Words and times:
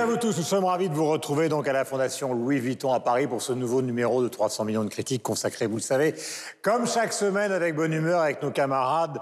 À 0.00 0.06
vous 0.06 0.16
tous. 0.16 0.38
Nous 0.38 0.44
sommes 0.44 0.64
ravis 0.64 0.88
de 0.88 0.94
vous 0.94 1.10
retrouver 1.10 1.50
donc 1.50 1.68
à 1.68 1.74
la 1.74 1.84
Fondation 1.84 2.32
Louis 2.32 2.58
Vuitton 2.58 2.90
à 2.90 3.00
Paris 3.00 3.26
pour 3.26 3.42
ce 3.42 3.52
nouveau 3.52 3.82
numéro 3.82 4.22
de 4.22 4.28
300 4.28 4.64
millions 4.64 4.82
de 4.82 4.88
critiques 4.88 5.22
consacré, 5.22 5.66
vous 5.66 5.76
le 5.76 5.82
savez, 5.82 6.14
comme 6.62 6.86
chaque 6.86 7.12
semaine 7.12 7.52
avec 7.52 7.76
bonne 7.76 7.92
humeur 7.92 8.22
avec 8.22 8.42
nos 8.42 8.50
camarades 8.50 9.18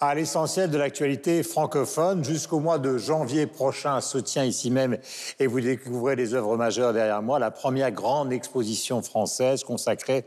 à 0.00 0.14
l'essentiel 0.14 0.70
de 0.70 0.78
l'actualité 0.78 1.42
francophone. 1.42 2.24
Jusqu'au 2.24 2.60
mois 2.60 2.78
de 2.78 2.96
janvier 2.96 3.46
prochain 3.46 4.00
se 4.00 4.16
tient 4.16 4.44
ici 4.44 4.70
même 4.70 4.96
et 5.38 5.46
vous 5.46 5.60
découvrez 5.60 6.16
des 6.16 6.32
œuvres 6.32 6.56
majeures 6.56 6.94
derrière 6.94 7.20
moi. 7.20 7.38
La 7.38 7.50
première 7.50 7.92
grande 7.92 8.32
exposition 8.32 9.02
française 9.02 9.64
consacrée 9.64 10.24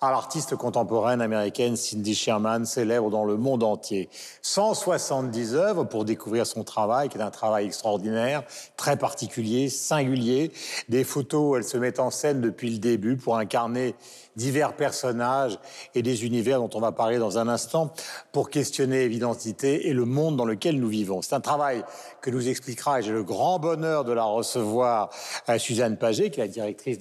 à 0.00 0.12
l'artiste 0.12 0.54
contemporaine 0.54 1.20
américaine 1.20 1.76
Cindy 1.76 2.14
Sherman, 2.14 2.64
célèbre 2.64 3.10
dans 3.10 3.24
le 3.24 3.36
monde 3.36 3.64
entier. 3.64 4.08
170 4.42 5.54
œuvres 5.54 5.84
pour 5.84 6.04
découvrir 6.04 6.46
son 6.46 6.62
travail, 6.62 7.08
qui 7.08 7.18
est 7.18 7.22
un 7.22 7.32
travail 7.32 7.66
extraordinaire, 7.66 8.44
très 8.76 8.96
particulier, 8.96 9.68
singulier. 9.68 10.52
Des 10.88 11.02
photos 11.02 11.42
où 11.42 11.56
elle 11.56 11.64
se 11.64 11.76
met 11.76 11.98
en 11.98 12.10
scène 12.10 12.40
depuis 12.40 12.70
le 12.70 12.78
début 12.78 13.16
pour 13.16 13.36
incarner 13.36 13.96
divers 14.38 14.72
personnages 14.74 15.58
et 15.94 16.00
des 16.02 16.24
univers 16.24 16.60
dont 16.60 16.70
on 16.72 16.80
va 16.80 16.92
parler 16.92 17.18
dans 17.18 17.36
un 17.36 17.48
instant 17.48 17.92
pour 18.32 18.48
questionner 18.48 19.08
l'identité 19.08 19.88
et 19.88 19.92
le 19.92 20.06
monde 20.06 20.36
dans 20.36 20.46
lequel 20.46 20.78
nous 20.78 20.88
vivons. 20.88 21.20
C'est 21.20 21.34
un 21.34 21.40
travail 21.40 21.84
que 22.22 22.30
nous 22.30 22.48
expliquera, 22.48 23.00
et 23.00 23.02
j'ai 23.02 23.12
le 23.12 23.24
grand 23.24 23.58
bonheur 23.58 24.04
de 24.04 24.12
la 24.12 24.24
recevoir, 24.24 25.10
euh, 25.48 25.58
Suzanne 25.58 25.96
Paget, 25.96 26.30
qui 26.30 26.40
est 26.40 26.44
la 26.44 26.48
directrice, 26.48 26.98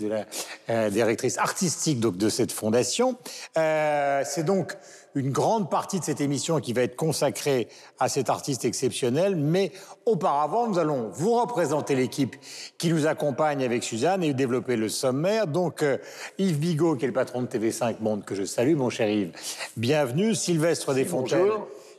euh, 0.70 1.38
artistique 1.38 2.00
donc, 2.00 2.18
de 2.18 2.30
cette 2.30 2.52
fondation. 2.52 3.18
Euh, 3.58 4.24
c'est 4.26 4.44
donc 4.44 4.76
une 5.18 5.32
grande 5.32 5.70
partie 5.70 6.00
de 6.00 6.06
cette 6.06 6.22
émission 6.22 6.60
qui 6.60 6.74
va 6.74 6.82
être 6.82 6.96
consacrée 6.96 7.68
à 8.00 8.10
cet 8.10 8.30
artiste 8.30 8.66
exceptionnel. 8.66 9.36
Mais 9.36 9.72
auparavant, 10.06 10.68
nous 10.68 10.80
allons 10.80 11.10
vous 11.10 11.34
représenter 11.34 11.96
l'équipe 11.96 12.36
qui 12.78 12.90
nous 12.90 13.08
accompagne 13.08 13.64
avec 13.64 13.84
Suzanne 13.84 14.24
et 14.24 14.34
développer 14.34 14.76
le 14.76 14.90
sommaire. 14.90 15.48
Donc, 15.48 15.84
euh, 15.84 15.98
Yves 16.38 16.60
Bigot, 16.60 16.96
qui 16.96 17.06
est 17.06 17.08
le 17.08 17.14
patron 17.14 17.42
de 17.42 17.48
TV5 17.48 17.98
Monde, 18.00 18.24
que 18.24 18.36
je 18.36 18.44
salue, 18.44 18.76
mon 18.76 18.90
cher 18.90 19.10
Yves. 19.10 19.32
Bienvenue. 19.76 20.36
Sylvestre 20.36 20.94
Desfontaines 20.94 21.52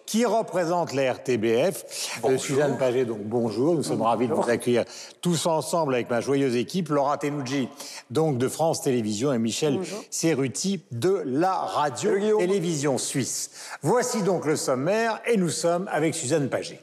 qui 0.08 0.24
représente 0.24 0.94
la 0.94 1.12
RTBF. 1.12 1.84
Euh, 2.24 2.38
Suzanne 2.38 2.78
Paget, 2.78 3.04
donc 3.04 3.20
bonjour. 3.24 3.74
Nous 3.74 3.82
sommes 3.82 4.00
ravis 4.00 4.26
de 4.26 4.32
vous 4.32 4.48
accueillir 4.48 4.84
tous 5.20 5.44
ensemble 5.44 5.94
avec 5.94 6.08
ma 6.08 6.22
joyeuse 6.22 6.56
équipe. 6.56 6.88
Laura 6.88 7.18
Tenucci, 7.18 7.68
donc 8.10 8.38
de 8.38 8.48
France 8.48 8.80
Télévisions, 8.80 9.34
et 9.34 9.38
Michel 9.38 9.78
Cerruti 10.08 10.80
de 10.92 11.22
la 11.26 11.52
radio-télévision 11.52 12.96
suisse. 12.96 13.50
Voici 13.82 14.22
donc 14.22 14.46
le 14.46 14.56
sommaire 14.56 15.20
et 15.26 15.36
nous 15.36 15.50
sommes 15.50 15.86
avec 15.92 16.14
Suzanne 16.14 16.48
Paget. 16.48 16.80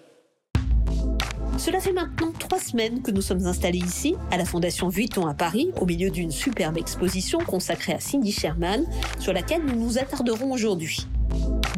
Cela 1.57 1.79
fait 1.79 1.93
maintenant 1.93 2.31
trois 2.37 2.59
semaines 2.59 3.01
que 3.01 3.09
nous 3.09 3.21
sommes 3.21 3.47
installés 3.47 3.79
ici, 3.79 4.15
à 4.29 4.37
la 4.37 4.45
Fondation 4.45 4.87
Vuitton 4.89 5.25
à 5.25 5.33
Paris, 5.33 5.71
au 5.81 5.87
milieu 5.87 6.11
d'une 6.11 6.31
superbe 6.31 6.77
exposition 6.77 7.39
consacrée 7.39 7.93
à 7.93 7.99
Cindy 7.99 8.31
Sherman, 8.31 8.85
sur 9.19 9.33
laquelle 9.33 9.63
nous 9.65 9.75
nous 9.75 9.97
attarderons 9.97 10.51
aujourd'hui. 10.51 11.07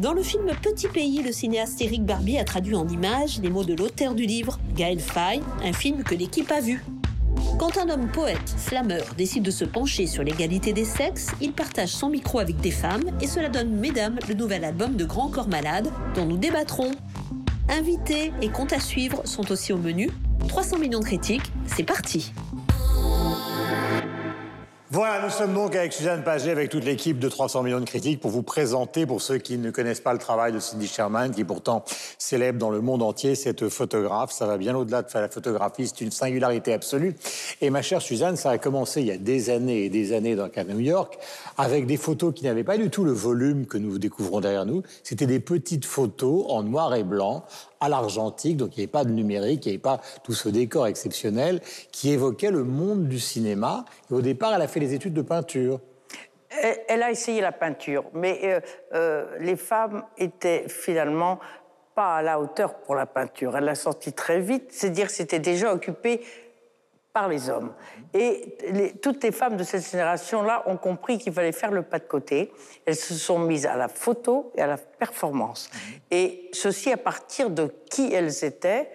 Dans 0.00 0.12
le 0.12 0.22
film 0.22 0.46
Petit 0.62 0.86
Pays, 0.88 1.22
le 1.22 1.32
cinéaste 1.32 1.80
Eric 1.80 2.04
Barbie 2.04 2.38
a 2.38 2.44
traduit 2.44 2.74
en 2.74 2.86
images 2.86 3.40
les 3.42 3.50
mots 3.50 3.64
de 3.64 3.74
l'auteur 3.74 4.14
du 4.14 4.26
livre, 4.26 4.58
Gaël 4.76 5.00
Faye, 5.00 5.42
un 5.64 5.72
film 5.72 6.04
que 6.04 6.14
l'équipe 6.14 6.50
a 6.52 6.60
vu. 6.60 6.84
Quand 7.58 7.76
un 7.76 7.88
homme 7.88 8.08
poète, 8.08 8.54
slameur, 8.56 9.14
décide 9.16 9.42
de 9.42 9.50
se 9.50 9.64
pencher 9.64 10.06
sur 10.06 10.22
l'égalité 10.22 10.72
des 10.72 10.84
sexes, 10.84 11.28
il 11.40 11.52
partage 11.52 11.88
son 11.88 12.08
micro 12.08 12.38
avec 12.38 12.60
des 12.60 12.70
femmes 12.70 13.10
et 13.20 13.26
cela 13.26 13.48
donne 13.48 13.70
Mesdames, 13.70 14.18
le 14.28 14.34
nouvel 14.34 14.64
album 14.64 14.94
de 14.94 15.04
Grand 15.04 15.28
Corps 15.28 15.48
Malade, 15.48 15.90
dont 16.14 16.26
nous 16.26 16.36
débattrons. 16.36 16.92
Invités 17.68 18.32
et 18.40 18.48
comptes 18.48 18.72
à 18.72 18.80
suivre 18.80 19.22
sont 19.24 19.50
aussi 19.50 19.72
au 19.72 19.78
menu. 19.78 20.10
300 20.46 20.78
millions 20.78 21.00
de 21.00 21.04
critiques, 21.04 21.50
c'est 21.66 21.82
parti. 21.82 22.32
Voilà, 24.90 25.22
nous 25.22 25.28
sommes 25.28 25.52
donc 25.52 25.76
avec 25.76 25.92
Suzanne 25.92 26.24
Paget, 26.24 26.50
avec 26.50 26.70
toute 26.70 26.82
l'équipe 26.82 27.18
de 27.18 27.28
300 27.28 27.62
millions 27.62 27.78
de 27.78 27.84
critiques, 27.84 28.20
pour 28.20 28.30
vous 28.30 28.42
présenter, 28.42 29.04
pour 29.04 29.20
ceux 29.20 29.36
qui 29.36 29.58
ne 29.58 29.70
connaissent 29.70 30.00
pas 30.00 30.14
le 30.14 30.18
travail 30.18 30.50
de 30.50 30.60
Cindy 30.60 30.86
Sherman, 30.86 31.30
qui 31.30 31.44
pourtant 31.44 31.84
célèbre 32.16 32.58
dans 32.58 32.70
le 32.70 32.80
monde 32.80 33.02
entier 33.02 33.34
cette 33.34 33.68
photographe. 33.68 34.32
Ça 34.32 34.46
va 34.46 34.56
bien 34.56 34.74
au-delà 34.74 35.02
de 35.02 35.08
la 35.12 35.28
photographie, 35.28 35.88
c'est 35.88 36.00
une 36.00 36.10
singularité 36.10 36.72
absolue. 36.72 37.14
Et 37.60 37.68
ma 37.68 37.82
chère 37.82 38.00
Suzanne, 38.00 38.36
ça 38.36 38.48
a 38.48 38.56
commencé 38.56 39.02
il 39.02 39.08
y 39.08 39.12
a 39.12 39.18
des 39.18 39.50
années 39.50 39.84
et 39.84 39.90
des 39.90 40.14
années 40.14 40.36
donc 40.36 40.56
à 40.56 40.64
New 40.64 40.80
York, 40.80 41.18
avec 41.58 41.84
des 41.84 41.98
photos 41.98 42.32
qui 42.32 42.44
n'avaient 42.44 42.64
pas 42.64 42.78
du 42.78 42.88
tout 42.88 43.04
le 43.04 43.12
volume 43.12 43.66
que 43.66 43.76
nous 43.76 43.98
découvrons 43.98 44.40
derrière 44.40 44.64
nous. 44.64 44.82
C'était 45.02 45.26
des 45.26 45.40
petites 45.40 45.84
photos 45.84 46.46
en 46.48 46.62
noir 46.62 46.94
et 46.94 47.04
blanc, 47.04 47.44
à 47.80 47.88
l'argentique, 47.88 48.56
donc 48.56 48.76
il 48.76 48.80
n'y 48.80 48.84
avait 48.84 48.92
pas 48.92 49.04
de 49.04 49.10
numérique, 49.10 49.66
il 49.66 49.68
n'y 49.68 49.74
avait 49.74 49.82
pas 49.82 50.00
tout 50.22 50.32
ce 50.32 50.48
décor 50.48 50.86
exceptionnel 50.86 51.60
qui 51.92 52.10
évoquait 52.10 52.50
le 52.50 52.64
monde 52.64 53.08
du 53.08 53.18
cinéma. 53.18 53.84
Et 54.10 54.14
au 54.14 54.20
départ, 54.20 54.54
elle 54.54 54.62
a 54.62 54.68
fait 54.68 54.80
les 54.80 54.94
études 54.94 55.14
de 55.14 55.22
peinture. 55.22 55.80
Elle 56.88 57.02
a 57.02 57.10
essayé 57.10 57.40
la 57.40 57.52
peinture, 57.52 58.04
mais 58.14 58.40
euh, 58.44 58.60
euh, 58.94 59.26
les 59.38 59.56
femmes 59.56 60.02
étaient 60.16 60.64
finalement 60.68 61.38
pas 61.94 62.16
à 62.16 62.22
la 62.22 62.40
hauteur 62.40 62.74
pour 62.76 62.94
la 62.94 63.06
peinture. 63.06 63.56
Elle 63.56 63.64
l'a 63.64 63.74
sorti 63.74 64.12
très 64.12 64.40
vite, 64.40 64.68
c'est-à-dire 64.70 65.10
c'était 65.10 65.40
déjà 65.40 65.72
occupé 65.72 66.22
par 67.12 67.28
les 67.28 67.50
hommes. 67.50 67.72
Et 68.14 68.56
toutes 69.02 69.22
les 69.24 69.32
femmes 69.32 69.56
de 69.56 69.64
cette 69.64 69.90
génération-là 69.90 70.62
ont 70.66 70.76
compris 70.76 71.18
qu'il 71.18 71.32
fallait 71.32 71.52
faire 71.52 71.70
le 71.70 71.82
pas 71.82 71.98
de 71.98 72.04
côté. 72.04 72.52
Elles 72.86 72.96
se 72.96 73.14
sont 73.14 73.38
mises 73.38 73.66
à 73.66 73.76
la 73.76 73.88
photo 73.88 74.52
et 74.56 74.62
à 74.62 74.66
la 74.66 74.76
performance. 74.76 75.70
Et 76.10 76.50
ceci 76.52 76.92
à 76.92 76.96
partir 76.96 77.50
de 77.50 77.72
qui 77.90 78.12
elles 78.12 78.44
étaient, 78.44 78.90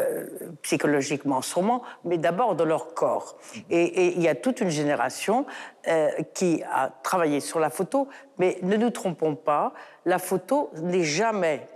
euh, 0.00 0.26
psychologiquement 0.62 1.42
sûrement, 1.42 1.82
mais 2.04 2.18
d'abord 2.18 2.54
de 2.54 2.62
leur 2.62 2.94
corps. 2.94 3.36
Et 3.68 4.12
il 4.14 4.22
y 4.22 4.28
a 4.28 4.36
toute 4.36 4.60
une 4.60 4.70
génération 4.70 5.44
euh, 5.88 6.10
qui 6.34 6.62
a 6.72 6.92
travaillé 7.02 7.40
sur 7.40 7.58
la 7.58 7.68
photo, 7.68 8.06
mais 8.38 8.58
ne 8.62 8.76
nous 8.76 8.90
trompons 8.90 9.34
pas, 9.34 9.72
la 10.04 10.20
photo 10.20 10.70
n'est 10.74 11.02
jamais 11.02 11.66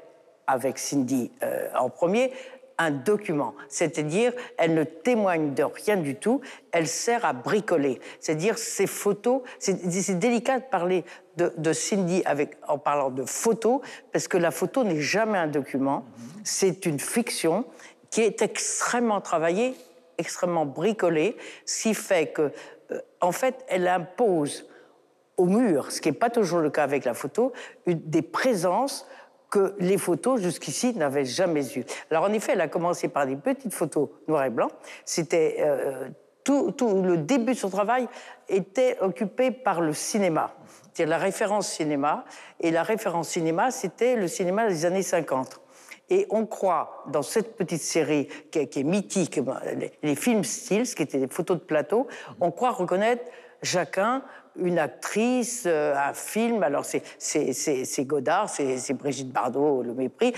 avec 0.47 0.79
Cindy 0.79 1.33
euh, 1.43 1.69
en 1.77 1.91
premier, 1.91 2.33
un 2.79 2.91
document, 2.91 3.55
c'est-à-dire 3.69 4.33
elle 4.59 4.75
ne 4.75 4.85
témoigne 4.85 5.55
de 5.55 5.63
rien 5.63 5.97
du 5.97 6.17
tout, 6.17 6.41
elle 6.73 6.87
sert 6.87 7.25
à 7.25 7.33
bricoler, 7.33 8.01
c'est-à-dire 8.21 8.59
ces 8.59 8.87
photos, 8.87 9.43
c'est 9.59 10.19
délicat 10.19 10.61
de 10.61 10.65
parler 10.65 11.05
de, 11.37 11.73
Cindy 11.73 12.23
en 12.69 12.79
parlant 12.79 13.11
de 13.11 13.25
photos, 13.25 13.81
parce 14.13 14.29
que 14.29 14.37
la 14.37 14.51
photo 14.51 14.85
n'est 14.85 15.01
jamais 15.01 15.39
un 15.39 15.47
document, 15.47 16.05
c'est 16.45 16.87
une 16.87 16.99
fiction 16.99 17.65
qui 18.11 18.21
est 18.21 18.43
extrêmement 18.43 19.21
travaillée, 19.21 19.75
extrêmement 20.19 20.67
bricolée, 20.67 21.37
qui 21.67 21.95
fait 21.95 22.29
que, 22.29 22.53
euh, 22.91 23.01
en 23.21 23.33
fait, 23.33 23.65
elle 23.69 23.89
impose 23.89 24.69
au 25.39 25.47
mur, 25.47 25.91
ce 25.91 26.01
qui 26.01 26.11
n'est 26.11 26.15
pas 26.15 26.29
toujours 26.29 26.59
le 26.59 26.71
cas 26.71 26.85
avec 26.85 27.05
la 27.05 27.15
photo, 27.15 27.53
des 27.87 28.23
présences 28.23 29.07
que 29.53 29.75
les 29.79 29.99
photos 29.99 30.41
jusqu'ici 30.41 30.95
n'avaient 30.95 31.27
jamais 31.27 31.63
eu. 31.77 31.85
Alors 32.11 32.25
en 32.25 32.33
effet, 32.33 32.53
elle 32.53 32.61
a 32.63 32.69
commencé 32.69 33.09
par 33.09 33.27
des 33.27 33.37
petites 33.37 33.75
photos 33.75 34.09
noir 34.27 34.45
et 34.45 34.51
blanc. 34.51 34.69
C'était 35.05 35.59
euh, 35.61 36.09
tout, 36.43 36.73
tout, 36.73 37.03
le 37.03 37.19
début 37.19 37.53
de 37.53 37.59
son 37.59 37.69
travail 37.69 38.09
était 38.49 38.97
occupé 39.03 39.51
par 39.51 39.83
le 39.83 39.93
cinéma, 39.93 40.55
c'est-à-dire 40.95 41.11
la 41.11 41.19
référence 41.19 41.69
cinéma. 41.69 42.25
Et 42.61 42.71
la 42.71 42.83
référence 42.83 43.29
cinéma, 43.29 43.71
c'était 43.71 44.17
le 44.17 44.27
cinéma 44.27 44.67
des 44.69 44.87
années 44.87 45.03
50. 45.03 45.61
Et 46.09 46.27
on 46.31 46.47
croit, 46.47 47.05
dans 47.09 47.23
cette 47.23 47.55
petite 47.55 47.83
série 47.83 48.29
qui 48.51 48.59
est, 48.59 48.83
mythique, 48.83 49.39
les, 49.77 49.93
les 50.03 50.17
films 50.17 50.45
styles, 50.45 50.89
qui 50.95 51.03
étaient 51.03 51.19
des 51.19 51.29
photos 51.29 51.59
de 51.59 51.65
plateau, 51.65 52.07
on 52.41 52.51
croit 52.51 52.71
reconnaître 52.71 53.25
chacun 53.63 54.23
une 54.57 54.79
actrice, 54.79 55.65
euh, 55.67 55.95
un 55.97 56.15
film. 56.15 56.63
Alors, 56.63 56.85
c'est 57.19 58.05
Godard, 58.05 58.49
c'est 58.49 58.95
Brigitte 58.95 59.31
Bardot, 59.31 59.83
Le 59.83 59.95
Mépris. 59.95 60.33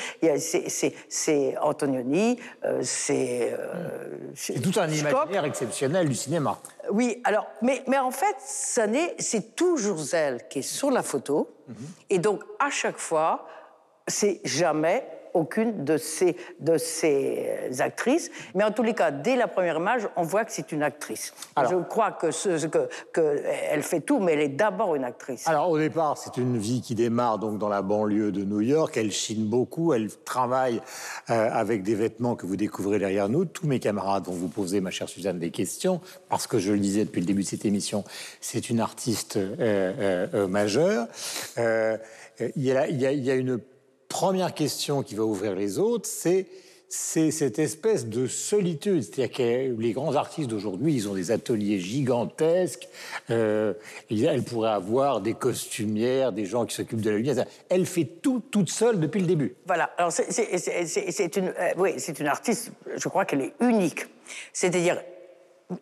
C'est 1.08 1.56
Antonioni, 1.60 2.38
euh, 2.64 2.80
c'est. 2.82 3.52
Euh, 3.52 4.18
c'est 4.34 4.60
tout 4.60 4.78
un 4.78 4.88
imaginaire 4.88 5.44
exceptionnel 5.44 6.08
du 6.08 6.14
cinéma. 6.14 6.58
Oui, 6.90 7.20
alors, 7.24 7.46
mais, 7.62 7.82
mais 7.86 7.98
en 7.98 8.10
fait, 8.10 8.36
c'est 8.38 9.56
toujours 9.56 10.00
elle 10.12 10.46
qui 10.48 10.60
est 10.60 10.62
sur 10.62 10.90
la 10.90 11.02
photo. 11.02 11.50
Mhm. 11.68 11.74
Et 12.10 12.18
donc, 12.18 12.42
à 12.58 12.70
chaque 12.70 12.98
fois, 12.98 13.46
c'est 14.06 14.40
jamais 14.44 15.06
aucune 15.34 15.84
de 15.84 15.96
ces, 15.96 16.36
de 16.60 16.78
ces 16.78 17.68
actrices. 17.80 18.30
Mais 18.54 18.64
en 18.64 18.70
tous 18.70 18.82
les 18.82 18.94
cas, 18.94 19.10
dès 19.10 19.36
la 19.36 19.48
première 19.48 19.76
image, 19.76 20.08
on 20.16 20.22
voit 20.22 20.44
que 20.44 20.52
c'est 20.52 20.72
une 20.72 20.82
actrice. 20.82 21.34
je 21.68 21.76
crois 21.76 22.12
que, 22.12 22.30
ce, 22.30 22.66
que, 22.66 22.88
que, 23.12 23.42
elle 23.70 23.82
fait 23.82 24.00
tout, 24.00 24.20
mais 24.20 24.32
elle 24.32 24.40
est 24.40 24.48
d'abord 24.48 24.94
une 24.94 25.04
actrice. 25.04 25.46
Alors 25.46 25.68
au 25.70 25.78
départ, 25.78 26.16
c'est 26.16 26.36
une 26.36 26.56
vie 26.56 26.80
qui 26.80 26.94
démarre 26.94 27.38
donc 27.38 27.58
dans 27.58 27.68
la 27.68 27.82
banlieue 27.82 28.32
de 28.32 28.44
New 28.44 28.60
York. 28.60 28.96
Elle 28.96 29.10
chine 29.10 29.46
beaucoup, 29.46 29.92
elle 29.92 30.08
travaille 30.24 30.80
euh, 31.30 31.48
avec 31.52 31.82
des 31.82 31.94
vêtements 31.94 32.36
que 32.36 32.46
vous 32.46 32.56
découvrez 32.56 32.98
derrière 32.98 33.28
nous. 33.28 33.44
Tous 33.44 33.66
mes 33.66 33.80
camarades 33.80 34.26
vont 34.26 34.32
vous 34.32 34.48
poser, 34.48 34.80
ma 34.80 34.90
chère 34.90 35.08
Suzanne, 35.08 35.38
des 35.38 35.50
questions 35.50 36.00
parce 36.28 36.46
que 36.46 36.58
je 36.58 36.72
le 36.72 36.78
disais 36.78 37.04
depuis 37.04 37.20
le 37.20 37.26
début 37.26 37.42
de 37.42 37.48
cette 37.48 37.64
émission, 37.64 38.04
c'est 38.40 38.70
une 38.70 38.80
artiste 38.80 39.36
euh, 39.36 40.26
euh, 40.34 40.46
majeure. 40.46 41.08
il 41.56 42.62
y, 42.62 42.72
a, 42.72 42.86
il 42.88 43.24
y 43.24 43.30
a 43.30 43.34
une 43.34 43.60
première 44.14 44.54
question 44.54 45.02
qui 45.02 45.16
va 45.16 45.24
ouvrir 45.24 45.56
les 45.56 45.80
autres, 45.80 46.08
c'est 46.08 46.46
cette 46.88 47.58
espèce 47.58 48.06
de 48.06 48.28
solitude. 48.28 49.02
C'est-à-dire 49.02 49.36
que 49.36 49.80
les 49.80 49.92
grands 49.92 50.14
artistes 50.14 50.48
d'aujourd'hui, 50.48 50.94
ils 50.94 51.08
ont 51.08 51.14
des 51.14 51.32
ateliers 51.32 51.80
gigantesques. 51.80 52.88
Euh, 53.30 53.74
elle 54.08 54.44
pourrait 54.44 54.70
avoir 54.70 55.20
des 55.20 55.34
costumières, 55.34 56.30
des 56.30 56.46
gens 56.46 56.64
qui 56.64 56.76
s'occupent 56.76 57.00
de 57.00 57.10
la 57.10 57.16
lumière. 57.16 57.44
Elle 57.68 57.86
fait 57.86 58.04
tout 58.04 58.40
toute 58.52 58.70
seule 58.70 59.00
depuis 59.00 59.20
le 59.20 59.26
début. 59.26 59.56
Voilà. 59.66 59.90
Alors 59.98 60.12
c'est 60.12 61.36
une, 61.36 61.48
euh, 61.48 61.72
oui, 61.76 61.94
une 62.16 62.28
artiste. 62.28 62.70
Je 62.94 63.08
crois 63.08 63.24
qu'elle 63.24 63.40
est 63.40 63.54
unique. 63.58 64.06
C'est-à-dire, 64.52 65.02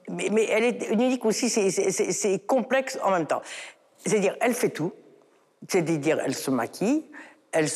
mais, 0.08 0.31
mais, 0.32 0.46
elle 0.46 0.64
est 0.64 0.88
unique 0.90 1.26
aussi. 1.26 1.50
C'est 1.50 2.46
complexe 2.46 2.99
en 3.05 3.11
même 3.11 3.26
temps. 3.26 3.43
C'est-à-dire, 4.06 4.37
elle 4.40 4.55
fait 4.55 4.70
tout. 4.70 4.93
C'est-à-dire, 5.69 6.19
elle 6.25 6.35
se 6.35 6.50
maquille, 6.50 7.05
elle, 7.52 7.69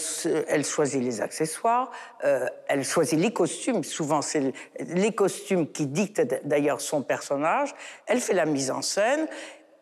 elle, 0.49 0.65
choisit 0.65 1.03
les 1.03 1.21
accessoires, 1.21 1.91
euh, 2.25 2.47
elle 2.67 2.85
choisit 2.85 3.19
les 3.19 3.33
costumes. 3.33 3.85
Souvent, 3.85 4.23
c'est 4.23 4.53
les 4.81 5.13
costumes 5.13 5.71
qui 5.71 5.87
dictent 5.87 6.23
d'ailleurs 6.45 6.81
son 6.81 7.03
personnage. 7.03 7.75
Elle 8.07 8.21
fait 8.21 8.33
la 8.33 8.47
mise 8.47 8.71
en 8.71 8.83
scène 8.83 9.27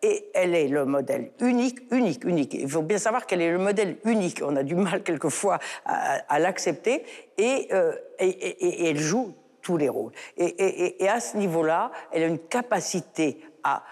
et 0.03 0.27
elle 0.35 0.55
est 0.55 0.69
le 0.69 0.85
modèle 0.85 1.31
unique, 1.41 1.81
unique, 1.91 2.25
unique. 2.25 2.55
Il 2.55 2.69
faut 2.69 2.83
bien 2.83 2.99
savoir 2.99 3.27
qu'elle 3.27 3.41
est 3.41 3.51
le 3.51 3.59
modèle 3.59 3.97
unique. 4.05 4.43
On 4.45 4.57
a 4.57 4.63
du 4.63 4.75
mal 4.75 5.03
quelquefois 5.05 5.59
à, 5.87 6.39
l'accepter 6.39 7.05
et, 7.39 7.69
euh, 7.73 7.95
et, 8.19 8.29
et, 8.29 8.91
elle 8.91 8.99
joue 8.99 9.35
tous 9.63 9.77
les 9.77 9.89
rôles. 9.89 10.13
Et, 10.37 11.09
à 11.09 11.21
ce 11.21 11.37
niveau-là, 11.37 11.91
elle 12.13 12.23
a 12.25 12.27
une 12.27 12.39
capacité 12.39 13.41
à, 13.63 13.83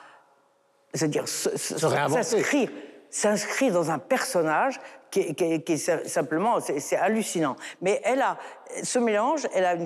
c'est-à-dire, 0.92 1.26
s'inscrire 1.26 2.68
s'inscrire 3.12 3.72
dans 3.74 3.90
un 3.90 3.98
personnage 3.98 4.80
qui, 5.12 5.72
est 5.72 6.08
simplement, 6.08 6.58
c'est 6.60 6.96
hallucinant. 6.96 7.56
Mais 7.82 8.00
elle 8.04 8.22
a 8.22 8.38
ce 8.82 8.98
mélange, 8.98 9.46
elle 9.54 9.64
a 9.66 9.76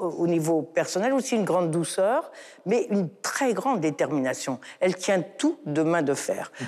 au 0.00 0.26
niveau 0.26 0.62
personnel 0.62 1.12
aussi 1.12 1.36
une 1.36 1.44
grande 1.44 1.70
douceur, 1.70 2.32
mais 2.66 2.88
une 2.90 3.08
très 3.22 3.54
grande 3.54 3.80
détermination. 3.80 4.58
Elle 4.80 4.96
tient 4.96 5.22
tout 5.38 5.58
de 5.64 5.82
main 5.82 6.02
de 6.02 6.14
fer. 6.14 6.50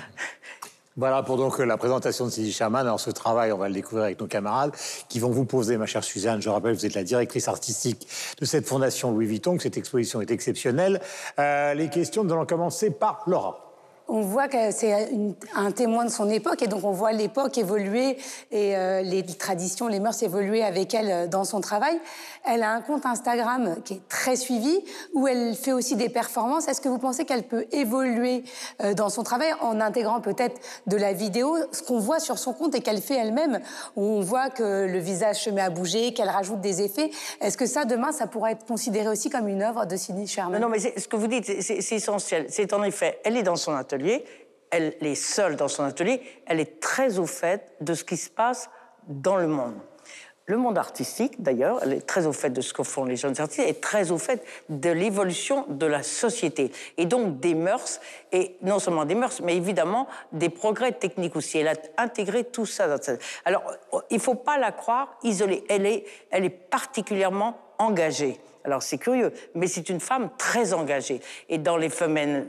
Voilà 0.97 1.23
pour 1.23 1.35
donc 1.35 1.59
la 1.59 1.75
présentation 1.75 2.23
de 2.23 2.29
Cindy 2.29 2.53
Sherman. 2.53 2.87
Alors 2.87 3.01
ce 3.01 3.09
travail, 3.09 3.51
on 3.51 3.57
va 3.57 3.67
le 3.67 3.73
découvrir 3.73 4.05
avec 4.05 4.21
nos 4.21 4.27
camarades 4.27 4.71
qui 5.09 5.19
vont 5.19 5.29
vous 5.29 5.43
poser, 5.43 5.75
ma 5.75 5.87
chère 5.87 6.05
Suzanne, 6.05 6.41
je 6.41 6.47
rappelle, 6.47 6.73
vous 6.73 6.85
êtes 6.85 6.93
la 6.93 7.03
directrice 7.03 7.49
artistique 7.49 8.07
de 8.39 8.45
cette 8.45 8.65
fondation 8.65 9.11
Louis 9.11 9.25
Vuitton, 9.25 9.57
que 9.57 9.63
cette 9.63 9.75
exposition 9.75 10.21
est 10.21 10.31
exceptionnelle. 10.31 11.01
Euh, 11.37 11.73
les 11.73 11.89
questions, 11.89 12.23
nous 12.23 12.31
allons 12.31 12.45
commencer 12.45 12.91
par 12.91 13.23
Laura 13.27 13.64
on 14.07 14.21
voit 14.21 14.47
que 14.47 14.71
c'est 14.71 15.09
un 15.55 15.71
témoin 15.71 16.05
de 16.05 16.09
son 16.09 16.29
époque 16.29 16.61
et 16.61 16.67
donc 16.67 16.83
on 16.83 16.91
voit 16.91 17.11
l'époque 17.11 17.57
évoluer 17.57 18.17
et 18.51 18.75
euh, 18.75 19.01
les 19.01 19.23
traditions, 19.23 19.87
les 19.87 19.99
mœurs 19.99 20.21
évoluer 20.21 20.63
avec 20.63 20.93
elle 20.93 21.11
euh, 21.11 21.27
dans 21.27 21.43
son 21.43 21.61
travail. 21.61 21.99
Elle 22.43 22.63
a 22.63 22.71
un 22.71 22.81
compte 22.81 23.05
Instagram 23.05 23.77
qui 23.83 23.95
est 23.95 24.07
très 24.07 24.35
suivi 24.35 24.79
où 25.13 25.27
elle 25.27 25.55
fait 25.55 25.73
aussi 25.73 25.95
des 25.95 26.09
performances. 26.09 26.67
Est-ce 26.67 26.81
que 26.81 26.89
vous 26.89 26.99
pensez 26.99 27.25
qu'elle 27.25 27.43
peut 27.43 27.65
évoluer 27.71 28.43
euh, 28.83 28.93
dans 28.93 29.09
son 29.09 29.23
travail 29.23 29.49
en 29.61 29.81
intégrant 29.81 30.21
peut-être 30.21 30.61
de 30.85 30.97
la 30.97 31.13
vidéo, 31.13 31.57
ce 31.71 31.81
qu'on 31.81 31.99
voit 31.99 32.19
sur 32.19 32.37
son 32.37 32.53
compte 32.53 32.75
et 32.75 32.81
qu'elle 32.81 33.01
fait 33.01 33.15
elle-même, 33.15 33.59
où 33.95 34.03
on 34.03 34.21
voit 34.21 34.49
que 34.49 34.85
le 34.85 34.99
visage 34.99 35.43
se 35.43 35.49
met 35.49 35.61
à 35.61 35.69
bouger, 35.69 36.13
qu'elle 36.13 36.29
rajoute 36.29 36.61
des 36.61 36.81
effets? 36.81 37.09
Est-ce 37.41 37.57
que 37.57 37.65
ça, 37.65 37.85
demain, 37.85 38.11
ça 38.11 38.27
pourrait 38.27 38.51
être 38.51 38.65
considéré 38.65 39.07
aussi 39.07 39.29
comme 39.29 39.47
une 39.47 39.63
œuvre 39.63 39.85
de 39.85 39.95
Cindy 39.95 40.27
Sherman? 40.27 40.61
Non, 40.61 40.69
mais 40.69 40.79
ce 40.79 41.07
que 41.07 41.15
vous 41.15 41.27
dites, 41.27 41.61
c'est 41.61 41.95
essentiel. 41.95 42.45
C'est 42.49 42.73
en 42.73 42.83
effet, 42.83 43.19
elle 43.23 43.37
est 43.37 43.43
dans 43.43 43.55
son 43.55 43.73
elle 44.71 44.93
est 45.01 45.15
seule 45.15 45.55
dans 45.55 45.67
son 45.67 45.83
atelier, 45.83 46.21
elle 46.45 46.59
est 46.59 46.79
très 46.79 47.19
au 47.19 47.25
fait 47.25 47.71
de 47.81 47.93
ce 47.93 48.03
qui 48.03 48.17
se 48.17 48.29
passe 48.29 48.69
dans 49.07 49.37
le 49.37 49.47
monde. 49.47 49.75
Le 50.47 50.57
monde 50.57 50.77
artistique, 50.77 51.41
d'ailleurs, 51.41 51.79
elle 51.81 51.93
est 51.93 52.05
très 52.05 52.27
au 52.27 52.31
fait 52.31 52.51
de 52.51 52.61
ce 52.61 52.71
que 52.71 52.83
font 52.83 53.03
les 53.03 53.15
jeunes 53.15 53.39
artistes, 53.41 53.67
est 53.67 53.81
très 53.81 54.11
au 54.11 54.19
fait 54.19 54.45
de 54.69 54.91
l'évolution 54.91 55.65
de 55.69 55.87
la 55.87 56.03
société 56.03 56.71
et 56.97 57.07
donc 57.07 57.39
des 57.39 57.55
mœurs, 57.55 57.99
et 58.31 58.55
non 58.61 58.77
seulement 58.77 59.05
des 59.05 59.15
mœurs, 59.15 59.41
mais 59.41 59.55
évidemment 59.55 60.07
des 60.33 60.49
progrès 60.49 60.91
techniques 60.91 61.35
aussi. 61.35 61.57
Elle 61.57 61.69
a 61.69 61.75
intégré 61.97 62.43
tout 62.43 62.67
ça 62.67 62.87
dans 62.87 63.01
cette... 63.01 63.23
Alors, 63.43 63.63
il 64.11 64.17
ne 64.17 64.21
faut 64.21 64.35
pas 64.35 64.59
la 64.59 64.71
croire 64.71 65.17
isolée. 65.23 65.63
Elle 65.67 65.87
est 65.87 66.49
particulièrement 66.49 67.57
engagée. 67.79 68.39
Alors 68.65 68.83
c'est 68.83 68.97
curieux, 68.97 69.31
mais 69.53 69.67
c'est 69.67 69.89
une 69.89 69.99
femme 69.99 70.29
très 70.37 70.73
engagée 70.73 71.21
et 71.49 71.57
dans 71.57 71.77
les 71.77 71.89
phénomènes, 71.89 72.47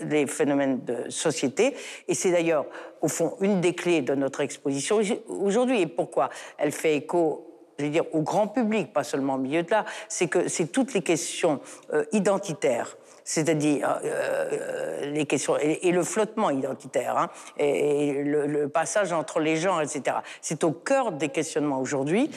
les 0.00 0.26
phénomènes 0.26 0.84
de 0.84 1.10
société. 1.10 1.74
Et 2.06 2.14
c'est 2.14 2.30
d'ailleurs, 2.30 2.66
au 3.00 3.08
fond, 3.08 3.36
une 3.40 3.60
des 3.60 3.74
clés 3.74 4.02
de 4.02 4.14
notre 4.14 4.40
exposition 4.40 5.00
aujourd'hui. 5.28 5.80
Et 5.80 5.86
pourquoi 5.86 6.28
Elle 6.58 6.72
fait 6.72 6.96
écho 6.96 7.44
je 7.78 7.84
veux 7.84 7.90
dire, 7.90 8.04
au 8.12 8.22
grand 8.22 8.48
public, 8.48 8.92
pas 8.92 9.04
seulement 9.04 9.36
au 9.36 9.38
milieu 9.38 9.62
de 9.62 9.70
là, 9.70 9.84
c'est 10.08 10.26
que 10.26 10.48
c'est 10.48 10.66
toutes 10.66 10.94
les 10.94 11.02
questions 11.02 11.60
euh, 11.92 12.04
identitaires 12.10 12.96
c'est-à-dire 13.28 14.00
euh, 14.04 14.48
euh, 14.52 15.10
les 15.10 15.26
questions 15.26 15.58
et, 15.58 15.92
le 15.92 16.02
flottement 16.02 16.48
identitaire, 16.48 17.18
hein, 17.18 17.28
et, 17.58 18.22
le, 18.24 18.68
passage 18.68 19.12
entre 19.12 19.38
les 19.38 19.58
gens, 19.58 19.80
etc. 19.80 20.16
C'est 20.40 20.64
au 20.64 20.72
cœur 20.72 21.12
des 21.12 21.28
questionnements 21.28 21.78
aujourd'hui 21.78 22.30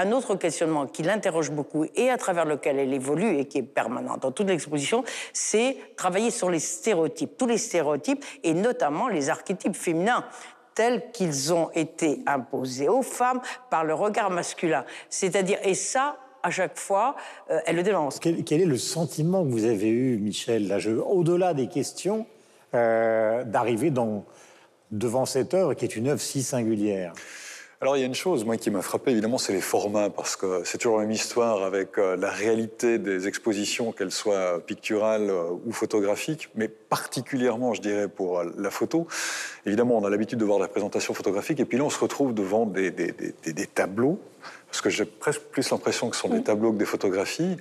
un 0.00 0.12
autre 0.12 0.34
questionnement 0.34 0.86
qui 0.86 1.02
l'interroge 1.02 1.50
beaucoup 1.50 1.86
et 1.94 2.10
à 2.10 2.16
travers 2.16 2.44
lequel 2.44 2.78
elle 2.78 2.92
évolue 2.92 3.38
et 3.38 3.46
qui 3.46 3.58
est 3.58 3.62
permanent 3.62 4.16
dans 4.16 4.30
toute 4.30 4.48
l'exposition, 4.48 5.04
c'est 5.32 5.76
travailler 5.96 6.30
sur 6.30 6.50
les 6.50 6.60
stéréotypes, 6.60 7.36
tous 7.36 7.46
les 7.46 7.58
stéréotypes 7.58 8.24
et 8.42 8.54
notamment 8.54 9.08
les 9.08 9.30
archétypes 9.30 9.76
féminins 9.76 10.24
tels 10.74 11.10
qu'ils 11.10 11.52
ont 11.52 11.70
été 11.74 12.20
imposés 12.26 12.88
aux 12.88 13.02
femmes 13.02 13.40
par 13.68 13.84
le 13.84 13.94
regard 13.94 14.30
masculin. 14.30 14.84
C'est-à-dire, 15.10 15.58
et 15.64 15.74
ça, 15.74 16.18
à 16.44 16.50
chaque 16.50 16.78
fois, 16.78 17.16
euh, 17.50 17.58
elle 17.66 17.74
le 17.76 17.82
dénonce. 17.82 18.20
Quel, 18.20 18.38
est 18.38 18.64
le 18.64 18.78
sentiment 18.78 19.44
que 19.44 19.50
vous 19.50 19.64
avez 19.64 19.88
eu, 19.88 20.18
Michel, 20.18 20.72
au-delà 21.04 21.52
des 21.52 21.66
questions, 21.66 22.26
euh, 22.74 23.42
d'arriver 23.42 23.92
devant 24.92 25.26
cette 25.26 25.54
œuvre 25.54 25.74
qui 25.74 25.84
est 25.84 25.96
une 25.96 26.08
œuvre 26.08 26.20
si 26.20 26.44
singulière? 26.44 27.12
Alors 27.80 27.96
il 27.96 28.00
y 28.00 28.02
a 28.02 28.06
une 28.06 28.14
chose, 28.14 28.44
moi, 28.44 28.56
qui 28.56 28.70
m'a 28.70 28.82
frappé, 28.82 29.12
évidemment, 29.12 29.38
c'est 29.38 29.52
les 29.52 29.60
formats, 29.60 30.10
parce 30.10 30.34
que 30.34 30.62
c'est 30.64 30.78
toujours 30.78 30.98
la 30.98 31.04
même 31.04 31.12
histoire 31.12 31.62
avec 31.62 31.96
euh, 31.96 32.16
la 32.16 32.30
réalité 32.30 32.98
des 32.98 33.28
expositions, 33.28 33.92
qu'elles 33.92 34.10
soient 34.10 34.58
picturales 34.66 35.30
euh, 35.30 35.50
ou 35.64 35.70
photographiques, 35.70 36.48
mais 36.56 36.66
particulièrement, 36.66 37.74
je 37.74 37.80
dirais, 37.80 38.08
pour 38.08 38.40
euh, 38.40 38.52
la 38.58 38.72
photo. 38.72 39.06
Évidemment, 39.64 39.96
on 39.96 40.04
a 40.04 40.10
l'habitude 40.10 40.40
de 40.40 40.44
voir 40.44 40.58
la 40.58 40.66
présentation 40.66 41.14
photographique, 41.14 41.60
et 41.60 41.64
puis 41.64 41.78
là, 41.78 41.84
on 41.84 41.90
se 41.90 42.00
retrouve 42.00 42.34
devant 42.34 42.66
des, 42.66 42.90
des, 42.90 43.12
des, 43.12 43.66
tableaux, 43.66 44.18
parce 44.66 44.80
que 44.80 44.90
j'ai 44.90 45.04
presque 45.04 45.42
plus 45.42 45.70
l'impression 45.70 46.10
que 46.10 46.16
ce 46.16 46.22
sont 46.22 46.30
des 46.30 46.42
tableaux 46.42 46.72
que 46.72 46.78
des 46.78 46.84
photographies, 46.84 47.58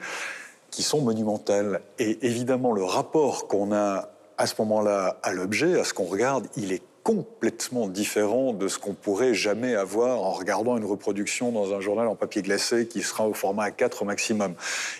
qui 0.71 0.81
sont 0.81 1.01
monumentales. 1.01 1.81
Et 1.99 2.25
évidemment, 2.25 2.71
le 2.71 2.83
rapport 2.83 3.47
qu'on 3.47 3.71
a 3.71 4.09
à 4.39 4.47
ce 4.47 4.55
moment-là 4.59 5.17
à 5.21 5.31
l'objet, 5.31 5.79
à 5.79 5.83
ce 5.83 5.93
qu'on 5.93 6.05
regarde, 6.05 6.47
il 6.55 6.71
est 6.71 6.81
complètement 7.07 7.87
différent 7.87 8.51
de 8.51 8.67
ce 8.67 8.77
qu'on 8.77 8.93
pourrait 8.93 9.33
jamais 9.33 9.75
avoir 9.75 10.19
en 10.19 10.31
regardant 10.31 10.75
une 10.75 10.83
reproduction 10.83 11.53
dans 11.53 11.73
un 11.73 11.79
journal 11.79 12.05
en 12.05 12.15
papier 12.15 12.41
glacé 12.41 12.85
qui 12.85 13.01
sera 13.01 13.25
au 13.25 13.33
format 13.33 13.69
A4 13.69 14.01
au 14.01 14.03
maximum. 14.03 14.55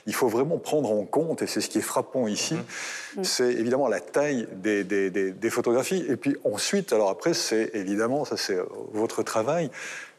Il 0.06 0.14
faut 0.14 0.30
vraiment 0.30 0.58
prendre 0.58 0.90
en 0.90 1.04
compte, 1.04 1.42
et 1.42 1.48
c'est 1.48 1.60
ce 1.60 1.68
qui 1.68 1.80
est 1.80 1.82
frappant 1.82 2.28
ici, 2.28 2.54
mmh. 2.54 3.24
c'est 3.26 3.52
évidemment 3.52 3.90
la 3.90 4.00
taille 4.00 4.48
des, 4.54 4.86
des, 4.86 5.10
des, 5.10 5.50
photographies. 5.50 6.06
Et 6.08 6.16
puis 6.16 6.38
ensuite, 6.46 6.94
alors 6.94 7.10
après, 7.10 7.34
c'est 7.34 7.72
évidemment, 7.74 8.24
ça 8.24 8.38
c'est 8.38 8.58
votre 8.94 9.22
travail, 9.22 9.70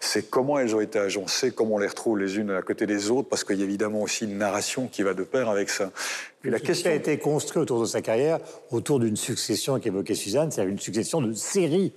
c'est 0.01 0.31
comment 0.31 0.59
elles 0.59 0.75
ont 0.77 0.81
été 0.81 0.99
agencées, 0.99 1.51
comment 1.51 1.77
on 1.77 1.79
les 1.79 1.89
retrouve 1.89 2.19
les 2.19 2.39
unes 2.39 2.51
à 2.51 2.63
côté 2.63 2.87
des 2.87 3.11
autres, 3.11 3.29
parce 3.29 3.45
qu'il 3.45 3.59
y 3.59 3.63
a 3.63 3.65
évidemment 3.65 4.03
aussi 4.03 4.25
une 4.25 4.39
narration 4.39 4.87
qui 4.87 5.03
va 5.03 5.15
de 5.15 5.25
pair 5.25 5.49
avec 5.49 5.71
ça. 5.71 5.91
Puis 6.41 6.53
la 6.53 6.61
question 6.61 6.91
a 6.91 6.95
été 6.95 7.19
construite 7.19 7.63
autour 7.63 7.81
de 7.81 7.87
sa 7.87 8.01
carrière, 8.01 8.39
autour 8.71 9.01
d'une 9.01 9.17
succession 9.17 9.81
qu'évoquait 9.81 10.15
Suzanne, 10.15 10.53
c'est-à-dire 10.53 10.73
une 10.73 10.79
succession 10.79 11.21
de 11.21 11.33
séries 11.33 11.93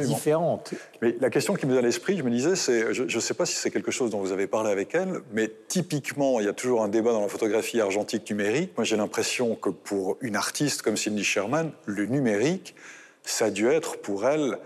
différentes. 0.00 0.72
Mais 1.02 1.14
la 1.20 1.28
question 1.28 1.54
qui 1.54 1.66
me 1.66 1.72
vient 1.72 1.80
à 1.80 1.84
l'esprit, 1.84 2.16
je 2.16 2.22
me 2.22 2.30
disais, 2.30 2.56
c'est, 2.56 2.94
je 2.94 3.02
ne 3.02 3.20
sais 3.20 3.34
pas 3.34 3.44
si 3.44 3.56
c'est 3.56 3.70
quelque 3.70 3.90
chose 3.90 4.10
dont 4.10 4.20
vous 4.20 4.32
avez 4.32 4.46
parlé 4.46 4.70
avec 4.70 4.94
elle, 4.94 5.20
mais 5.32 5.50
typiquement, 5.68 6.40
il 6.40 6.46
y 6.46 6.48
a 6.48 6.54
toujours 6.54 6.82
un 6.82 6.88
débat 6.88 7.12
dans 7.12 7.20
la 7.20 7.28
photographie 7.28 7.80
argentique 7.82 8.28
numérique. 8.30 8.72
Moi, 8.78 8.84
j'ai 8.84 8.96
l'impression 8.96 9.56
que 9.56 9.68
pour 9.68 10.16
une 10.22 10.36
artiste 10.36 10.80
comme 10.80 10.96
Cindy 10.96 11.24
Sherman, 11.24 11.70
le 11.84 12.06
numérique, 12.06 12.74
ça 13.24 13.46
a 13.46 13.50
dû 13.50 13.68
être 13.68 13.98
pour 13.98 14.26
elle 14.26 14.58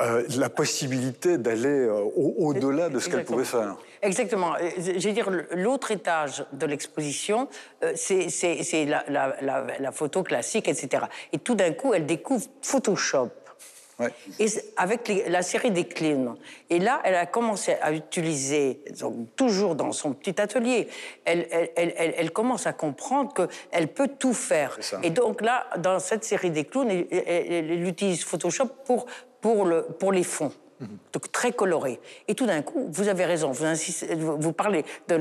euh, 0.00 0.24
la 0.36 0.48
possibilité 0.48 1.38
d'aller 1.38 1.68
euh, 1.68 2.02
au-delà 2.16 2.88
de 2.88 2.98
ce 2.98 3.08
qu'elle 3.08 3.24
pouvait 3.24 3.44
faire. 3.44 3.76
Exactement. 4.00 4.54
Euh, 4.54 4.70
je 4.78 5.06
veux 5.06 5.14
dire, 5.14 5.30
l'autre 5.52 5.90
étage 5.90 6.44
de 6.52 6.66
l'exposition, 6.66 7.48
c'est 7.94 8.86
la, 8.86 9.04
la, 9.08 9.92
photo 9.92 10.22
classique, 10.22 10.68
etc. 10.68 11.04
Et 11.32 11.38
tout 11.38 11.54
d'un 11.54 11.72
coup, 11.72 11.94
elle 11.94 12.06
découvre 12.06 12.46
Photoshop. 12.62 13.30
Et 14.38 14.46
avec 14.76 15.10
la 15.28 15.42
série 15.42 15.70
des 15.70 15.84
clean. 15.84 16.34
Et 16.70 16.78
là, 16.78 17.00
elle 17.04 17.14
a 17.14 17.26
commencé 17.26 17.74
à 17.80 17.92
utiliser, 17.92 18.80
toujours 19.36 19.74
dans 19.74 19.92
son 19.92 20.12
petit 20.12 20.40
atelier, 20.40 20.88
elle, 21.24 21.46
elle, 21.76 21.92
elle, 21.96 22.30
commence 22.32 22.66
à 22.66 22.72
comprendre 22.72 23.32
qu'elle 23.34 23.88
peut 23.88 24.08
tout 24.18 24.34
faire. 24.34 24.78
Et 25.02 25.10
donc 25.10 25.40
là, 25.40 25.66
dans 25.78 25.98
cette 25.98 26.24
série 26.24 26.50
des 26.50 26.64
clowns, 26.64 26.90
elle, 26.90 27.86
utilise 27.86 28.24
Photoshop 28.24 28.66
pour, 28.84 29.06
pour, 29.42 29.66
le, 29.66 29.82
pour 29.82 30.12
les 30.12 30.22
fonds. 30.22 30.52
donc 31.12 31.30
très 31.30 31.52
coloré. 31.52 32.00
Et 32.28 32.34
tout 32.34 32.46
d'un 32.46 32.62
coup, 32.62 32.88
vous 32.90 33.08
avez 33.08 33.26
raison, 33.26 33.52
vous, 33.52 34.52
parlez 34.52 34.84
de 35.08 35.16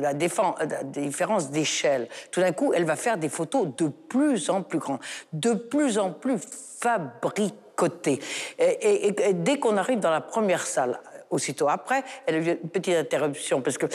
la, 0.00 0.14
différence 0.14 1.50
d'échelle. 1.50 2.08
Tout 2.32 2.40
d'un 2.40 2.52
coup, 2.52 2.72
elle 2.74 2.84
va 2.84 2.96
faire 2.96 3.16
des 3.16 3.28
photos 3.28 3.68
de 3.76 3.88
plus 3.88 4.50
en 4.50 4.62
plus 4.62 4.80
grandes, 4.80 5.00
de 5.32 5.54
plus 5.54 5.98
en 5.98 6.10
plus 6.10 6.38
fabricotées. 6.80 8.18
Et, 8.58 9.12
dès 9.34 9.58
qu'on 9.58 9.76
arrive 9.76 10.00
dans 10.00 10.10
la 10.10 10.22
première 10.22 10.66
salle, 10.66 10.98
aussitôt 11.30 11.68
après, 11.68 12.02
elle 12.26 12.34
a 12.36 12.38
eu 12.38 12.58
une 12.62 12.70
petite 12.70 12.96
interruption 12.96 13.60
parce 13.60 13.76
que 13.76 13.86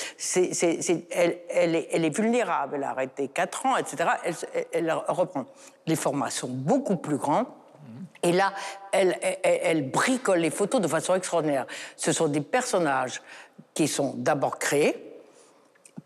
elle, 1.12 1.76
est, 1.76 2.16
vulnérable. 2.16 2.76
Elle 2.76 2.84
a 2.84 2.92
arrêté 2.92 3.28
4 3.28 3.66
ans, 3.66 3.78
etc. 3.78 4.10
Elle, 4.24 4.36
elle 4.72 4.94
reprend. 5.08 5.46
Les 5.88 5.96
formats 5.96 6.30
sont 6.30 6.48
beaucoup 6.50 6.98
plus 6.98 7.18
grands. 7.18 7.63
Et 8.24 8.32
là, 8.32 8.54
elle, 8.92 9.18
elle, 9.22 9.60
elle, 9.64 9.92
bricole 9.92 10.40
les 10.40 10.50
photos 10.50 10.80
de 10.80 10.88
façon 10.88 11.14
extraordinaire. 11.14 11.66
Ce 11.98 12.14
sont 12.14 12.28
des 12.28 12.42
personnages 12.42 13.22
qui 13.74 13.88
sont 13.88 14.14
d'abord 14.16 14.60
créés, 14.60 15.14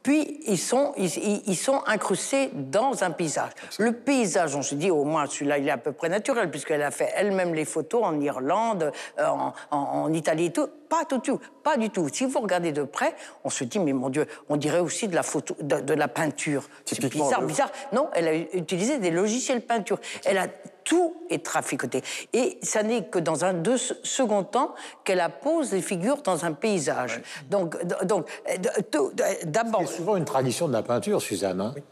puis 0.08 0.40
ils 0.48 0.58
sont, 0.58 0.94
ils, 0.98 1.44
ils, 1.48 1.58
sont 1.58 1.82
incrustés 1.86 2.50
dans 2.54 3.04
un 3.04 3.12
paysage. 3.12 3.52
Le 3.78 3.92
paysage, 3.92 4.56
on 4.56 4.62
se 4.62 4.74
dit 4.74 4.90
au 4.90 5.04
moins 5.04 5.26
celui-là, 5.26 5.58
il 5.58 5.68
est 5.68 5.72
à 5.72 5.78
peu 5.78 5.92
près 5.92 6.08
naturel, 6.08 6.50
puisqu'elle 6.50 6.82
a 6.82 6.92
fait 6.92 7.12
elle-même 7.14 7.54
les 7.54 7.66
photos 7.66 8.04
en 8.06 8.20
Irlande, 8.22 8.94
euh, 9.20 9.28
en, 9.28 9.54
en, 9.70 9.78
en, 9.78 10.14
Italie 10.14 10.46
et 10.46 10.52
tout. 10.54 10.70
Pas 10.90 11.04
du 11.06 11.20
tout, 11.20 11.40
pas 11.64 11.78
du 11.78 11.90
tout. 11.90 12.08
Si 12.12 12.26
vous 12.26 12.40
regardez 12.40 12.72
de 12.72 12.84
près, 12.84 13.16
on 13.44 13.50
se 13.50 13.64
dit, 13.64 13.80
mais 13.80 13.94
mon 13.94 14.10
Dieu, 14.10 14.26
on 14.50 14.58
dirait 14.58 14.80
aussi 14.80 15.08
de 15.08 15.16
la 15.16 15.24
photo, 15.24 15.56
de, 15.62 15.80
de 15.82 15.94
la 15.94 16.08
peinture. 16.08 16.64
C'est 16.86 17.04
bizarre, 17.06 17.42
le... 17.42 17.48
bizarre. 17.48 17.72
Non, 17.92 18.10
elle 18.14 18.28
a 18.28 18.36
utilisé 18.36 18.98
des 18.98 19.12
logiciels 19.12 19.62
peinture. 19.62 20.00
Elle 20.26 20.38
a 20.38 20.48
tout 20.88 21.16
est 21.30 21.44
traficoté. 21.44 22.02
Et 22.32 22.58
ça 22.62 22.82
n'est 22.82 23.04
que 23.04 23.20
dans 23.20 23.44
un 23.44 23.54
deux, 23.54 23.78
second 23.78 24.44
temps 24.44 24.74
qu'elle 25.04 25.20
appose 25.20 25.72
des 25.72 25.82
figures 25.82 26.22
dans 26.22 26.46
un 26.46 26.54
paysage. 26.54 27.18
Ouais. 27.18 27.24
Donc, 27.50 27.86
donc 28.06 28.30
d'abord. 29.46 29.82
C'est 29.86 29.98
souvent 29.98 30.16
une 30.16 30.26
tradition 30.26 30.70
de 30.70 30.74
la 30.74 30.84
peinture, 30.84 31.22
Suzanne. 31.22 31.60
Hein 31.60 31.74
oui. 31.76 31.84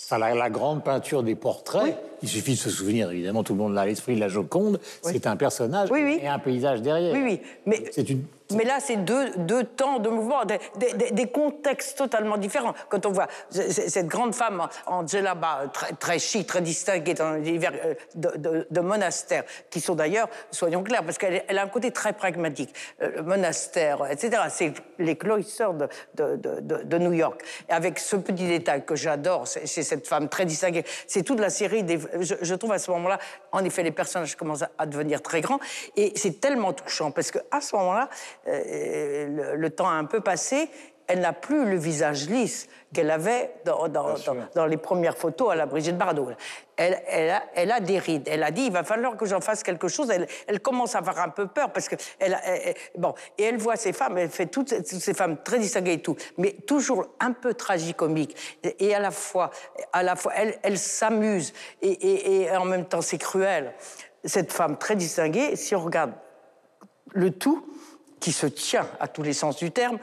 Enfin, 0.00 0.18
la, 0.18 0.34
la, 0.34 0.50
grande 0.50 0.84
peinture 0.84 1.24
des 1.24 1.34
portraits, 1.34 1.82
oui. 1.82 1.94
il 2.22 2.28
suffit 2.28 2.52
de 2.52 2.58
se 2.58 2.70
souvenir, 2.70 3.10
évidemment, 3.10 3.42
tout 3.42 3.54
le 3.54 3.58
monde 3.58 3.74
l'a 3.74 3.80
à 3.80 3.86
l'esprit, 3.86 4.14
la 4.14 4.28
Joconde, 4.28 4.78
oui. 5.04 5.12
c'est 5.12 5.26
un 5.26 5.36
personnage 5.36 5.90
oui, 5.90 6.18
et 6.22 6.28
un 6.28 6.38
paysage 6.38 6.82
derrière. 6.82 7.14
Oui, 7.14 7.22
oui, 7.24 7.40
mais 7.64 7.82
c'est 7.90 8.08
une 8.08 8.22
mais 8.54 8.64
là, 8.64 8.78
c'est 8.80 8.96
deux, 8.96 9.64
temps 9.64 9.98
de 9.98 10.08
mouvement, 10.08 10.44
des, 10.44 11.26
contextes 11.26 11.98
totalement 11.98 12.36
différents. 12.36 12.74
Quand 12.88 13.04
on 13.06 13.10
voit 13.10 13.26
cette 13.50 14.06
grande 14.06 14.34
femme 14.34 14.68
en 14.86 15.06
djellaba, 15.06 15.64
très, 15.72 15.92
très 15.94 16.18
chic, 16.18 16.46
très 16.46 16.60
distinguée 16.60 17.14
dans 17.14 17.32
l'univers 17.32 17.72
euh, 17.84 17.94
de, 18.14 18.66
de, 18.70 18.80
monastères, 18.80 19.44
qui 19.70 19.80
sont 19.80 19.94
d'ailleurs, 19.94 20.28
soyons 20.50 20.82
clairs, 20.82 21.02
parce 21.02 21.18
qu'elle 21.18 21.44
elle 21.48 21.58
a 21.58 21.62
un 21.62 21.68
côté 21.68 21.90
très 21.90 22.12
pragmatique. 22.12 22.72
Euh, 23.02 23.10
le 23.16 23.22
monastère, 23.22 24.06
etc. 24.10 24.42
C'est 24.48 24.74
les 24.98 25.16
cloisters 25.16 25.74
de, 26.14 26.98
New 26.98 27.12
York. 27.12 27.42
Et 27.68 27.72
avec 27.72 27.98
ce 27.98 28.16
petit 28.16 28.46
détail 28.46 28.84
que 28.84 28.96
j'adore, 28.96 29.46
c'est 29.46 29.66
cette 29.66 30.06
femme 30.06 30.28
très 30.28 30.44
distinguée. 30.44 30.84
C'est 31.06 31.22
toute 31.22 31.40
la 31.40 31.50
série. 31.50 31.84
Je, 32.20 32.34
je 32.40 32.54
trouve 32.54 32.72
à 32.72 32.78
ce 32.78 32.90
moment-là, 32.92 33.18
en 33.52 33.64
effet, 33.64 33.82
les 33.82 33.90
personnages 33.90 34.36
commencent 34.36 34.64
à 34.78 34.86
devenir 34.86 35.20
très 35.20 35.40
grands. 35.40 35.58
Et 35.96 36.12
c'est 36.16 36.40
tellement 36.40 36.72
touchant, 36.72 37.10
parce 37.10 37.30
qu'à 37.30 37.60
ce 37.60 37.74
moment-là, 37.76 38.08
euh, 38.08 38.08
le, 38.46 39.56
le, 39.56 39.70
temps 39.70 39.88
a 39.88 39.94
un 39.94 40.04
peu 40.04 40.20
passé, 40.20 40.70
elle 41.08 41.20
n'a 41.20 41.32
plus 41.32 41.64
le 41.64 41.76
visage 41.76 42.28
lisse 42.28 42.68
qu'elle 42.92 43.10
avait 43.10 43.52
dans, 43.64 43.88
dans, 43.88 44.14
dans, 44.14 44.36
dans, 44.54 44.66
les 44.66 44.76
premières 44.76 45.16
photos 45.16 45.52
à 45.52 45.54
la 45.54 45.66
Brigitte 45.66 45.96
Bardot. 45.96 46.30
Elle, 46.76 47.00
elle, 47.06 47.30
a, 47.30 47.42
elle, 47.54 47.70
a, 47.70 47.80
des 47.80 47.98
rides. 47.98 48.28
Elle 48.30 48.42
a 48.42 48.50
dit 48.50 48.62
il 48.66 48.72
va 48.72 48.82
falloir 48.82 49.16
que 49.16 49.26
j'en 49.26 49.40
fasse 49.40 49.62
quelque 49.62 49.88
chose. 49.88 50.10
Elle, 50.10 50.26
elle, 50.46 50.60
commence 50.60 50.94
à 50.94 50.98
avoir 50.98 51.18
un 51.20 51.28
peu 51.28 51.46
peur 51.46 51.72
parce 51.72 51.88
que 51.88 51.96
elle, 52.18 52.36
bon 52.96 53.14
et 53.38 53.44
elle 53.44 53.58
voit 53.58 53.76
ces 53.76 53.92
femmes. 53.92 54.18
Elle 54.18 54.30
fait 54.30 54.46
toutes, 54.46 54.70
toutes 54.70 55.00
ces 55.00 55.14
femmes 55.14 55.42
très 55.42 55.58
distinguées 55.58 55.94
et 55.94 56.02
tout, 56.02 56.16
mais 56.38 56.52
toujours 56.66 57.06
un 57.20 57.32
peu 57.32 57.54
tragicomique 57.54 58.36
et, 58.62 58.86
et 58.86 58.94
à 58.94 59.00
la 59.00 59.10
fois, 59.10 59.50
à 59.92 60.02
la 60.02 60.16
fois, 60.16 60.32
elle, 60.34 60.78
s'amuse 60.78 61.52
et, 61.82 61.90
et, 61.90 62.42
et 62.42 62.56
en 62.56 62.64
même 62.64 62.86
temps 62.86 63.02
c'est 63.02 63.18
cruel. 63.18 63.74
Cette 64.24 64.52
femme 64.52 64.76
très 64.76 64.96
distinguée, 64.96 65.54
si 65.54 65.74
on 65.74 65.80
regarde 65.80 66.12
le 67.12 67.30
tout, 67.30 67.64
qui 68.26 68.32
se 68.32 68.48
tient 68.48 68.88
à 68.98 69.06
tous 69.06 69.22
les 69.22 69.32
sens 69.32 69.54
du 69.54 69.70
terme, 69.70 69.98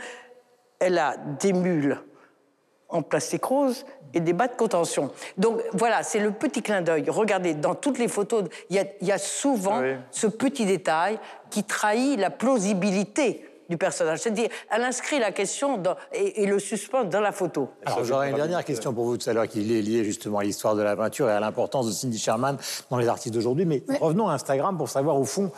elle 0.79 0.97
a 0.97 1.17
des 1.41 1.51
mules 1.51 1.99
en 2.87 3.01
plastique 3.01 3.43
rose 3.43 3.85
et 4.13 4.21
des 4.21 4.31
bas 4.31 4.47
de 4.47 4.55
contention. 4.55 5.11
Donc 5.37 5.59
voilà, 5.73 6.03
c'est 6.03 6.19
le 6.19 6.31
petit 6.31 6.61
clin 6.61 6.81
d'œil. 6.81 7.03
Regardez, 7.09 7.53
dans 7.53 7.75
toutes 7.75 7.99
les 7.99 8.07
photos, 8.07 8.45
il 8.69 8.77
y, 8.77 9.05
y, 9.05 9.11
a 9.11 9.17
souvent 9.17 9.81
oui. 9.81 9.95
ce 10.09 10.27
petit 10.27 10.65
détail 10.65 11.19
qui 11.49 11.65
trahit 11.65 12.17
la 12.17 12.29
plausibilité 12.29 13.45
du 13.69 13.75
personnage. 13.75 14.19
C'est-à-dire, 14.19 14.47
elle 14.71 14.83
inscrit 14.83 15.19
la 15.19 15.33
question 15.33 15.77
dans, 15.77 15.97
et, 16.13 16.43
et, 16.43 16.45
le 16.45 16.59
suspense 16.59 17.09
dans 17.09 17.19
la 17.19 17.33
photo. 17.33 17.71
Alors, 17.85 18.05
j'aurais 18.05 18.29
une 18.29 18.37
dernière 18.37 18.63
question 18.63 18.93
pour 18.93 19.03
vous 19.03 19.17
tout 19.17 19.29
à 19.29 19.33
l'heure 19.33 19.49
qui 19.49 19.59
est 19.59 19.81
liée 19.81 20.05
justement 20.05 20.37
à 20.39 20.43
l'histoire 20.43 20.75
de 20.75 20.81
la 20.81 20.95
peinture 20.95 21.27
et 21.27 21.33
à 21.33 21.41
l'importance 21.41 21.87
de 21.87 21.91
Cindy 21.91 22.17
Sherman 22.17 22.57
dans 22.89 22.97
les 22.97 23.09
artistes 23.09 23.33
d'aujourd'hui. 23.33 23.65
Mais 23.65 23.83
oui. 23.89 23.97
revenons 23.99 24.29
à 24.29 24.33
Instagram 24.33 24.77
pour 24.77 24.87
savoir 24.87 25.19
au 25.19 25.25
fond 25.25 25.51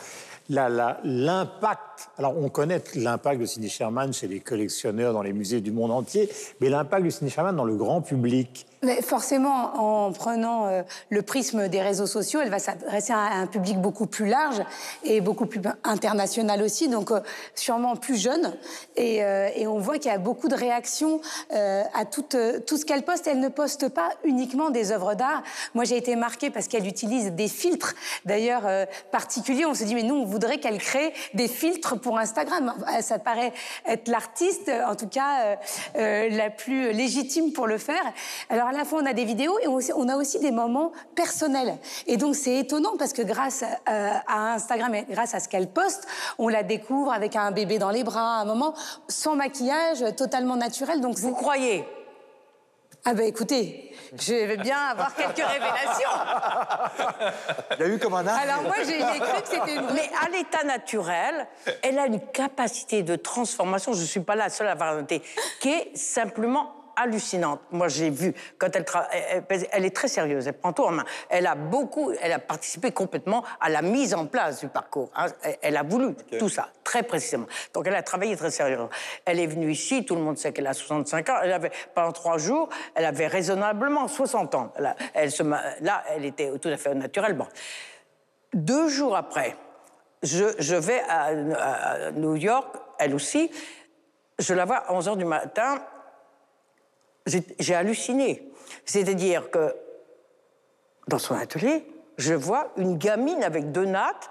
l'impact. 0.48 2.10
Alors, 2.18 2.36
on 2.36 2.48
connaît 2.48 2.82
l'impact 2.94 3.40
de 3.40 3.46
Cindy 3.46 3.68
Sherman 3.68 4.12
chez 4.12 4.28
les 4.28 4.40
collectionneurs 4.40 5.12
dans 5.12 5.22
les 5.22 5.32
musées 5.32 5.60
du 5.60 5.72
monde 5.72 5.90
entier, 5.90 6.28
mais 6.60 6.68
l'impact 6.68 7.04
de 7.04 7.10
Cindy 7.10 7.30
Sherman 7.30 7.56
dans 7.56 7.64
le 7.64 7.76
grand 7.76 8.00
public. 8.00 8.66
Mais 8.82 9.00
forcément, 9.00 10.06
en 10.06 10.12
prenant 10.12 10.66
euh, 10.66 10.82
le 11.08 11.22
prisme 11.22 11.68
des 11.68 11.80
réseaux 11.80 12.06
sociaux, 12.06 12.40
elle 12.42 12.50
va 12.50 12.58
s'adresser 12.58 13.12
à 13.12 13.32
un 13.32 13.46
public 13.46 13.80
beaucoup 13.80 14.06
plus 14.06 14.26
large 14.26 14.62
et 15.02 15.22
beaucoup 15.22 15.46
plus 15.46 15.60
international 15.82 16.62
aussi, 16.62 16.88
donc 16.88 17.10
euh, 17.10 17.20
sûrement 17.54 17.96
plus 17.96 18.16
jeune. 18.16 18.54
Et, 18.96 19.24
euh, 19.24 19.48
et 19.54 19.66
on 19.66 19.78
voit 19.78 19.98
qu'il 19.98 20.10
y 20.10 20.14
a 20.14 20.18
beaucoup 20.18 20.48
de 20.48 20.54
réactions 20.54 21.20
à 21.50 22.04
tout, 22.04 22.24
ce 22.30 22.84
qu'elle 22.84 23.02
poste. 23.02 23.26
Elle 23.26 23.40
ne 23.40 23.48
poste 23.48 23.88
pas 23.88 24.10
uniquement 24.24 24.70
des 24.70 24.92
œuvres 24.92 25.14
d'art. 25.14 25.42
Moi, 25.74 25.84
j'ai 25.84 25.96
été 25.96 26.16
marquée 26.16 26.50
parce 26.50 26.68
qu'elle 26.68 26.86
utilise 26.86 27.32
des 27.32 27.48
filtres, 27.48 27.94
d'ailleurs 28.24 28.64
particuliers. 29.10 29.64
On 29.64 29.74
se 29.74 29.84
dit, 29.84 29.94
mais 29.94 30.02
nous, 30.02 30.16
on 30.16 30.24
voudrait 30.24 30.58
qu'elle 30.58 30.78
crée 30.78 31.12
des 31.34 31.48
filtres 31.48 31.98
pour 32.00 32.18
Instagram. 32.18 32.74
Ça 33.00 33.18
paraît 33.18 33.52
être 33.86 34.08
l'artiste, 34.08 34.70
en 34.86 34.94
tout 34.94 35.08
cas, 35.08 35.56
la 35.94 36.50
plus 36.50 36.92
légitime 36.92 37.52
pour 37.52 37.66
le 37.66 37.78
faire. 37.78 38.02
Alors, 38.50 38.65
à 38.66 38.72
la 38.72 38.84
fois, 38.84 39.00
on 39.02 39.06
a 39.06 39.12
des 39.12 39.24
vidéos 39.24 39.58
et 39.60 39.68
on 39.68 40.08
a 40.08 40.16
aussi 40.16 40.38
des 40.38 40.50
moments 40.50 40.92
personnels. 41.14 41.78
Et 42.06 42.16
donc, 42.16 42.34
c'est 42.34 42.56
étonnant 42.56 42.96
parce 42.98 43.12
que 43.12 43.22
grâce 43.22 43.64
à 43.86 44.52
Instagram 44.54 44.94
et 44.94 45.06
grâce 45.08 45.34
à 45.34 45.40
ce 45.40 45.48
qu'elle 45.48 45.68
poste, 45.68 46.06
on 46.38 46.48
la 46.48 46.62
découvre 46.62 47.12
avec 47.12 47.36
un 47.36 47.50
bébé 47.50 47.78
dans 47.78 47.90
les 47.90 48.04
bras, 48.04 48.38
à 48.38 48.40
un 48.42 48.44
moment 48.44 48.74
sans 49.08 49.36
maquillage, 49.36 50.04
totalement 50.16 50.56
naturel. 50.56 51.00
Donc, 51.00 51.16
vous 51.16 51.32
croyez? 51.32 51.84
Ah 53.08 53.14
ben 53.14 53.24
écoutez, 53.24 53.94
je 54.18 54.34
vais 54.34 54.56
bien 54.56 54.78
avoir 54.78 55.14
quelques 55.14 55.36
révélations. 55.36 56.10
Il 57.78 57.86
y 57.86 57.88
a 57.88 57.94
eu 57.94 57.98
comme 58.00 58.14
un 58.14 58.26
arbre. 58.26 58.40
Alors 58.42 58.62
moi 58.62 58.74
j'ai 58.84 58.98
cru 58.98 59.42
que 59.42 59.48
c'était 59.48 59.76
une... 59.76 59.94
Mais 59.94 60.10
à 60.20 60.28
l'état 60.28 60.64
naturel, 60.64 61.46
elle 61.82 62.00
a 62.00 62.06
une 62.06 62.18
capacité 62.18 63.04
de 63.04 63.14
transformation, 63.14 63.92
je 63.92 64.00
ne 64.00 64.06
suis 64.06 64.18
pas 64.18 64.34
la 64.34 64.48
seule 64.48 64.66
à 64.66 64.72
avoir 64.72 64.96
noté, 64.96 65.22
qui 65.60 65.68
est 65.68 65.96
simplement 65.96 66.75
hallucinante. 66.96 67.60
Moi, 67.70 67.88
j'ai 67.88 68.10
vu 68.10 68.34
quand 68.58 68.74
elle 68.74 68.84
travaille, 68.84 69.08
elle, 69.70 69.84
est 69.84 69.94
très 69.94 70.08
sérieuse. 70.08 70.48
Elle 70.48 70.54
prend 70.54 70.72
tout 70.72 70.82
en 70.82 70.90
main. 70.90 71.04
Elle 71.28 71.46
a 71.46 71.54
beaucoup, 71.54 72.12
elle 72.20 72.32
a 72.32 72.38
participé 72.38 72.90
complètement 72.90 73.44
à 73.60 73.68
la 73.68 73.82
mise 73.82 74.14
en 74.14 74.26
place 74.26 74.60
du 74.60 74.68
parcours. 74.68 75.10
Hein. 75.14 75.26
Elle, 75.62 75.76
a 75.76 75.82
voulu 75.82 76.06
okay. 76.06 76.38
tout 76.38 76.48
ça 76.48 76.70
très 76.84 77.02
précisément. 77.02 77.46
Donc, 77.74 77.86
elle 77.86 77.94
a 77.94 78.02
travaillé 78.02 78.36
très 78.36 78.50
sérieusement. 78.50 78.88
Elle 79.24 79.40
est 79.40 79.46
venue 79.46 79.70
ici. 79.70 80.04
Tout 80.04 80.16
le 80.16 80.22
monde 80.22 80.38
sait 80.38 80.52
qu'elle 80.52 80.66
a 80.66 80.74
65 80.74 81.28
ans. 81.28 81.36
Elle 81.42 81.52
avait 81.52 81.72
pendant 81.94 82.12
trois 82.12 82.38
jours, 82.38 82.68
elle 82.94 83.04
avait 83.04 83.26
raisonnablement 83.26 84.08
60 84.08 84.54
ans. 84.54 84.72
Elle, 84.76 84.94
elle 85.14 85.30
se, 85.30 85.42
là, 85.42 86.04
elle 86.10 86.24
était 86.24 86.58
tout 86.58 86.68
à 86.68 86.76
fait 86.76 86.94
naturelle. 86.94 87.34
Bon, 87.34 87.46
deux 88.52 88.88
jours 88.88 89.16
après, 89.16 89.56
je, 90.22 90.44
je 90.58 90.74
vais 90.74 91.00
à, 91.08 91.26
à 91.26 92.10
New 92.12 92.36
York, 92.36 92.74
elle 92.98 93.14
aussi. 93.14 93.50
Je 94.38 94.54
la 94.54 94.64
vois 94.64 94.76
à 94.76 94.92
11 94.92 95.08
h 95.08 95.16
du 95.16 95.24
matin 95.24 95.82
j'ai 97.26 97.74
halluciné. 97.74 98.48
C'est-à-dire 98.84 99.50
que 99.50 99.74
dans 101.08 101.18
son 101.18 101.34
atelier, 101.34 101.84
je 102.16 102.34
vois 102.34 102.72
une 102.76 102.96
gamine 102.98 103.42
avec 103.44 103.72
deux 103.72 103.84
nattes. 103.84 104.30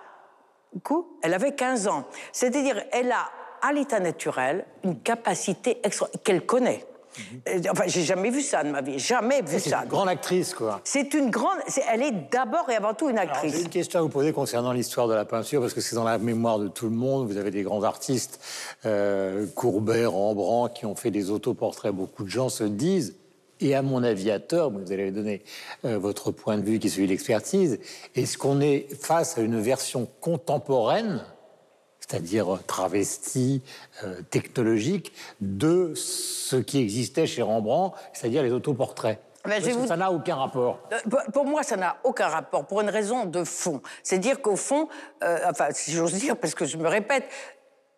Elle 1.22 1.34
avait 1.34 1.56
15 1.56 1.88
ans. 1.88 2.06
C'est-à-dire, 2.32 2.84
elle 2.92 3.12
a, 3.12 3.30
à 3.62 3.72
l'état 3.72 4.00
naturel, 4.00 4.66
une 4.84 5.00
capacité 5.00 5.82
qu'elle 6.24 6.46
connaît. 6.46 6.86
Mmh. 7.17 7.69
Enfin, 7.72 7.84
j'ai 7.88 8.03
jamais 8.03 8.29
vu 8.29 8.41
ça 8.41 8.63
de 8.63 8.69
ma 8.69 8.81
vie, 8.81 9.00
jamais 9.00 9.41
vu 9.41 9.60
ça. 9.60 9.79
C'est 9.79 9.84
une 9.84 9.89
grande 9.89 10.10
actrice, 10.10 10.53
quoi. 10.53 10.81
C'est 10.84 11.13
une 11.13 11.29
grande. 11.29 11.57
Est, 11.67 11.84
elle 11.91 12.03
est 12.03 12.13
d'abord 12.31 12.69
et 12.69 12.75
avant 12.75 12.93
tout 12.93 13.10
une 13.10 13.17
actrice. 13.17 13.53
J'ai 13.53 13.62
une 13.62 13.69
question 13.69 14.00
à 14.00 14.01
vous 14.03 14.10
poser 14.10 14.34
concernant 14.34 14.72
l'histoire 14.72 15.07
de 15.07 15.13
la 15.13 15.25
peinture, 15.25 15.62
parce 15.62 15.74
que 15.74 15.81
c'est 15.81 15.95
dans 15.95 16.03
la 16.03 16.17
mémoire 16.17 16.60
de 16.60 16.67
tout 16.67 16.86
le 16.86 16.95
monde. 16.95 17.27
Vous 17.27 17.38
avez 17.38 17.51
des 17.51 17.63
grands 17.63 17.84
artistes, 17.84 18.39
euh, 18.86 19.45
Courbet, 19.55 20.05
Rembrandt, 20.05 20.74
qui 20.74 20.86
ont 20.86 20.95
fait 20.95 21.12
des 21.12 21.31
autoportraits. 21.31 21.93
Beaucoup 21.93 22.24
de 22.24 22.29
gens 22.29 22.50
se 22.50 22.63
disent, 22.63 23.15
et 23.62 23.75
à 23.75 23.81
mon 23.81 24.03
avis 24.03 24.31
à 24.31 24.39
tort, 24.39 24.72
vous 24.72 24.91
allez 24.91 25.12
donner 25.12 25.43
euh, 25.86 25.98
votre 25.98 26.31
point 26.31 26.57
de 26.57 26.63
vue 26.63 26.79
qui 26.79 26.88
est 26.88 26.89
celui 26.89 27.05
de 27.05 27.12
l'expertise, 27.12 27.79
est-ce 28.15 28.38
qu'on 28.38 28.60
est 28.60 28.88
face 29.01 29.38
à 29.38 29.41
une 29.41 29.60
version 29.60 30.10
contemporaine 30.19 31.24
c'est-à-dire 32.07 32.59
travesti, 32.67 33.62
euh, 34.03 34.21
technologique, 34.29 35.13
de 35.41 35.93
ce 35.95 36.55
qui 36.57 36.79
existait 36.79 37.25
chez 37.27 37.41
Rembrandt, 37.41 37.95
c'est-à-dire 38.13 38.43
les 38.43 38.51
autoportraits. 38.51 39.19
Ben, 39.43 39.51
Parce 39.62 39.65
que 39.67 39.71
vous- 39.74 39.88
Ça 39.88 39.97
n'a 39.97 40.12
aucun 40.12 40.35
rapport? 40.35 40.79
Euh, 40.91 41.00
pour- 41.31 41.45
moi, 41.45 41.62
ça 41.63 41.77
n'a 41.77 41.97
aucun 42.03 42.27
rapport, 42.27 42.65
pour 42.65 42.81
une 42.81 42.89
raison 42.89 43.25
de 43.25 43.43
fond. 43.43 43.81
C'est 44.03 44.17
dire 44.17 44.41
qu'au 44.41 44.55
fond, 44.55 44.88
euh, 45.24 45.38
enfin, 45.50 45.67
si 45.71 45.91
j'ose 45.91 46.13
dire, 46.13 46.35
parce 46.38 46.55
que 46.55 46.65
je 46.65 46.77
me 46.77 46.88
répète, 46.88 47.25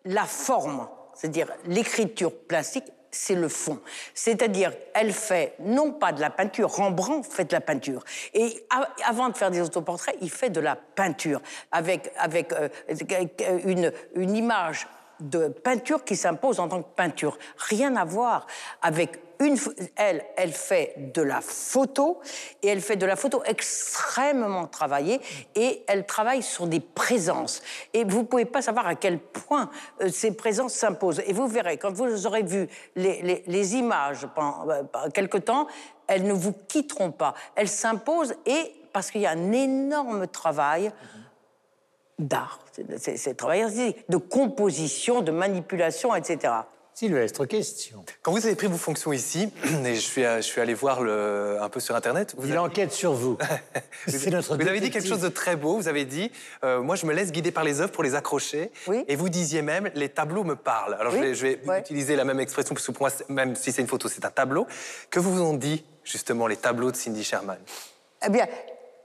la 0.04 0.24
forme, 0.24 0.88
c'est-à-dire 1.14 1.48
l'écriture 1.66 2.32
plastique, 2.34 2.84
c'est 3.10 3.34
le 3.34 3.48
fond. 3.48 3.80
C'est-à-dire, 4.14 4.72
elle 4.94 5.12
fait 5.12 5.54
non 5.60 5.92
pas 5.92 6.12
de 6.12 6.20
la 6.20 6.30
peinture, 6.30 6.70
Rembrandt 6.70 7.28
fait 7.28 7.44
de 7.44 7.52
la 7.52 7.60
peinture. 7.60 8.04
Et 8.34 8.64
avant 9.06 9.28
de 9.28 9.36
faire 9.36 9.50
des 9.50 9.60
autoportraits, 9.60 10.16
il 10.20 10.30
fait 10.30 10.50
de 10.50 10.60
la 10.60 10.76
peinture, 10.76 11.40
avec, 11.72 12.12
avec 12.18 12.52
euh, 12.52 12.68
une, 13.64 13.92
une 14.14 14.36
image 14.36 14.86
de 15.20 15.48
peinture 15.48 16.04
qui 16.04 16.16
s'impose 16.16 16.60
en 16.60 16.68
tant 16.68 16.82
que 16.82 16.94
peinture. 16.94 17.38
Rien 17.56 17.96
à 17.96 18.04
voir 18.04 18.46
avec 18.82 19.20
une. 19.40 19.56
Elle, 19.96 20.24
elle 20.36 20.52
fait 20.52 20.94
de 21.14 21.22
la 21.22 21.40
photo 21.40 22.20
et 22.62 22.68
elle 22.68 22.80
fait 22.80 22.96
de 22.96 23.06
la 23.06 23.16
photo 23.16 23.42
extrêmement 23.44 24.66
travaillée 24.66 25.20
et 25.54 25.84
elle 25.86 26.06
travaille 26.06 26.42
sur 26.42 26.66
des 26.66 26.80
présences. 26.80 27.62
Et 27.92 28.04
vous 28.04 28.24
pouvez 28.24 28.44
pas 28.44 28.62
savoir 28.62 28.86
à 28.86 28.94
quel 28.94 29.18
point 29.18 29.70
euh, 30.00 30.08
ces 30.10 30.34
présences 30.34 30.74
s'imposent. 30.74 31.22
Et 31.26 31.32
vous 31.32 31.46
verrez, 31.46 31.78
quand 31.78 31.92
vous 31.92 32.26
aurez 32.26 32.42
vu 32.42 32.68
les, 32.96 33.76
images 33.76 34.26
pendant 34.34 34.68
euh, 34.70 34.82
quelque 35.12 35.38
temps, 35.38 35.66
elles 36.06 36.24
ne 36.24 36.32
vous 36.32 36.54
quitteront 36.68 37.12
pas. 37.12 37.34
Elles 37.54 37.68
s'imposent 37.68 38.34
et 38.46 38.72
parce 38.92 39.10
qu'il 39.10 39.20
y 39.20 39.26
a 39.26 39.30
un 39.30 39.52
énorme 39.52 40.26
travail 40.26 40.90
d'art, 42.18 42.60
c'est- 42.98 43.34
travail 43.34 43.62
artistique, 43.62 44.04
de 44.08 44.16
composition, 44.16 45.22
de 45.22 45.30
manipulation, 45.30 46.14
etc. 46.14 46.52
Sylvestre, 46.94 47.46
question. 47.46 48.04
Quand 48.22 48.32
vous 48.32 48.44
avez 48.44 48.56
pris 48.56 48.66
vos 48.66 48.76
fonctions 48.76 49.12
ici, 49.12 49.52
et 49.84 49.94
je 49.94 50.00
suis, 50.00 50.24
je 50.24 50.40
suis 50.40 50.60
allé 50.60 50.74
voir 50.74 51.00
le, 51.00 51.56
un 51.60 51.68
peu 51.68 51.78
sur 51.78 51.94
Internet, 51.94 52.34
vous 52.36 52.46
Il 52.46 52.50
avez, 52.50 52.58
enquête 52.58 52.92
sur 52.92 53.12
vous. 53.12 53.38
vous, 54.08 54.18
C'est 54.18 54.30
notre 54.30 54.56
vous 54.56 54.66
avez 54.66 54.80
dit 54.80 54.90
quelque 54.90 55.06
chose 55.06 55.20
de 55.20 55.28
très 55.28 55.54
beau. 55.54 55.76
Vous 55.76 55.86
avez 55.86 56.04
dit, 56.04 56.32
euh, 56.64 56.82
moi 56.82 56.96
je 56.96 57.06
me 57.06 57.12
laisse 57.14 57.30
guider 57.30 57.52
par 57.52 57.62
les 57.62 57.80
œuvres 57.80 57.92
pour 57.92 58.02
les 58.02 58.16
accrocher. 58.16 58.72
Oui. 58.88 59.04
Et 59.06 59.14
vous 59.14 59.28
disiez 59.28 59.62
même, 59.62 59.92
les 59.94 60.08
tableaux 60.08 60.42
me 60.42 60.56
parlent. 60.56 60.96
Alors 60.98 61.12
je 61.12 61.18
vais, 61.18 61.34
je 61.36 61.42
vais 61.46 61.60
ouais. 61.68 61.78
utiliser 61.78 62.16
la 62.16 62.24
même 62.24 62.40
expression, 62.40 62.74
parce 62.74 62.84
que 62.84 62.90
pour 62.90 63.02
moi, 63.06 63.12
même 63.28 63.54
si 63.54 63.70
c'est 63.70 63.80
une 63.82 63.86
photo, 63.86 64.08
c'est 64.08 64.24
un 64.24 64.30
tableau. 64.30 64.66
Que 65.10 65.20
vous 65.20 65.40
ont 65.40 65.54
dit 65.54 65.84
justement 66.02 66.48
les 66.48 66.56
tableaux 66.56 66.90
de 66.90 66.96
Cindy 66.96 67.22
Sherman? 67.22 67.58
Eh 68.26 68.28
bien, 68.28 68.48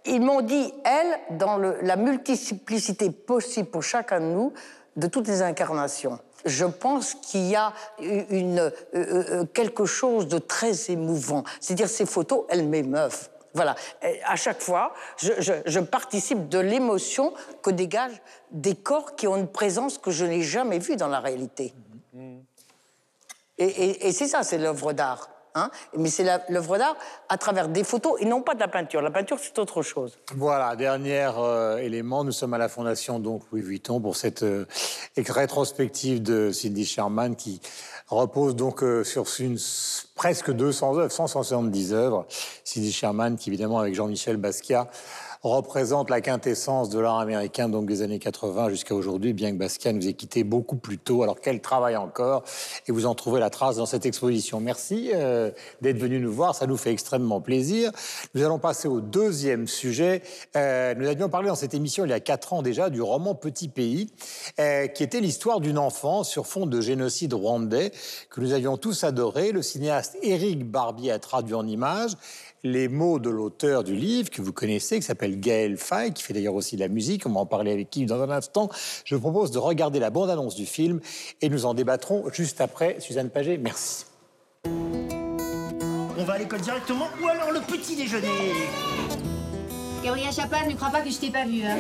ils 0.06 0.22
m'ont 0.22 0.42
dit, 0.42 0.74
elle, 0.84 1.38
dans 1.38 1.58
le- 1.58 1.78
la 1.82 1.96
multiplicité 1.96 3.10
possible 3.12 3.70
pour 3.70 3.84
chacun 3.84 4.20
de 4.20 4.26
nous, 4.26 4.54
de 4.96 5.08
toutes 5.08 5.28
les 5.28 5.42
incarnations. 5.42 6.20
Je 6.46 6.66
pense 6.66 7.14
qu'il 7.16 7.46
y 7.48 7.56
a 7.56 7.74
une, 8.00 8.60
euh, 8.60 8.70
euh, 8.96 9.46
quelque 9.46 9.86
chose 9.86 10.28
de 10.28 10.40
très 10.40 10.92
émouvant. 10.92 11.44
C'est-à-dire, 11.62 11.88
ces 11.90 12.06
photos, 12.06 12.44
elles 12.50 12.68
m'émeuvent. 12.68 13.30
Voilà. 13.54 13.76
Et 14.02 14.20
à 14.26 14.36
chaque 14.36 14.62
fois, 14.62 14.94
je, 15.18 15.32
je- 15.40 15.54
je 15.66 15.80
participe 15.80 16.50
de 16.50 16.60
l'émotion 16.60 17.34
que 17.62 17.70
dégagent 17.70 18.22
des 18.52 18.76
corps 18.76 19.16
qui 19.16 19.28
ont 19.28 19.36
une 19.38 19.48
présence 19.48 19.98
que 20.00 20.12
je 20.12 20.26
n'ai 20.26 20.42
jamais 20.42 20.80
vue 20.80 20.96
dans 20.96 21.08
la 21.08 21.20
réalité. 21.20 21.74
Et, 23.58 23.66
et- 23.66 24.08
et 24.08 24.12
c'est 24.12 24.28
ça, 24.28 24.44
c'est 24.44 24.58
l'œuvre 24.58 24.92
d'art. 24.94 25.30
Hein. 25.56 25.70
Mais 25.98 26.10
c'est 26.10 26.26
l'œuvre 26.50 26.78
d'art 26.78 26.96
à 27.30 27.38
travers 27.38 27.70
des 27.70 27.84
photos 27.84 28.20
et 28.20 28.26
non 28.26 28.42
pas 28.42 28.56
de 28.56 28.60
la 28.60 28.68
peinture. 28.68 29.02
La 29.02 29.12
peinture, 29.12 29.38
c'est 29.42 29.58
autre 29.60 29.82
chose. 29.82 30.18
Voilà, 30.36 30.76
dernier 30.76 31.30
euh, 31.38 31.78
élément, 31.78 32.24
nous 32.24 32.32
sommes 32.32 32.54
à 32.54 32.58
la 32.58 32.70
Fondation 32.70 33.20
donc 33.20 33.44
Louis 33.52 33.62
Vuitton 33.62 34.00
pour 34.00 34.16
cette 34.16 34.44
euh, 34.44 34.66
rétrospective 35.18 36.22
de 36.22 36.52
Cindy 36.52 36.86
Sherman 36.86 37.36
qui 37.36 37.62
repose 38.08 38.56
donc 38.56 38.84
euh, 38.84 39.04
sur 39.04 39.26
une, 39.40 39.58
presque 40.16 40.52
200 40.52 40.98
œuvres, 40.98 41.12
170 41.12 41.94
œuvres. 41.94 42.26
Cindy 42.64 42.92
Sherman 42.92 43.38
qui 43.38 43.50
évidemment 43.50 43.80
avec 43.80 43.96
Jean-Michel 43.96 44.38
Basquiat 44.38 44.88
représente 45.44 46.10
la 46.10 46.22
quintessence 46.22 46.90
de 46.90 47.00
l'art 47.00 47.20
américain 47.20 47.68
donc 47.68 47.86
des 47.86 48.02
années 48.02 48.20
80 48.20 48.70
jusqu'à 48.70 48.96
aujourd'hui, 48.96 49.34
bien 49.34 49.52
que 49.52 49.58
Basquiat 49.58 49.92
nous 49.92 50.08
ait 50.08 50.14
quitté 50.14 50.44
beaucoup 50.44 50.78
plus 50.78 50.98
tôt, 50.98 51.22
alors 51.24 51.42
qu'elle 51.42 51.60
travaille 51.60 51.98
encore, 51.98 52.44
et 52.88 52.92
vous 52.92 53.06
en 53.06 53.14
trouvez 53.14 53.40
la 53.40 53.50
trace 53.50 53.76
dans 53.76 53.86
cette 53.86 54.06
exposition. 54.06 54.62
Merci 54.62 55.12
euh, 55.14 55.52
d'être 55.82 55.98
venu 55.98 56.20
nous 56.20 56.32
voir, 56.32 56.56
ça 56.56 56.66
nous 56.66 56.78
fait 56.78 56.92
extrêmement 56.92 57.42
plaisir. 57.42 57.92
Nous 58.34 58.44
allons 58.44 58.60
passer 58.60 58.88
au 58.88 59.02
deuxième 59.02 59.68
sujet. 59.68 60.22
Euh, 60.56 60.96
nous 60.96 61.08
avions 61.08 61.28
parlé 61.28 61.50
dans 61.50 61.56
cette 61.56 61.74
émission 61.74 62.06
il 62.06 62.10
y 62.10 62.14
a 62.14 62.22
quatre 62.22 62.54
ans 62.54 62.62
déjà 62.62 62.90
du 62.90 63.02
roman 63.02 63.36
Petit 63.36 63.68
Pays, 63.68 64.08
euh, 64.60 64.88
qui 64.88 65.04
était 65.04 65.20
l'histoire 65.20 65.60
d'une 65.60 65.78
enfant 65.78 66.24
sur 66.24 66.48
fond 66.48 66.66
de 66.66 66.80
génocide 66.80 67.34
rwandais 67.34 67.92
que 68.30 68.40
nous 68.40 68.54
avions 68.54 68.78
tous 68.78 69.04
adoré. 69.04 69.52
Le 69.52 69.62
cinéaste 69.62 70.18
Éric 70.22 70.70
Barbier 70.70 71.12
a 71.12 71.20
traduit 71.20 71.56
en 71.56 71.68
images 71.68 72.16
les 72.64 72.88
mots 72.88 73.20
de 73.20 73.30
l'auteur 73.30 73.84
du 73.84 73.96
livre 73.96 74.30
que 74.30 74.42
vous 74.42 74.54
connaissez, 74.54 74.98
qui 74.98 75.04
s'appelle 75.04 75.40
Gaël 75.40 75.78
Faye, 75.78 76.14
qui 76.14 76.24
fait 76.24 76.34
d'ailleurs 76.34 76.56
aussi 76.56 76.76
de 76.76 76.82
la 76.82 76.88
musique. 76.88 77.26
On 77.26 77.32
va 77.32 77.42
en 77.42 77.46
parler 77.46 77.72
avec 77.72 77.96
Yves 77.96 78.08
dans 78.08 78.22
un 78.22 78.30
instant. 78.30 78.70
Je 79.06 79.16
vous 79.16 79.22
propose 79.22 79.52
de 79.52 79.60
regarder 79.60 80.00
la 80.00 80.10
bande-annonce 80.10 80.56
du 80.56 80.66
film 80.66 81.02
et 81.42 81.50
nous 81.50 81.66
en 81.66 81.74
débattrons 81.74 82.24
juste 82.32 82.62
après. 82.62 83.00
Suzanne 83.00 83.30
Paget, 83.30 83.58
merci. 83.58 84.06
On 86.18 86.24
va 86.24 86.34
à 86.34 86.38
l'école 86.38 86.62
directement 86.62 87.08
ou 87.22 87.28
alors 87.28 87.52
le 87.52 87.60
petit 87.60 87.96
déjeuner? 87.96 88.28
Gabriel 90.04 90.34
Chapin, 90.34 90.68
ne 90.68 90.76
crois 90.76 90.90
pas 90.90 91.02
que 91.02 91.10
je 91.10 91.18
t'ai 91.18 91.30
pas 91.30 91.46
vu, 91.46 91.64
hein? 91.64 91.78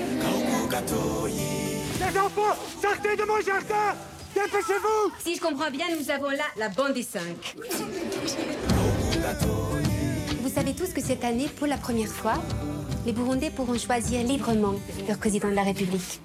Les 1.99 2.19
enfants, 2.19 2.57
sortez 2.81 3.15
de 3.15 3.23
mon 3.23 3.39
jardin 3.41 3.95
Dépêchez-vous 4.33 5.13
Si 5.23 5.35
je 5.35 5.41
comprends 5.41 5.69
bien, 5.69 5.85
nous 5.97 6.09
avons 6.09 6.29
là 6.29 6.45
la 6.57 6.69
bande 6.69 6.93
des 6.93 7.03
cinq. 7.03 7.55
Vous 10.53 10.59
savez 10.59 10.75
tous 10.75 10.93
que 10.93 11.01
cette 11.01 11.23
année, 11.23 11.47
pour 11.47 11.65
la 11.65 11.77
première 11.77 12.09
fois, 12.09 12.35
les 13.07 13.11
Burundais 13.11 13.49
pourront 13.49 13.75
choisir 13.75 14.23
librement 14.23 14.75
leur 15.07 15.17
président 15.17 15.49
de 15.49 15.55
la 15.55 15.63
République. 15.63 16.21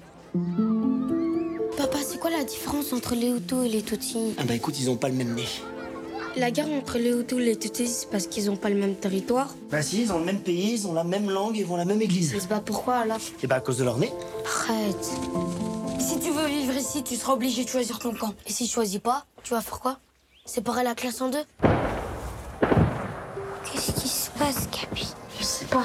Papa, 1.75 1.97
c'est 2.07 2.19
quoi 2.19 2.29
la 2.29 2.43
différence 2.43 2.93
entre 2.93 3.15
les 3.15 3.29
Hutus 3.29 3.65
et 3.65 3.69
les 3.69 3.81
Tutsis? 3.81 4.35
Ah 4.37 4.43
bah 4.47 4.53
écoute, 4.53 4.79
ils 4.79 4.87
ont 4.91 4.97
pas 4.97 5.09
le 5.09 5.15
même 5.15 5.33
nez. 5.33 5.47
La 6.35 6.51
guerre 6.51 6.69
entre 6.69 6.99
les 6.99 7.09
Hutus 7.09 7.39
et 7.39 7.43
les 7.43 7.55
Tutsis, 7.55 7.87
c'est 7.87 8.09
parce 8.11 8.27
qu'ils 8.27 8.51
ont 8.51 8.55
pas 8.55 8.69
le 8.69 8.75
même 8.75 8.93
territoire? 8.93 9.55
Bah 9.71 9.81
si, 9.81 10.03
ils 10.03 10.13
ont 10.13 10.19
le 10.19 10.25
même 10.25 10.41
pays, 10.41 10.73
ils 10.73 10.85
ont 10.85 10.93
la 10.93 11.03
même 11.03 11.31
langue, 11.31 11.57
ils 11.57 11.65
vont 11.65 11.73
à 11.73 11.79
la 11.79 11.85
même 11.85 12.03
église. 12.03 12.31
Mais 12.31 12.39
c'est 12.39 12.49
pas 12.49 12.59
pourquoi 12.59 12.97
alors? 12.97 13.17
Et 13.41 13.47
bah 13.47 13.55
à 13.55 13.61
cause 13.61 13.79
de 13.79 13.83
leur 13.83 13.97
nez. 13.97 14.11
Arrête. 14.45 15.09
Si 15.99 16.19
tu 16.19 16.29
veux 16.29 16.45
vivre 16.45 16.77
ici, 16.77 17.01
tu 17.01 17.15
seras 17.15 17.33
obligé 17.33 17.63
de 17.63 17.69
choisir 17.69 17.97
ton 17.97 18.13
camp. 18.13 18.35
Et 18.45 18.51
si 18.51 18.67
tu 18.67 18.73
choisis 18.75 18.99
pas, 18.99 19.25
tu 19.41 19.55
vas 19.55 19.61
faire 19.61 19.79
quoi? 19.79 19.97
Séparer 20.45 20.83
la 20.83 20.93
classe 20.93 21.19
en 21.19 21.29
deux? 21.29 21.43
Passe, 24.51 24.67
Capi 24.71 25.07
Je 25.39 25.43
sais 25.43 25.65
pas. 25.65 25.83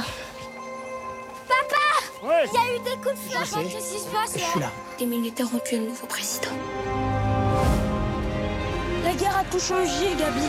Papa 1.49 2.27
Ouais. 2.27 2.45
Il 2.47 2.55
y 2.55 2.59
a 2.59 2.77
eu 2.77 2.79
des 2.81 3.03
coups 3.03 3.15
de 3.15 3.33
feu 3.33 3.39
Je 3.41 3.45
sais. 3.47 3.65
Qu'est-ce 3.65 3.93
qui 3.95 4.01
se 4.01 4.07
passe 4.07 4.33
Je 4.35 4.39
suis 4.39 4.61
là. 4.61 4.71
Des 4.99 5.07
militaires 5.07 5.47
ont 5.55 5.59
tué 5.59 5.79
le 5.79 5.87
nouveau 5.87 6.07
président. 6.07 6.51
La 9.05 9.13
guerre 9.13 9.37
a 9.39 9.45
tout 9.45 9.61
changé, 9.61 10.15
Gabi. 10.19 10.41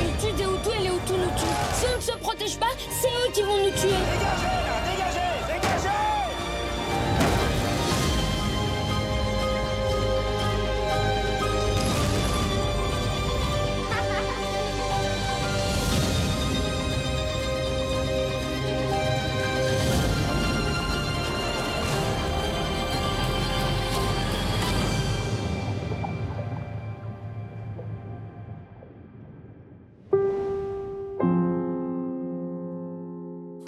Ils 0.00 0.16
tuent 0.20 0.32
des 0.36 0.44
Hutus 0.44 0.72
et 0.78 0.82
les 0.82 0.88
Hutus 0.88 1.16
nous 1.18 1.38
tuent. 1.38 1.56
Si 1.74 1.86
on 1.92 1.96
ne 1.96 2.02
se 2.02 2.12
protège 2.18 2.58
pas, 2.58 2.66
c'est 2.78 3.08
eux 3.08 3.32
qui 3.32 3.42
vont 3.42 3.56
nous 3.56 3.70
tuer. 3.70 4.21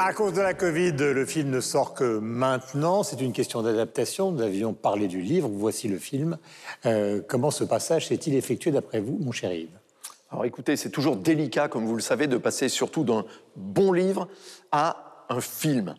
À 0.07 0.13
cause 0.13 0.35
de 0.35 0.43
la 0.43 0.53
Covid, 0.53 0.93
le 0.99 1.25
film 1.25 1.49
ne 1.49 1.61
sort 1.61 1.95
que 1.95 2.19
maintenant. 2.19 3.03
C'est 3.03 3.23
une 3.23 3.33
question 3.33 3.63
d'adaptation. 3.63 4.33
Nous 4.33 4.43
avions 4.43 4.75
parlé 4.75 5.09
du 5.09 5.23
livre. 5.23 5.49
Voici 5.51 5.89
le 5.89 5.97
film. 5.97 6.37
Euh, 6.85 7.23
comment 7.27 7.51
ce 7.51 7.65
passage 7.65 8.09
s'est-il 8.09 8.35
effectué 8.35 8.71
d'après 8.71 9.01
vous, 9.01 9.17
mon 9.19 9.33
cher 9.33 9.51
Yves? 9.55 9.71
Alors 10.31 10.45
écoutez, 10.45 10.77
c'est 10.77 10.91
toujours 10.91 11.17
délicat, 11.17 11.69
comme 11.69 11.87
vous 11.87 11.97
le 11.97 12.03
savez, 12.03 12.27
de 12.27 12.37
passer 12.37 12.69
surtout 12.69 13.03
d'un 13.03 13.25
bon 13.57 13.93
livre 13.93 14.29
à 14.73 15.25
un 15.31 15.41
film. 15.41 15.95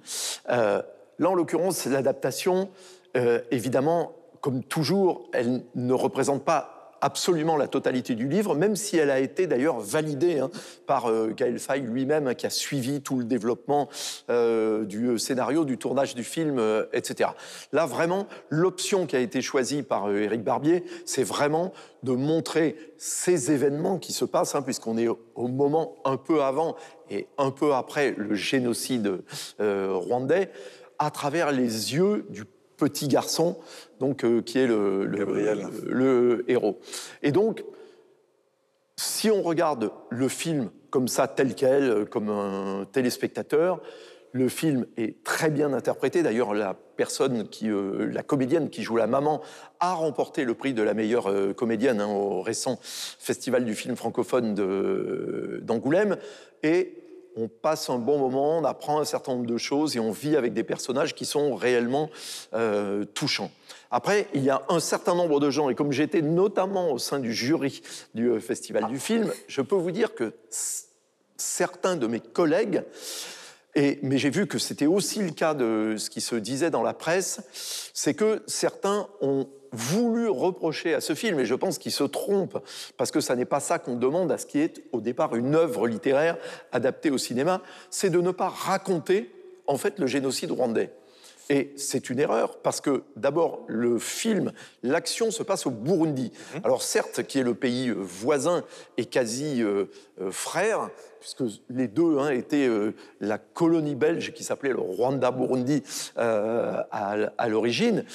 Euh, 0.52 0.84
là, 1.18 1.30
en 1.32 1.34
l'occurrence, 1.34 1.88
l'adaptation, 1.88 2.70
euh, 3.18 3.42
évidemment, 3.50 4.12
comme 4.40 4.64
toujours, 4.64 5.32
elle 5.34 5.64
ne 5.74 5.94
représente 5.94 6.46
pas 6.46 6.75
absolument 7.06 7.56
la 7.56 7.68
totalité 7.68 8.16
du 8.16 8.28
livre, 8.28 8.56
même 8.56 8.76
si 8.76 8.98
elle 8.98 9.12
a 9.12 9.20
été 9.20 9.46
d'ailleurs 9.46 9.80
validée 9.80 10.40
hein, 10.40 10.50
par 10.88 11.06
euh, 11.06 11.28
Gaël 11.28 11.60
Faye 11.60 11.82
lui-même, 11.82 12.34
qui 12.34 12.48
a 12.48 12.50
suivi 12.50 13.02
tout 13.02 13.20
le 13.20 13.26
développement 13.26 13.90
euh, 14.32 14.86
du 14.86 15.20
scénario, 15.20 15.66
du 15.66 15.78
tournage 15.78 16.16
du 16.16 16.24
film, 16.24 16.58
euh, 16.58 16.86
etc. 16.94 17.30
Là, 17.72 17.86
vraiment, 17.86 18.26
l'option 18.50 19.06
qui 19.06 19.16
a 19.16 19.20
été 19.20 19.44
choisie 19.44 19.84
par 19.84 20.12
Éric 20.12 20.44
Barbier, 20.44 20.84
c'est 21.06 21.24
vraiment 21.24 21.74
de 22.02 22.14
montrer 22.14 22.76
ces 22.98 23.52
événements 23.52 24.00
qui 24.00 24.12
se 24.12 24.26
passent, 24.26 24.56
hein, 24.56 24.64
puisqu'on 24.64 24.98
est 24.98 25.08
au 25.08 25.48
moment 25.48 25.98
un 26.06 26.18
peu 26.18 26.42
avant 26.42 26.76
et 27.12 27.28
un 27.38 27.52
peu 27.52 27.76
après 27.76 28.16
le 28.18 28.34
génocide 28.34 29.20
rwandais, 29.60 30.50
à 30.98 31.12
travers 31.12 31.52
les 31.52 31.94
yeux 31.94 32.26
du 32.30 32.46
petit 32.78 33.08
garçon, 33.08 33.58
donc 34.00 34.24
euh, 34.24 34.42
qui 34.42 34.60
est 34.60 34.68
le, 34.68 35.06
le, 35.06 36.46
héros. 36.48 36.80
Et 37.22 37.32
donc, 37.32 37.64
si 38.98 39.30
on 39.30 39.42
regarde 39.42 39.92
le 40.10 40.28
film 40.28 40.70
comme 40.90 41.08
ça, 41.08 41.28
tel 41.28 41.56
quel, 41.56 41.84
euh, 41.84 42.06
comme 42.06 42.30
un 42.30 42.86
téléspectateur, 42.92 43.82
le 44.32 44.50
film 44.50 44.86
est 44.98 45.24
très 45.24 45.50
bien 45.50 45.72
interprété. 45.72 46.22
D'ailleurs, 46.22 46.54
la 46.54 46.76
personne 46.98 47.48
qui, 47.48 47.70
euh, 47.70 48.10
la 48.12 48.22
comédienne 48.22 48.70
qui 48.70 48.84
joue 48.84 48.98
la 48.98 49.08
maman, 49.08 49.42
a 49.80 49.94
remporté 49.94 50.44
le 50.44 50.56
prix 50.56 50.74
de 50.74 50.84
la 50.84 50.94
meilleure 50.94 51.56
comédienne 51.56 52.02
hein, 52.02 52.08
au 52.08 52.42
récent 52.42 52.78
festival 52.82 53.64
du 53.64 53.76
film 53.76 53.96
francophone 53.96 54.54
d'Angoulême. 55.62 56.18
Et 56.64 57.05
on 57.36 57.48
passe 57.48 57.90
un 57.90 57.98
bon 57.98 58.18
moment, 58.18 58.58
on 58.58 58.64
apprend 58.64 59.00
un 59.00 59.06
certain 59.06 59.34
nombre 59.34 59.46
de 59.46 59.58
choses 59.58 59.96
et 59.96 60.00
on 60.00 60.12
vit 60.12 60.36
avec 60.36 60.54
des 60.54 60.64
personnages 60.64 61.14
qui 61.16 61.26
sont 61.26 61.56
réellement 61.56 62.10
euh, 62.54 63.06
touchants. 63.06 63.52
Après, 63.92 64.28
il 64.34 64.44
y 64.44 64.50
a 64.50 64.64
un 64.70 64.80
certain 64.80 65.16
nombre 65.16 65.40
de 65.40 65.50
gens, 65.50 65.70
et 65.70 65.76
comme 65.76 65.92
j'étais 65.92 66.22
notamment 66.22 66.92
au 66.92 66.98
sein 66.98 67.20
du 67.20 67.34
jury 67.34 67.82
du 68.14 68.30
euh, 68.30 68.40
Festival 68.40 68.88
du 68.88 69.00
film, 69.00 69.32
je 69.48 69.62
peux 69.62 69.76
vous 69.76 69.92
dire 69.92 70.16
que 70.16 70.34
certains 71.38 71.96
de 71.96 72.08
mes 72.08 72.20
collègues, 72.20 72.84
et, 73.76 74.00
mais 74.02 74.18
j'ai 74.18 74.30
vu 74.30 74.48
que 74.48 74.58
c'était 74.58 74.86
aussi 74.86 75.20
le 75.20 75.32
cas 75.32 75.54
de 75.54 75.96
ce 75.98 76.10
qui 76.10 76.22
se 76.22 76.36
disait 76.36 76.72
dans 76.72 76.84
la 76.84 76.94
presse, 76.94 77.42
c'est 77.94 78.14
que 78.14 78.42
certains 78.48 79.08
ont 79.22 79.48
voulu 79.76 80.28
reprocher 80.28 80.94
à 80.94 81.02
ce 81.02 81.14
film, 81.14 81.40
et 81.40 81.46
je 81.46 81.56
pense 81.56 81.78
qu'il 81.78 81.92
se 81.92 82.04
trompe, 82.04 82.58
parce 82.98 83.12
que 83.12 83.20
ça 83.20 83.36
n'est 83.36 83.46
pas 83.46 83.60
ça 83.60 83.80
qu'on 83.80 83.96
demande 83.96 84.32
à 84.32 84.38
ce 84.38 84.46
qui 84.46 84.60
est 84.60 84.82
au 84.92 85.02
départ 85.02 85.36
une 85.36 85.56
œuvre 85.56 85.88
littéraire 85.88 86.38
adaptée 86.72 87.12
au 87.12 87.18
cinéma, 87.18 87.62
c'est 87.90 88.10
de 88.10 88.22
ne 88.22 88.32
pas 88.32 88.50
raconter 88.50 89.32
en 89.68 89.78
fait 89.78 90.00
le 90.00 90.08
génocide 90.08 90.52
rwandais. 90.52 90.92
Et 91.50 91.74
c'est 91.76 92.10
une 92.10 92.20
erreur 92.20 92.58
parce 92.58 92.82
que 92.82 93.04
d'abord, 93.16 93.64
le 93.68 94.00
film, 94.00 94.52
l'action 94.82 95.30
se 95.30 95.44
passe 95.44 95.68
au 95.68 95.72
Burundi. 95.72 96.32
Mhm. 96.56 96.62
Alors 96.64 96.82
certes, 96.82 97.24
qui 97.24 97.40
est 97.40 97.44
le 97.44 97.54
pays 97.54 97.90
euh, 97.90 97.96
voisin 98.00 98.64
et 98.98 99.06
quasi 99.06 99.62
euh, 99.62 99.86
euh, 100.22 100.32
frère, 100.32 100.90
puisque 101.20 101.44
les 101.70 101.88
deux 101.88 102.18
hein, 102.18 102.30
étaient 102.30 102.70
la 103.20 103.40
colonie 103.40 103.96
belge 103.96 104.34
qui 104.34 104.44
s'appelait 104.44 104.74
le 104.74 104.80
Rwanda-Burundi 104.80 105.82
à, 106.16 106.86
à 106.92 107.50
l'origine. 107.50 108.06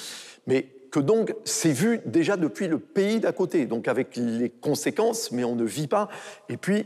Mais 0.47 0.67
que 0.91 0.99
donc 0.99 1.33
c'est 1.45 1.71
vu 1.71 2.01
déjà 2.05 2.37
depuis 2.37 2.67
le 2.67 2.77
pays 2.77 3.19
d'à 3.19 3.31
côté, 3.31 3.65
donc 3.65 3.87
avec 3.87 4.15
les 4.17 4.49
conséquences, 4.49 5.31
mais 5.31 5.43
on 5.43 5.55
ne 5.55 5.63
vit 5.63 5.87
pas. 5.87 6.09
Et 6.49 6.57
puis, 6.57 6.85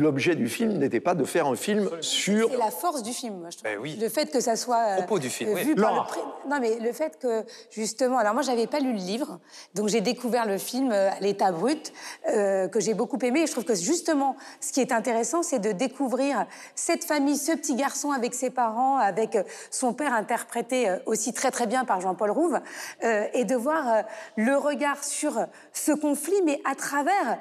l'objet 0.00 0.34
du 0.34 0.48
film 0.48 0.72
n'était 0.72 1.00
pas 1.00 1.14
de 1.14 1.24
faire 1.24 1.46
un 1.46 1.56
film 1.56 1.90
sur. 2.00 2.50
C'est 2.50 2.56
la 2.56 2.70
force 2.70 3.02
du 3.02 3.12
film, 3.12 3.38
moi, 3.38 3.48
je 3.50 3.58
trouve. 3.58 3.70
Ben 3.70 3.78
oui. 3.80 3.98
Le 4.00 4.08
fait 4.08 4.30
que 4.30 4.40
ça 4.40 4.56
soit. 4.56 4.76
Euh, 4.76 4.96
propos 4.98 5.18
du 5.18 5.30
film, 5.30 5.54
vu 5.54 5.74
par 5.74 6.08
le 6.44 6.50
Non, 6.50 6.58
mais 6.60 6.78
le 6.78 6.92
fait 6.92 7.18
que, 7.18 7.44
justement. 7.70 8.18
Alors, 8.18 8.34
moi, 8.34 8.42
j'avais 8.42 8.66
pas 8.66 8.80
lu 8.80 8.92
le 8.92 8.98
livre, 8.98 9.40
donc 9.74 9.88
j'ai 9.88 10.00
découvert 10.00 10.46
le 10.46 10.58
film 10.58 10.92
euh, 10.92 11.10
à 11.10 11.20
l'état 11.20 11.52
brut, 11.52 11.92
euh, 12.28 12.68
que 12.68 12.80
j'ai 12.80 12.94
beaucoup 12.94 13.18
aimé. 13.22 13.42
Et 13.42 13.46
je 13.46 13.52
trouve 13.52 13.64
que, 13.64 13.74
justement, 13.74 14.36
ce 14.60 14.72
qui 14.72 14.80
est 14.80 14.92
intéressant, 14.92 15.42
c'est 15.42 15.58
de 15.58 15.72
découvrir 15.72 16.46
cette 16.74 17.04
famille, 17.04 17.36
ce 17.36 17.52
petit 17.52 17.74
garçon 17.74 18.10
avec 18.10 18.34
ses 18.34 18.50
parents, 18.50 18.98
avec 18.98 19.38
son 19.70 19.92
père 19.92 20.14
interprété 20.14 20.94
aussi 21.06 21.32
très, 21.32 21.50
très 21.50 21.66
bien 21.66 21.84
par 21.84 22.00
Jean-Paul 22.00 22.30
Rouve, 22.30 22.60
et 23.02 23.44
de 23.44 23.54
voir 23.54 24.04
le 24.36 24.56
regard 24.56 25.02
sur 25.04 25.46
ce 25.72 25.92
conflit, 25.92 26.40
mais 26.44 26.60
à 26.64 26.74
travers 26.74 27.38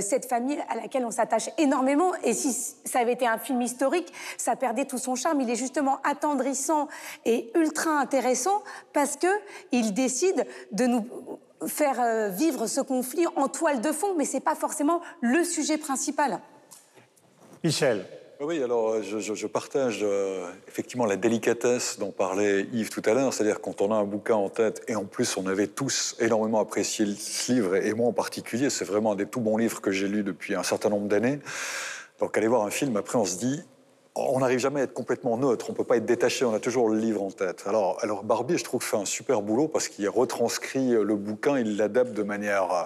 cette 0.00 0.26
famille 0.26 0.58
à 0.68 0.76
laquelle 0.76 1.04
on 1.04 1.10
s'attache 1.10 1.50
énormément 1.58 1.97
et 2.22 2.34
si 2.34 2.52
ça 2.84 3.00
avait 3.00 3.12
été 3.12 3.26
un 3.26 3.38
film 3.38 3.60
historique, 3.62 4.12
ça 4.36 4.56
perdait 4.56 4.84
tout 4.84 4.98
son 4.98 5.14
charme. 5.14 5.40
Il 5.40 5.50
est 5.50 5.56
justement 5.56 5.98
attendrissant 6.04 6.88
et 7.24 7.50
ultra 7.54 7.90
intéressant 7.98 8.62
parce 8.92 9.16
que 9.16 9.26
il 9.72 9.94
décide 9.94 10.46
de 10.72 10.86
nous 10.86 11.06
faire 11.66 12.00
euh, 12.00 12.28
vivre 12.28 12.66
ce 12.66 12.80
conflit 12.80 13.26
en 13.36 13.48
toile 13.48 13.80
de 13.80 13.92
fond, 13.92 14.14
mais 14.16 14.24
c'est 14.24 14.40
pas 14.40 14.54
forcément 14.54 15.00
le 15.20 15.42
sujet 15.44 15.76
principal. 15.76 16.40
Michel. 17.64 18.06
Oui, 18.40 18.62
alors 18.62 18.90
euh, 18.90 19.02
je, 19.02 19.46
partage 19.48 19.98
euh, 20.04 20.48
effectivement 20.68 21.06
la 21.06 21.16
délicatesse 21.16 21.98
dont 21.98 22.12
parlait 22.12 22.68
Yves 22.72 22.90
tout 22.90 23.02
à 23.04 23.12
l'heure, 23.12 23.34
c'est-à-dire 23.34 23.60
quand 23.60 23.80
on 23.80 23.90
a 23.90 23.96
un 23.96 24.04
bouquin 24.04 24.36
en 24.36 24.48
tête, 24.48 24.80
et 24.86 24.94
en 24.94 25.06
plus 25.06 25.36
on 25.36 25.48
avait 25.48 25.66
tous 25.66 26.14
énormément 26.20 26.60
apprécié 26.60 27.04
ce 27.16 27.52
livre, 27.52 27.74
et 27.74 27.92
moi 27.94 28.06
en 28.06 28.12
particulier, 28.12 28.70
c'est 28.70 28.84
vraiment 28.84 29.12
un 29.12 29.16
des 29.16 29.26
tout 29.26 29.40
bons 29.40 29.56
livres 29.56 29.80
que 29.80 29.90
j'ai 29.90 30.06
lu 30.06 30.22
depuis 30.22 30.54
un 30.54 30.62
certain 30.62 30.88
nombre 30.88 31.08
d'années. 31.08 31.40
Donc 32.20 32.38
aller 32.38 32.46
voir 32.46 32.62
un 32.62 32.70
film, 32.70 32.96
après 32.96 33.18
on 33.18 33.24
se 33.24 33.38
dit, 33.38 33.60
on 34.14 34.38
n'arrive 34.38 34.60
jamais 34.60 34.80
à 34.80 34.84
être 34.84 34.94
complètement 34.94 35.36
neutre, 35.36 35.66
on 35.68 35.72
peut 35.72 35.82
pas 35.82 35.96
être 35.96 36.06
détaché, 36.06 36.44
on 36.44 36.54
a 36.54 36.60
toujours 36.60 36.88
le 36.88 36.98
livre 36.98 37.24
en 37.24 37.32
tête. 37.32 37.64
Alors, 37.66 37.98
alors 38.02 38.22
Barbie, 38.22 38.56
je 38.56 38.64
trouve, 38.64 38.84
fait 38.84 38.96
un 38.96 39.04
super 39.04 39.42
boulot 39.42 39.66
parce 39.66 39.88
qu'il 39.88 40.08
retranscrit 40.08 40.90
le 40.90 41.16
bouquin, 41.16 41.58
il 41.58 41.76
l'adapte 41.76 42.12
de 42.12 42.22
manière 42.22 42.72
euh, 42.72 42.84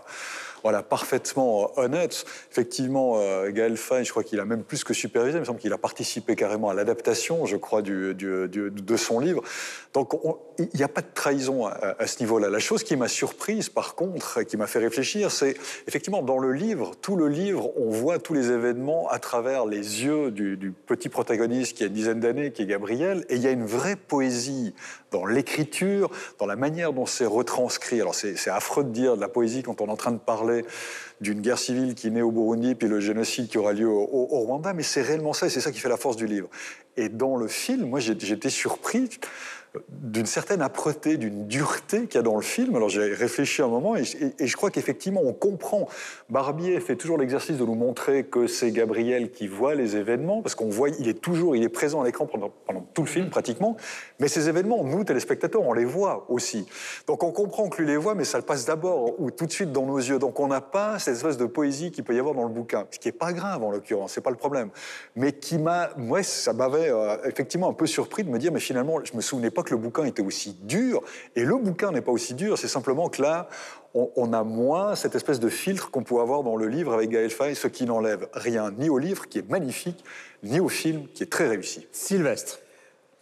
voilà, 0.63 0.83
parfaitement 0.83 1.71
euh, 1.77 1.85
honnête. 1.85 2.25
Effectivement, 2.51 3.15
euh, 3.17 3.51
Gaël 3.51 3.77
Faye, 3.77 4.05
je 4.05 4.11
crois 4.11 4.25
qu'il 4.25 4.41
a 4.41 4.45
même 4.45 4.63
plus 4.63 4.85
que 4.85 4.95
supervisé, 4.95 5.39
il 5.39 5.41
me 5.41 5.45
semble 5.45 5.61
qu'il 5.61 5.73
a 5.73 5.79
participé 5.79 6.37
carrément 6.37 6.71
à 6.71 6.75
l'adaptation, 6.75 7.47
je 7.47 7.57
crois, 7.57 7.83
du, 7.83 8.15
de 8.15 8.97
son 8.97 9.21
livre. 9.21 9.43
Donc 9.95 10.13
il 10.59 10.69
n'y 10.75 10.83
a 10.83 10.89
pas 10.89 11.01
de 11.01 11.07
trahison 11.15 11.67
à, 11.67 12.07
ce 12.07 12.21
niveau-là. 12.21 12.49
La 12.49 12.59
chose 12.59 12.83
qui 12.83 12.97
m'a 12.97 13.09
surprise, 13.09 13.69
par 13.69 13.95
contre, 13.95 14.39
et 14.39 14.47
qui 14.47 14.57
m'a 14.57 14.67
fait 14.67 14.79
réfléchir, 14.79 15.31
c'est 15.31 15.57
effectivement 15.87 16.23
dans 16.23 16.39
le 16.39 16.53
livre, 16.53 16.93
tout 17.01 17.17
le 17.17 17.29
livre, 17.29 17.71
on 17.77 17.91
voit 17.91 18.19
tous 18.19 18.35
les 18.35 18.51
événements 18.51 19.09
à 19.09 19.19
travers 19.19 19.67
les 19.67 20.05
yeux 20.05 20.31
du, 20.31 20.57
du 20.57 20.73
petit 20.73 21.09
protagoniste 21.09 21.77
qui 21.77 21.85
a 21.85 21.87
une 21.87 21.93
dizaine 21.93 22.21
d'années, 22.21 22.53
qui 22.53 22.63
est 22.63 22.67
Gabriel, 22.67 23.25
et 23.29 23.37
il 23.37 23.43
y 23.43 23.47
a 23.47 23.51
une 23.51 23.67
vraie 23.67 23.97
poésie 23.97 24.75
dans 25.13 25.27
l'écriture, 25.27 26.11
dans 26.39 26.47
la 26.47 26.57
manière 26.57 26.93
dont 26.93 27.07
c'est 27.07 27.27
retranscrit. 27.27 28.01
Alors 28.01 28.15
c'est 28.15 28.49
affreux 28.49 28.85
de 28.85 28.91
dire 28.91 29.17
de 29.17 29.21
la 29.21 29.29
poésie 29.29 29.63
quand 29.63 29.81
on 29.81 29.87
est 29.87 29.91
en 29.91 29.97
train 29.97 30.13
de 30.13 30.19
parler 30.19 30.65
d'une 31.21 31.41
guerre 31.41 31.59
civile 31.59 31.95
qui 31.95 32.11
naît 32.11 32.23
au 32.23 32.33
Burundi, 32.33 32.75
puis 32.75 32.89
le 32.89 32.99
génocide 32.99 33.49
qui 33.49 33.59
aura 33.59 33.73
lieu 33.73 33.87
au, 33.89 34.27
Rwanda, 34.27 34.73
mais 34.73 34.83
c'est 34.83 35.03
réellement 35.03 35.33
ça, 35.33 35.47
et 35.47 35.51
c'est 35.51 35.61
ça 35.61 35.71
qui 35.71 35.79
fait 35.79 35.89
la 35.89 35.97
force 35.97 36.17
du 36.17 36.27
livre. 36.27 36.49
Et 36.97 37.09
dans 37.09 37.37
le 37.37 37.47
film, 37.47 37.89
moi 37.89 38.01
j'étais 38.01 38.51
surpris 38.51 39.09
d'une 39.89 40.27
certaine 40.27 40.61
âpreté, 40.61 41.17
d'une 41.17 41.47
dureté 41.47 42.07
qu'il 42.07 42.17
y 42.17 42.19
a 42.19 42.23
dans 42.23 42.37
le 42.37 42.43
film. 42.43 42.77
Alors 42.77 42.89
j'ai 42.89 43.15
réfléchi 43.15 43.63
un 43.63 43.69
moment 43.69 43.97
et, 43.97 44.05
je 44.05 44.57
crois 44.57 44.71
qu'effectivement 44.71 45.23
on 45.25 45.33
comprend. 45.33 45.89
Barbier 46.29 46.79
fait 46.81 46.97
toujours 46.97 47.19
l'exercice 47.19 47.57
de 47.57 47.65
nous 47.65 47.75
montrer 47.75 48.25
que 48.25 48.47
c'est 48.47 48.71
Gabriel 48.71 49.31
qui 49.31 49.49
voit 49.49 49.75
les 49.75 49.97
événements 49.97 50.43
parce 50.43 50.55
qu'on 50.55 50.69
voit, 50.69 50.91
il 50.91 51.09
est 51.09 51.21
toujours, 51.21 51.57
il 51.57 51.63
est 51.63 51.69
présent 51.69 52.03
à 52.03 52.05
l'écran 52.05 52.27
pendant, 52.27 52.53
tout 52.93 53.03
le 53.03 53.09
film 53.09 53.31
pratiquement. 53.31 53.77
Mais 54.21 54.29
ces 54.29 54.49
événements, 54.49 54.85
nous 54.85 55.05
téléspectateurs, 55.05 55.63
on 55.63 55.73
les 55.73 55.85
voit 55.85 56.27
aussi. 56.29 56.67
Donc 57.07 57.23
on 57.23 57.33
comprend 57.33 57.69
que 57.69 57.81
lui 57.81 57.89
les 57.89 57.97
voit, 57.97 58.15
mais 58.15 58.25
ça 58.25 58.39
le 58.39 58.45
passe 58.45 58.67
d'abord 58.67 59.19
ou 59.21 59.31
tout 59.31 59.47
de 59.47 59.53
suite 59.53 59.73
dans 59.73 59.87
nos 59.87 59.99
yeux. 59.99 60.19
Donc 60.19 60.39
on 60.41 60.49
n'a 60.49 60.61
pas 60.61 60.99
cette 60.99 61.17
espèce 61.17 61.39
de 61.39 61.47
poésie 61.47 61.91
qu'il 61.91 62.05
peut 62.05 62.15
y 62.15 62.19
avoir 62.19 62.35
dans 62.35 62.45
le 62.45 62.51
bouquin, 62.53 62.87
ce 62.91 62.99
qui 62.99 63.09
est 63.09 63.13
pas 63.13 63.33
grave 63.33 63.63
en 63.63 63.71
l'occurrence, 63.71 64.13
c'est 64.13 64.21
pas 64.21 64.31
le 64.31 64.37
problème, 64.37 64.71
mais 65.17 65.33
qui 65.33 65.59
m'a, 65.59 65.91
moi, 65.97 66.23
ça 66.23 66.53
m'avait 66.53 66.91
euh, 66.91 67.17
effectivement 67.25 67.71
un 67.71 67.73
peu 67.73 67.87
surpris 67.87 68.25
de 68.25 68.31
me 68.31 68.39
dire, 68.39 68.53
mais 68.53 68.61
finalement, 68.61 68.99
je 69.05 69.15
me 69.17 69.21
souvenais 69.21 69.51
pas 69.51 69.62
que 69.63 69.71
le 69.71 69.77
bouquin 69.77 70.05
était 70.05 70.23
aussi 70.23 70.57
dur. 70.63 71.03
Et 71.37 71.45
le 71.45 71.57
bouquin 71.57 71.93
n'est 71.93 72.01
pas 72.01 72.13
aussi 72.13 72.35
dur, 72.35 72.59
c'est 72.59 72.69
simplement 72.69 73.09
que 73.09 73.23
là, 73.23 73.49
on, 73.95 74.33
a 74.33 74.43
moins 74.43 74.95
cette 74.95 75.15
espèce 75.15 75.39
de 75.39 75.49
filtre 75.49 75.91
qu'on 75.91 76.03
peut 76.03 76.19
avoir 76.21 76.43
dans 76.43 76.57
le 76.57 76.67
livre 76.67 76.95
avec 76.95 77.11
Gaël 77.11 77.31
Faye, 77.31 77.55
ce 77.55 77.69
qui 77.69 77.85
n'enlève 77.85 78.29
rien 78.33 78.71
ni 78.71 78.89
au 78.89 78.99
livre, 78.99 79.29
qui 79.29 79.39
est 79.39 79.49
magnifique, 79.51 80.03
ni 80.43 80.61
au 80.61 80.69
film, 80.69 81.07
qui 81.15 81.23
est 81.23 81.31
très 81.31 81.47
réussi. 81.47 81.87
Sylvestre. 81.93 82.59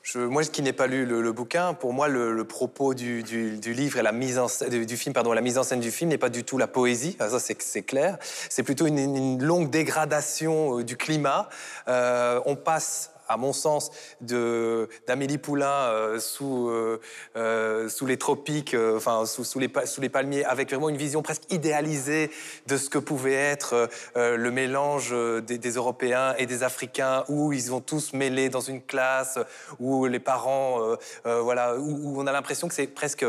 Je, 0.02 0.18
moi, 0.18 0.42
qui 0.44 0.62
n'ai 0.62 0.72
pas 0.72 0.86
lu 0.86 1.04
le, 1.04 1.32
bouquin, 1.32 1.74
pour 1.74 1.92
moi, 1.92 2.08
le, 2.08 2.44
propos 2.44 2.94
du, 2.94 3.22
livre 3.22 3.98
et 3.98 4.02
la 4.02 4.12
mise 4.12 4.38
en 4.38 4.46
du, 4.70 4.96
film, 4.96 5.12
pardon, 5.12 5.32
la 5.32 5.42
mise 5.42 5.58
en 5.58 5.62
scène 5.62 5.80
du 5.80 5.90
film 5.90 6.10
n'est 6.10 6.18
pas 6.18 6.30
du 6.30 6.42
tout 6.42 6.56
la 6.56 6.66
poésie. 6.66 7.16
Ah, 7.18 7.28
ça, 7.28 7.38
c'est 7.38 7.82
clair. 7.82 8.16
C'est 8.48 8.62
plutôt 8.62 8.86
une, 8.86 9.42
longue 9.42 9.70
dégradation 9.70 10.78
euh, 10.78 10.84
du 10.84 10.96
climat. 10.96 11.48
Euh, 11.88 12.40
on 12.46 12.56
passe 12.56 13.10
à 13.30 13.36
mon 13.36 13.52
sens, 13.52 13.90
d'Amélie 14.20 15.38
Poulain 15.38 15.70
euh, 15.70 16.18
sous, 16.18 16.68
euh, 16.68 17.00
euh, 17.36 17.88
sous 17.88 18.04
les 18.04 18.18
tropiques, 18.18 18.76
enfin 18.96 19.24
sous, 19.24 19.58
les, 19.58 19.68
palmiers, 19.68 20.44
avec 20.44 20.68
vraiment 20.68 20.88
une 20.88 20.96
vision 20.96 21.22
presque 21.22 21.44
idéalisée 21.50 22.30
de 22.66 22.76
ce 22.76 22.90
que 22.90 22.98
pouvait 22.98 23.34
être 23.34 23.88
le 24.16 24.50
mélange 24.50 25.14
des, 25.46 25.70
Européens 25.70 26.34
et 26.38 26.46
des 26.46 26.64
Africains, 26.64 27.24
où 27.28 27.52
ils 27.52 27.70
vont 27.70 27.80
tous 27.80 28.12
mêlés 28.12 28.48
dans 28.48 28.60
une 28.60 28.82
classe, 28.82 29.38
où 29.78 30.06
les 30.06 30.18
parents, 30.18 30.80
voilà, 31.24 31.76
où, 31.76 32.20
on 32.20 32.26
a 32.26 32.32
l'impression 32.32 32.66
que 32.66 32.74
c'est 32.74 32.88
presque 32.88 33.24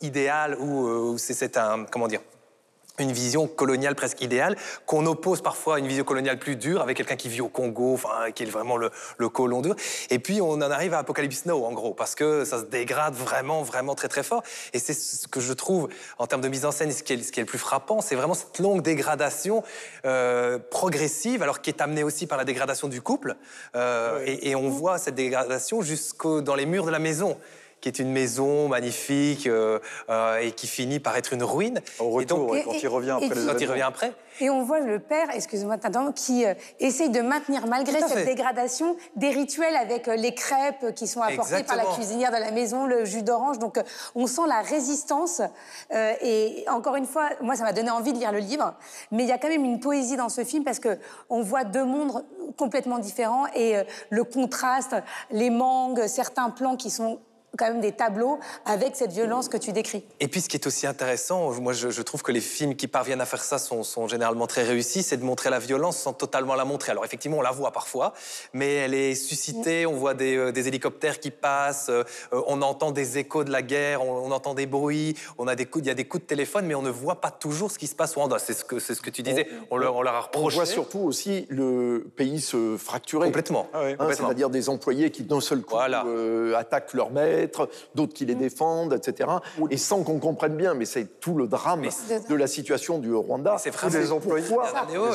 idéal, 0.00 0.56
où, 0.58 1.18
c'est 1.18 1.58
un, 1.58 1.84
comment 1.84 2.08
dire, 2.08 2.20
une 3.02 3.12
vision 3.12 3.46
coloniale 3.46 3.94
presque 3.94 4.20
idéale, 4.20 4.56
qu'on 4.86 5.06
oppose 5.06 5.42
parfois 5.42 5.76
à 5.76 5.78
une 5.78 5.86
vision 5.86 6.04
coloniale 6.04 6.38
plus 6.38 6.56
dure, 6.56 6.80
avec 6.80 6.96
quelqu'un 6.96 7.16
qui 7.16 7.28
vit 7.28 7.40
au 7.40 7.48
Congo, 7.48 7.94
enfin, 7.94 8.30
qui 8.34 8.42
est 8.42 8.46
vraiment 8.46 8.76
le, 8.76 8.90
le 9.18 9.28
colon 9.28 9.60
dur. 9.60 9.76
Et 10.10 10.18
puis 10.18 10.40
on 10.40 10.52
en 10.52 10.70
arrive 10.70 10.94
à 10.94 10.98
Apocalypse 10.98 11.46
Now, 11.46 11.64
en 11.64 11.72
gros, 11.72 11.94
parce 11.94 12.14
que 12.14 12.44
ça 12.44 12.58
se 12.58 12.64
dégrade 12.64 13.14
vraiment, 13.14 13.62
vraiment 13.62 13.94
très, 13.94 14.08
très 14.08 14.22
fort. 14.22 14.42
Et 14.72 14.78
c'est 14.78 14.94
ce 14.94 15.28
que 15.28 15.40
je 15.40 15.52
trouve, 15.52 15.88
en 16.18 16.26
termes 16.26 16.42
de 16.42 16.48
mise 16.48 16.64
en 16.64 16.72
scène, 16.72 16.92
ce 16.92 17.02
qui 17.02 17.12
est, 17.12 17.22
ce 17.22 17.32
qui 17.32 17.40
est 17.40 17.42
le 17.42 17.48
plus 17.48 17.58
frappant, 17.58 18.00
c'est 18.00 18.14
vraiment 18.14 18.34
cette 18.34 18.58
longue 18.58 18.82
dégradation 18.82 19.62
euh, 20.04 20.58
progressive, 20.70 21.42
alors 21.42 21.60
qui 21.60 21.70
est 21.70 21.80
amenée 21.80 22.04
aussi 22.04 22.26
par 22.26 22.38
la 22.38 22.44
dégradation 22.44 22.88
du 22.88 23.00
couple. 23.00 23.36
Euh, 23.76 24.22
et, 24.24 24.50
et 24.50 24.54
on 24.54 24.68
voit 24.68 24.98
cette 24.98 25.14
dégradation 25.14 25.82
jusqu'au 25.82 26.40
dans 26.40 26.54
les 26.54 26.66
murs 26.66 26.86
de 26.86 26.90
la 26.90 26.98
maison 26.98 27.36
qui 27.82 27.88
est 27.88 27.98
une 27.98 28.10
maison 28.12 28.68
magnifique 28.68 29.46
euh, 29.46 29.78
euh, 30.08 30.38
et 30.38 30.52
qui 30.52 30.66
finit 30.66 31.00
par 31.00 31.16
être 31.16 31.34
une 31.34 31.42
ruine. 31.42 31.80
Au 31.98 32.08
retour, 32.08 32.38
donc, 32.38 32.52
ouais, 32.52 32.62
quand 32.62 32.80
il 32.82 32.88
revient 32.88 33.10
après 33.10 33.34
les 33.34 33.46
Quand 33.46 33.60
il 33.60 33.70
revient 33.70 33.82
après. 33.82 34.12
Et 34.40 34.48
on 34.48 34.62
voit 34.62 34.80
le 34.80 34.98
père, 34.98 35.28
excuse-moi, 35.34 35.76
qui 36.14 36.46
euh, 36.46 36.54
essaye 36.80 37.10
de 37.10 37.20
maintenir, 37.20 37.66
malgré 37.66 38.00
cette 38.00 38.10
fait. 38.10 38.24
dégradation, 38.24 38.96
des 39.16 39.28
rituels 39.28 39.76
avec 39.76 40.08
euh, 40.08 40.16
les 40.16 40.34
crêpes 40.34 40.94
qui 40.94 41.06
sont 41.06 41.20
apportées 41.20 41.64
par 41.64 41.76
la 41.76 41.84
cuisinière 41.84 42.30
de 42.30 42.38
la 42.38 42.50
maison, 42.50 42.86
le 42.86 43.04
jus 43.04 43.22
d'orange. 43.22 43.58
Donc, 43.58 43.76
euh, 43.76 43.82
on 44.14 44.26
sent 44.26 44.46
la 44.48 44.62
résistance. 44.62 45.42
Euh, 45.92 46.14
et 46.22 46.64
encore 46.68 46.96
une 46.96 47.06
fois, 47.06 47.30
moi, 47.40 47.56
ça 47.56 47.64
m'a 47.64 47.72
donné 47.72 47.90
envie 47.90 48.12
de 48.12 48.18
lire 48.18 48.32
le 48.32 48.38
livre. 48.38 48.74
Mais 49.10 49.24
il 49.24 49.28
y 49.28 49.32
a 49.32 49.38
quand 49.38 49.48
même 49.48 49.64
une 49.64 49.80
poésie 49.80 50.16
dans 50.16 50.28
ce 50.28 50.44
film 50.44 50.64
parce 50.64 50.78
que 50.78 50.98
on 51.28 51.42
voit 51.42 51.64
deux 51.64 51.84
mondes 51.84 52.24
complètement 52.56 52.98
différents 52.98 53.46
et 53.54 53.76
euh, 53.76 53.84
le 54.10 54.24
contraste, 54.24 54.94
les 55.30 55.50
mangues, 55.50 56.06
certains 56.06 56.50
plans 56.50 56.76
qui 56.76 56.90
sont 56.90 57.18
quand 57.58 57.66
même 57.66 57.80
des 57.80 57.92
tableaux 57.92 58.38
avec 58.64 58.96
cette 58.96 59.12
violence 59.12 59.48
que 59.48 59.56
tu 59.56 59.72
décris. 59.72 60.04
Et 60.20 60.28
puis, 60.28 60.40
ce 60.40 60.48
qui 60.48 60.56
est 60.56 60.66
aussi 60.66 60.86
intéressant, 60.86 61.50
moi, 61.60 61.72
je, 61.72 61.90
je 61.90 62.02
trouve 62.02 62.22
que 62.22 62.32
les 62.32 62.40
films 62.40 62.74
qui 62.76 62.88
parviennent 62.88 63.20
à 63.20 63.26
faire 63.26 63.44
ça 63.44 63.58
sont, 63.58 63.82
sont 63.82 64.08
généralement 64.08 64.46
très 64.46 64.62
réussis, 64.62 65.02
c'est 65.02 65.16
de 65.18 65.24
montrer 65.24 65.50
la 65.50 65.58
violence 65.58 65.96
sans 65.98 66.12
totalement 66.12 66.54
la 66.54 66.64
montrer. 66.64 66.92
Alors, 66.92 67.04
effectivement, 67.04 67.38
on 67.38 67.42
la 67.42 67.50
voit 67.50 67.70
parfois, 67.72 68.14
mais 68.52 68.74
elle 68.76 68.94
est 68.94 69.14
suscitée, 69.14 69.84
on 69.86 69.92
voit 69.94 70.14
des, 70.14 70.36
euh, 70.36 70.52
des 70.52 70.68
hélicoptères 70.68 71.20
qui 71.20 71.30
passent, 71.30 71.88
euh, 71.90 72.04
euh, 72.32 72.40
on 72.46 72.62
entend 72.62 72.90
des 72.90 73.18
échos 73.18 73.44
de 73.44 73.50
la 73.50 73.62
guerre, 73.62 74.02
on, 74.02 74.26
on 74.26 74.30
entend 74.30 74.54
des 74.54 74.66
bruits, 74.66 75.14
on 75.38 75.46
a 75.46 75.54
des 75.54 75.66
coups, 75.66 75.84
il 75.84 75.88
y 75.88 75.90
a 75.90 75.94
des 75.94 76.04
coups 76.06 76.22
de 76.22 76.26
téléphone, 76.28 76.66
mais 76.66 76.74
on 76.74 76.82
ne 76.82 76.90
voit 76.90 77.20
pas 77.20 77.30
toujours 77.30 77.70
ce 77.70 77.78
qui 77.78 77.86
se 77.86 77.94
passe 77.94 78.16
au 78.16 78.20
Rwanda. 78.20 78.38
C'est 78.38 78.54
ce 78.54 78.64
que, 78.64 78.78
c'est 78.78 78.94
ce 78.94 79.02
que 79.02 79.10
tu 79.10 79.22
disais, 79.22 79.46
on, 79.70 79.76
leur, 79.76 79.94
on 79.96 80.02
leur 80.02 80.14
a 80.14 80.18
On 80.20 80.22
reproché. 80.22 80.56
voit 80.56 80.66
surtout 80.66 81.00
aussi 81.00 81.46
le 81.50 82.06
pays 82.16 82.40
se 82.40 82.76
fracturer. 82.78 83.26
Complètement. 83.26 83.68
Ah 83.74 83.80
oui. 83.84 83.92
Hein, 83.92 83.96
complètement. 83.98 84.26
C'est-à-dire 84.28 84.48
des 84.50 84.68
employés 84.68 85.10
qui 85.10 85.22
d'un 85.22 85.40
seul 85.40 85.60
coup 85.62 85.74
Voilà. 85.74 86.04
euh, 86.06 86.54
attaquent 86.56 86.94
leur 86.94 87.10
maître, 87.10 87.41
d'autres 87.94 88.12
qui 88.14 88.26
les 88.26 88.34
défendent, 88.34 88.94
etc. 88.94 89.30
Et 89.70 89.76
sans 89.76 90.02
qu'on 90.02 90.18
comprenne 90.18 90.56
bien, 90.56 90.74
mais 90.74 90.84
c'est 90.84 91.20
tout 91.20 91.34
le 91.34 91.46
drame 91.46 91.82
de 92.28 92.34
la 92.34 92.46
situation 92.46 92.98
du 92.98 93.14
Rwanda. 93.14 93.56
c'est 93.58 93.70
vraiment- 93.70 93.98
les 93.98 94.12
employés, 94.12 94.44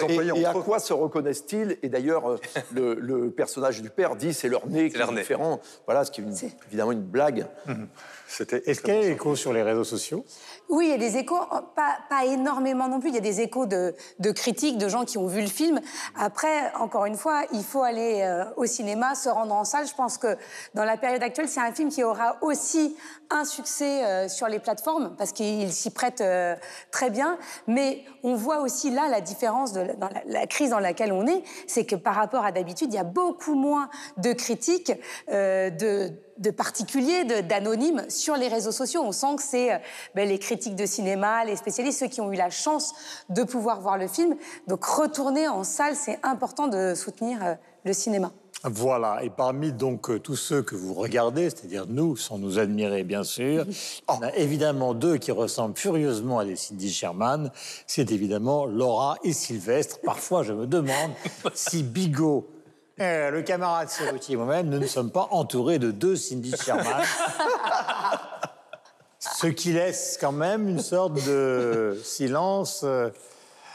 et, 0.09 0.39
et 0.41 0.45
à 0.45 0.53
quoi 0.53 0.79
se 0.79 0.93
reconnaissent-ils 0.93 1.77
Et 1.83 1.89
d'ailleurs, 1.89 2.29
euh, 2.31 2.37
le, 2.73 2.93
le 2.95 3.29
personnage 3.31 3.81
du 3.81 3.89
père 3.89 4.15
dit 4.15 4.33
c'est 4.33 4.49
leur 4.49 4.67
nez 4.67 4.89
qui 4.89 4.97
leur 4.97 5.09
est 5.09 5.13
nez. 5.13 5.21
différent. 5.21 5.59
Voilà, 5.85 6.05
ce 6.05 6.11
qui 6.11 6.21
est 6.21 6.23
une- 6.23 6.35
évidemment 6.67 6.91
une 6.91 7.01
blague. 7.01 7.45
C'était 8.27 8.61
Est-ce 8.69 8.81
qu'il 8.81 8.93
y 8.93 8.97
a 8.97 9.01
des 9.01 9.11
échos 9.11 9.35
sur 9.35 9.53
les 9.53 9.63
réseaux 9.63 9.83
sociaux? 9.85 10.25
Oui, 10.69 10.87
il 10.87 10.91
y 10.91 10.93
a 10.93 10.97
des 10.97 11.17
échos, 11.17 11.39
pas, 11.75 11.97
pas 12.09 12.25
énormément 12.25 12.87
non 12.89 12.99
plus. 12.99 13.09
Il 13.09 13.15
y 13.15 13.19
a 13.19 13.21
des 13.21 13.39
échos 13.41 13.65
de, 13.65 13.95
de 14.19 14.31
critiques, 14.31 14.77
de 14.77 14.89
gens 14.89 15.05
qui 15.05 15.17
ont 15.17 15.27
vu 15.27 15.41
le 15.41 15.47
film. 15.47 15.79
Après, 16.17 16.73
encore 16.75 17.05
une 17.05 17.15
fois, 17.15 17.43
il 17.53 17.63
faut 17.63 17.83
aller 17.83 18.21
euh, 18.21 18.43
au 18.57 18.65
cinéma, 18.65 19.15
se 19.15 19.29
rendre 19.29 19.55
en 19.55 19.63
salle. 19.63 19.87
Je 19.87 19.93
pense 19.95 20.17
que 20.17 20.37
dans 20.73 20.83
la 20.83 20.97
période 20.97 21.23
actuelle, 21.23 21.47
c'est 21.47 21.61
un 21.61 21.71
film 21.71 21.89
qui 21.89 22.03
aura 22.03 22.37
aussi 22.41 22.97
un 23.29 23.45
succès 23.45 24.03
euh, 24.03 24.27
sur 24.27 24.47
les 24.47 24.59
plateformes 24.59 25.15
parce 25.17 25.31
qu'il 25.31 25.71
s'y 25.71 25.89
prête 25.89 26.21
euh, 26.21 26.55
très 26.91 27.09
bien. 27.09 27.37
Mais 27.67 28.03
on 28.23 28.35
voit 28.35 28.59
aussi 28.59 28.89
là 28.89 29.07
la 29.09 29.21
différence 29.21 29.71
de, 29.71 29.93
dans 29.97 30.09
la, 30.09 30.21
la 30.25 30.47
crise 30.47 30.71
dans 30.71 30.79
laquelle 30.79 31.13
on 31.13 31.27
est, 31.27 31.43
c'est 31.67 31.85
que 31.85 31.95
par 31.95 32.15
rapport 32.15 32.43
à 32.43 32.51
d'habitude, 32.51 32.93
il 32.93 32.95
y 32.95 32.99
a 32.99 33.03
beaucoup 33.03 33.55
moins 33.55 33.89
de 34.17 34.33
critiques, 34.33 34.91
euh, 35.29 35.69
de 35.69 36.11
de 36.39 36.51
particuliers, 36.51 37.23
d'anonymes 37.43 38.05
sur 38.09 38.35
les 38.35 38.47
réseaux 38.47 38.71
sociaux. 38.71 39.01
On 39.03 39.11
sent 39.11 39.35
que 39.37 39.43
c'est 39.43 39.73
euh, 39.73 39.77
ben, 40.15 40.27
les 40.27 40.39
critiques 40.39 40.75
de 40.75 40.85
cinéma, 40.85 41.45
les 41.45 41.55
spécialistes, 41.55 41.99
ceux 41.99 42.07
qui 42.07 42.21
ont 42.21 42.31
eu 42.31 42.35
la 42.35 42.49
chance 42.49 42.93
de 43.29 43.43
pouvoir 43.43 43.81
voir 43.81 43.97
le 43.97 44.07
film. 44.07 44.35
Donc 44.67 44.83
retourner 44.85 45.47
en 45.47 45.63
salle, 45.63 45.95
c'est 45.95 46.19
important 46.23 46.67
de 46.67 46.93
soutenir 46.95 47.43
euh, 47.43 47.53
le 47.85 47.93
cinéma. 47.93 48.31
Voilà, 48.63 49.23
et 49.23 49.29
parmi 49.29 49.71
donc 49.71 50.09
euh, 50.09 50.19
tous 50.19 50.35
ceux 50.35 50.63
que 50.63 50.75
vous 50.75 50.95
regardez, 50.95 51.51
c'est-à-dire 51.51 51.85
nous, 51.87 52.17
sans 52.17 52.39
nous 52.39 52.57
admirer 52.57 53.03
bien 53.03 53.23
sûr, 53.23 53.65
il 54.09 54.13
y 54.13 54.17
en 54.17 54.21
a 54.21 54.35
évidemment 54.35 54.95
deux 54.95 55.17
qui 55.17 55.31
ressemblent 55.31 55.77
furieusement 55.77 56.39
à 56.39 56.45
des 56.45 56.55
Cindy 56.55 56.91
Sherman. 56.91 57.51
C'est 57.85 58.11
évidemment 58.11 58.65
Laura 58.65 59.17
et 59.23 59.31
Sylvestre. 59.31 59.99
Parfois, 60.03 60.41
je 60.41 60.53
me 60.53 60.65
demande 60.65 61.11
si 61.53 61.83
Bigot, 61.83 62.47
euh, 62.99 63.31
le 63.31 63.41
camarade 63.41 63.89
Serruti 63.89 64.33
et 64.33 64.35
moi-même, 64.35 64.69
ne 64.69 64.79
nous 64.79 64.87
sommes 64.87 65.11
pas 65.11 65.27
entourés 65.31 65.79
de 65.79 65.91
deux 65.91 66.15
Cindy 66.15 66.55
Sherman. 66.55 66.85
Ce 69.19 69.47
qui 69.47 69.73
laisse 69.73 70.17
quand 70.19 70.31
même 70.31 70.67
une 70.67 70.79
sorte 70.79 71.13
de 71.25 71.99
silence. 72.03 72.81
euh, 72.83 73.09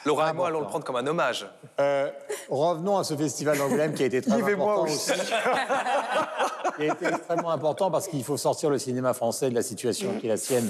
Laura 0.05 0.31
et 0.31 0.33
moi 0.33 0.49
allons 0.49 0.61
le 0.61 0.67
prendre 0.67 0.85
comme 0.85 0.97
un 0.97 1.07
hommage. 1.07 1.47
euh, 1.81 2.11
revenons 2.49 2.99
à 2.99 3.05
ce 3.05 3.15
festival 3.17 3.57
d'Angoulême 3.59 3.95
qui 3.95 4.03
a 4.03 4.07
été 4.07 4.21
très 4.21 4.39
Yves 4.39 4.49
et 4.49 4.57
moi 4.57 4.73
important 4.73 4.93
aussi. 4.93 5.11
aussi. 5.13 5.21
qui 6.77 6.83
a 6.83 6.93
été 6.95 7.07
extrêmement 7.07 7.51
important 7.51 7.91
parce 7.91 8.09
qu'il 8.09 8.25
faut 8.25 8.37
sortir 8.37 8.71
le 8.71 8.79
cinéma 8.79 9.13
français 9.15 9.51
de 9.51 9.55
la 9.55 9.63
situation 9.63 10.11
qui 10.19 10.27
est 10.27 10.29
la 10.31 10.37
sienne 10.37 10.69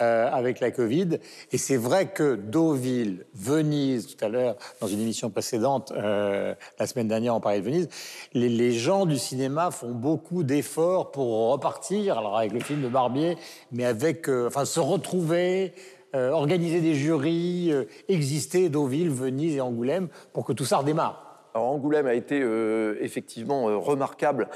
euh, 0.00 0.28
avec 0.32 0.60
la 0.60 0.70
Covid. 0.70 1.18
Et 1.52 1.58
c'est 1.58 1.76
vrai 1.76 2.06
que 2.08 2.34
Deauville, 2.36 3.26
Venise, 3.34 4.06
tout 4.16 4.24
à 4.24 4.28
l'heure, 4.28 4.56
dans 4.80 4.88
une 4.88 5.00
émission 5.00 5.30
précédente, 5.30 5.92
euh, 5.92 6.54
la 6.78 6.86
semaine 6.86 7.08
dernière, 7.08 7.36
on 7.36 7.40
parlait 7.40 7.60
de 7.60 7.64
Venise, 7.64 7.88
les, 8.32 8.48
les 8.48 8.72
gens 8.72 9.06
du 9.06 9.18
cinéma 9.18 9.70
font 9.70 9.90
beaucoup 9.92 10.42
d'efforts 10.42 11.12
pour 11.12 11.50
repartir, 11.52 12.18
alors 12.18 12.36
avec 12.38 12.52
le 12.52 12.60
film 12.60 12.82
de 12.82 12.88
Barbier, 12.88 13.36
mais 13.70 13.84
avec, 13.84 14.28
euh, 14.28 14.48
enfin, 14.48 14.64
se 14.64 14.80
retrouver, 14.80 15.74
organiser 16.14 16.80
des 16.80 16.94
jurys, 16.94 17.72
euh, 17.72 17.84
exister 18.08 18.68
Deauville, 18.68 19.10
Venise 19.10 19.56
et 19.56 19.60
Angoulême 19.60 20.08
pour 20.32 20.44
que 20.44 20.52
tout 20.52 20.64
ça 20.64 20.78
redémarre. 20.78 21.50
Alors 21.54 21.68
Angoulême 21.68 22.06
a 22.06 22.14
été 22.14 22.40
euh, 22.40 22.96
effectivement 23.00 23.68
euh, 23.68 23.76
remarquable 23.76 24.48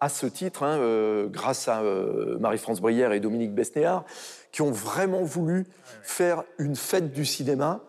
à 0.00 0.08
ce 0.08 0.26
titre, 0.26 0.62
hein, 0.62 0.78
euh, 0.78 1.28
grâce 1.28 1.66
à 1.66 1.80
euh, 1.80 2.38
Marie-France 2.38 2.80
Brière 2.80 3.12
et 3.12 3.20
Dominique 3.20 3.54
Besnéard, 3.54 4.04
qui 4.52 4.62
ont 4.62 4.70
vraiment 4.70 5.22
voulu 5.22 5.66
faire 6.02 6.44
une 6.58 6.76
fête 6.76 7.12
du 7.12 7.24
cinéma, 7.24 7.80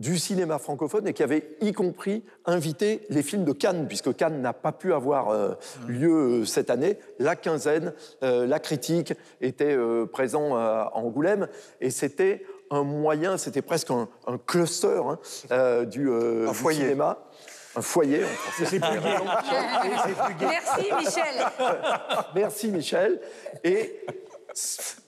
du 0.00 0.18
cinéma 0.18 0.58
francophone, 0.58 1.06
et 1.06 1.12
qui 1.12 1.22
avaient 1.22 1.56
y 1.60 1.72
compris 1.72 2.24
invité 2.46 3.06
les 3.10 3.22
films 3.22 3.44
de 3.44 3.52
Cannes, 3.52 3.86
puisque 3.86 4.16
Cannes 4.16 4.42
n'a 4.42 4.52
pas 4.52 4.72
pu 4.72 4.92
avoir 4.92 5.28
euh, 5.28 5.52
lieu 5.86 6.40
euh, 6.40 6.44
cette 6.44 6.70
année. 6.70 6.98
La 7.20 7.36
quinzaine, 7.36 7.92
euh, 8.24 8.44
la 8.44 8.58
critique 8.58 9.14
était 9.40 9.76
euh, 9.76 10.04
présent 10.06 10.56
à 10.56 10.90
Angoulême, 10.94 11.46
et 11.80 11.90
c'était 11.90 12.44
un 12.72 12.82
moyen, 12.84 13.36
c'était 13.36 13.62
presque 13.62 13.90
un, 13.90 14.08
un 14.26 14.38
cluster 14.38 15.00
hein, 15.04 15.18
euh, 15.52 15.84
du, 15.84 16.08
euh, 16.08 16.48
Un 16.48 16.52
du 16.52 16.56
foyer. 16.56 16.80
cinéma. 16.80 17.18
Un 17.76 17.82
foyer. 17.82 18.24
C'est 18.56 18.66
plus 18.66 18.80
gai. 18.80 20.46
Merci 20.46 20.90
Michel. 20.98 21.46
Merci 22.34 22.68
Michel. 22.70 23.20
Et 23.62 24.04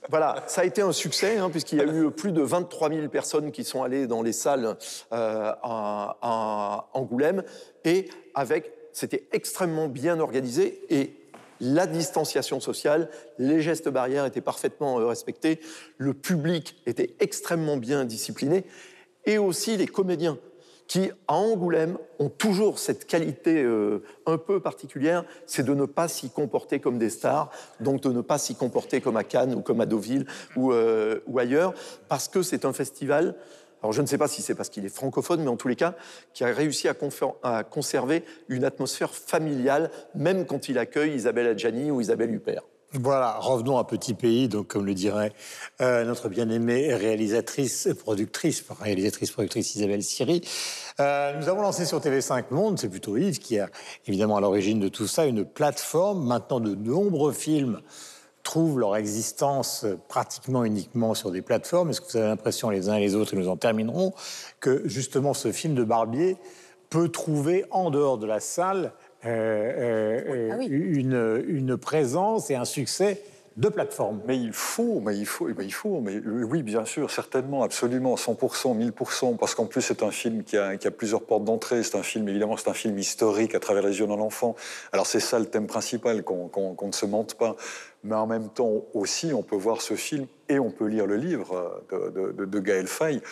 voilà, 0.08 0.42
ça 0.46 0.62
a 0.62 0.64
été 0.64 0.80
un 0.82 0.92
succès, 0.92 1.36
hein, 1.38 1.50
puisqu'il 1.50 1.78
y 1.78 1.82
a 1.82 1.84
eu 1.84 2.10
plus 2.10 2.32
de 2.32 2.40
23 2.42 2.90
000 2.90 3.08
personnes 3.08 3.50
qui 3.50 3.64
sont 3.64 3.82
allées 3.82 4.06
dans 4.06 4.22
les 4.22 4.32
salles 4.32 4.76
euh, 5.12 5.52
à, 5.62 6.16
à 6.22 6.88
Angoulême. 6.94 7.42
Et 7.84 8.08
avec, 8.34 8.72
c'était 8.92 9.26
extrêmement 9.32 9.88
bien 9.88 10.20
organisé 10.20 10.80
et 10.88 11.16
la 11.64 11.86
distanciation 11.86 12.60
sociale, 12.60 13.08
les 13.38 13.60
gestes 13.60 13.88
barrières 13.88 14.26
étaient 14.26 14.40
parfaitement 14.40 15.00
euh, 15.00 15.06
respectés, 15.06 15.60
le 15.98 16.14
public 16.14 16.76
était 16.86 17.16
extrêmement 17.20 17.76
bien 17.76 18.04
discipliné, 18.04 18.64
et 19.24 19.38
aussi 19.38 19.76
les 19.76 19.86
comédiens 19.86 20.38
qui, 20.86 21.10
à 21.28 21.34
Angoulême, 21.34 21.96
ont 22.18 22.28
toujours 22.28 22.78
cette 22.78 23.06
qualité 23.06 23.62
euh, 23.62 24.02
un 24.26 24.36
peu 24.36 24.60
particulière, 24.60 25.24
c'est 25.46 25.64
de 25.64 25.74
ne 25.74 25.86
pas 25.86 26.08
s'y 26.08 26.28
comporter 26.28 26.78
comme 26.78 26.98
des 26.98 27.08
stars, 27.08 27.50
donc 27.80 28.02
de 28.02 28.10
ne 28.10 28.20
pas 28.20 28.36
s'y 28.36 28.54
comporter 28.54 29.00
comme 29.00 29.16
à 29.16 29.24
Cannes 29.24 29.54
ou 29.54 29.62
comme 29.62 29.80
à 29.80 29.86
Deauville 29.86 30.26
ou, 30.56 30.72
euh, 30.72 31.20
ou 31.26 31.38
ailleurs, 31.38 31.72
parce 32.08 32.28
que 32.28 32.42
c'est 32.42 32.66
un 32.66 32.74
festival. 32.74 33.34
Alors 33.84 33.92
je 33.92 34.00
ne 34.00 34.06
sais 34.06 34.16
pas 34.16 34.28
si 34.28 34.40
c'est 34.40 34.54
parce 34.54 34.70
qu'il 34.70 34.86
est 34.86 34.88
francophone, 34.88 35.42
mais 35.42 35.50
en 35.50 35.58
tous 35.58 35.68
les 35.68 35.76
cas, 35.76 35.94
qui 36.32 36.42
a 36.42 36.46
réussi 36.46 36.88
à, 36.88 36.94
conserver 37.64 38.24
une 38.48 38.64
atmosphère 38.64 39.10
familiale, 39.10 39.90
même 40.14 40.46
quand 40.46 40.70
il 40.70 40.78
accueille 40.78 41.14
Isabelle 41.14 41.48
Adjani 41.48 41.90
ou 41.90 42.00
Isabelle 42.00 42.34
Huppert. 42.34 42.62
Voilà, 42.94 43.36
revenons 43.38 43.76
à 43.76 43.84
Petit 43.84 44.14
Pays, 44.14 44.48
donc 44.48 44.68
comme 44.68 44.86
le 44.86 44.94
dirait 44.94 45.34
euh, 45.82 46.02
notre 46.04 46.30
bien-aimée 46.30 46.94
réalisatrice, 46.94 47.90
productrice, 47.98 48.64
réalisatrice, 48.80 49.32
productrice 49.32 49.74
Isabelle 49.74 50.02
Siri. 50.02 50.40
Euh, 51.00 51.38
nous 51.38 51.50
avons 51.50 51.60
lancé 51.60 51.84
sur 51.84 52.00
TV5 52.00 52.44
Monde, 52.52 52.78
c'est 52.78 52.88
plutôt 52.88 53.18
Yves 53.18 53.38
qui 53.38 53.56
est 53.56 53.66
évidemment 54.06 54.38
à 54.38 54.40
l'origine 54.40 54.80
de 54.80 54.88
tout 54.88 55.06
ça, 55.06 55.26
une 55.26 55.44
plateforme 55.44 56.24
maintenant 56.24 56.60
de 56.60 56.74
nombreux 56.74 57.32
films 57.32 57.82
trouvent 58.44 58.78
leur 58.78 58.94
existence 58.94 59.84
pratiquement 60.06 60.64
uniquement 60.64 61.14
sur 61.14 61.32
des 61.32 61.42
plateformes. 61.42 61.90
Est-ce 61.90 62.00
que 62.00 62.12
vous 62.12 62.18
avez 62.18 62.28
l'impression, 62.28 62.70
les 62.70 62.88
uns 62.88 62.94
et 62.94 63.00
les 63.00 63.16
autres, 63.16 63.34
et 63.34 63.36
nous 63.36 63.48
en 63.48 63.56
terminerons, 63.56 64.12
que 64.60 64.82
justement 64.84 65.34
ce 65.34 65.50
film 65.50 65.74
de 65.74 65.82
Barbier 65.82 66.36
peut 66.90 67.08
trouver 67.08 67.64
en 67.72 67.90
dehors 67.90 68.18
de 68.18 68.26
la 68.26 68.38
salle 68.38 68.92
euh, 69.24 70.22
euh, 70.28 70.50
Ah 70.52 70.56
oui. 70.58 70.66
une, 70.66 71.42
une 71.48 71.76
présence 71.76 72.50
et 72.50 72.54
un 72.54 72.66
succès 72.66 73.22
de 73.56 73.68
plateforme 73.68 74.20
Mais 74.26 74.36
il 74.38 74.52
faut, 74.52 75.00
mais 75.00 75.16
il 75.16 75.26
faut, 75.26 75.46
mais 75.56 75.64
il 75.64 75.72
faut, 75.72 76.00
mais 76.00 76.18
oui, 76.18 76.62
bien 76.62 76.84
sûr, 76.84 77.10
certainement, 77.10 77.62
absolument, 77.62 78.16
100%, 78.16 78.76
1000%, 78.76 79.36
parce 79.36 79.54
qu'en 79.54 79.66
plus 79.66 79.80
c'est 79.82 80.02
un 80.02 80.10
film 80.10 80.42
qui 80.42 80.56
a, 80.56 80.76
plusieurs 80.90 81.22
portes 81.22 81.44
d'entrée. 81.44 81.82
C'est 81.82 81.96
un 81.96 82.02
film, 82.02 82.28
évidemment, 82.28 82.56
c'est 82.56 82.68
un 82.68 82.74
film 82.74 82.98
historique 82.98 83.54
à 83.54 83.60
travers 83.60 83.82
les 83.86 84.00
yeux 84.00 84.06
d'un 84.06 84.14
enfant. 84.14 84.56
Alors 84.92 85.06
c'est 85.06 85.20
ça 85.20 85.38
le 85.38 85.46
thème 85.46 85.66
principal, 85.66 86.22
qu'on 86.24 86.50
ne 86.86 86.92
se 86.92 87.06
mente 87.06 87.34
pas. 87.34 87.56
Mais 88.02 88.14
en 88.14 88.26
même 88.26 88.48
temps 88.48 88.84
aussi, 88.92 89.32
on 89.32 89.42
peut 89.42 89.56
voir 89.56 89.80
ce 89.80 89.94
film 89.94 90.26
et 90.48 90.58
on 90.58 90.70
peut 90.70 90.86
lire 90.86 91.06
le 91.06 91.16
livre 91.16 91.82
de- 91.90 92.32
de- 92.32 92.44
de 92.44 92.60
Gaël 92.60 92.86
Faye 92.86 93.22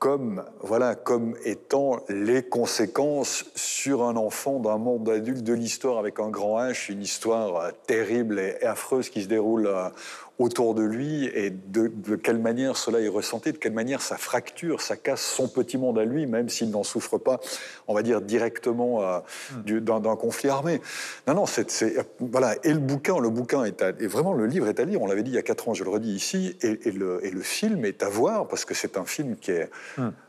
comme 0.00 0.42
voilà 0.60 0.94
comme 0.94 1.36
étant 1.44 2.00
les 2.08 2.42
conséquences 2.42 3.44
sur 3.54 4.02
un 4.02 4.16
enfant 4.16 4.58
d'un 4.58 4.78
monde 4.78 5.08
adulte 5.10 5.44
de 5.44 5.52
l'histoire 5.52 5.98
avec 5.98 6.18
un 6.18 6.30
grand 6.30 6.58
H, 6.58 6.90
une 6.90 7.02
histoire 7.02 7.70
terrible 7.86 8.40
et, 8.40 8.56
et 8.62 8.64
affreuse 8.64 9.10
qui 9.10 9.22
se 9.22 9.28
déroule 9.28 9.66
euh, 9.66 9.90
autour 10.40 10.74
de 10.74 10.82
lui 10.82 11.26
et 11.26 11.50
de, 11.50 11.92
de 11.94 12.16
quelle 12.16 12.38
manière 12.38 12.76
cela 12.78 12.98
est 13.00 13.08
ressenti, 13.08 13.52
de 13.52 13.58
quelle 13.58 13.74
manière 13.74 14.00
ça 14.00 14.16
fracture, 14.16 14.80
ça 14.80 14.96
casse 14.96 15.20
son 15.20 15.48
petit 15.48 15.76
monde 15.76 15.98
à 15.98 16.04
lui, 16.04 16.26
même 16.26 16.48
s'il 16.48 16.70
n'en 16.70 16.82
souffre 16.82 17.18
pas, 17.18 17.40
on 17.86 17.94
va 17.94 18.02
dire 18.02 18.22
directement 18.22 19.02
euh, 19.02 19.18
du- 19.66 19.82
d'un 19.82 20.00
conflit 20.16 20.48
armé. 20.48 20.80
Non, 21.28 21.34
non, 21.34 21.46
c'est 21.46 21.94
voilà. 22.18 22.54
Et 22.64 22.72
le 22.72 22.78
bouquin, 22.78 23.18
le 23.18 23.28
bouquin 23.28 23.64
est, 23.64 23.82
à- 23.82 23.90
et 24.00 24.06
vraiment 24.06 24.32
le 24.32 24.46
livre 24.46 24.66
est 24.66 24.80
à 24.80 24.84
lire. 24.84 25.02
On 25.02 25.06
l'avait 25.06 25.22
dit 25.22 25.30
il 25.30 25.34
y 25.34 25.38
a 25.38 25.42
quatre 25.42 25.68
ans, 25.68 25.74
je 25.74 25.84
le 25.84 25.90
redis 25.90 26.12
ici, 26.14 26.56
et, 26.62 26.88
et 26.88 26.90
le, 26.90 27.20
et 27.24 27.30
le 27.30 27.42
film 27.42 27.84
est 27.84 28.02
à 28.02 28.08
voir 28.08 28.48
parce 28.48 28.64
que 28.64 28.72
c'est 28.74 28.96
un 28.96 29.04
film 29.04 29.36
qui 29.36 29.50
est, 29.50 29.68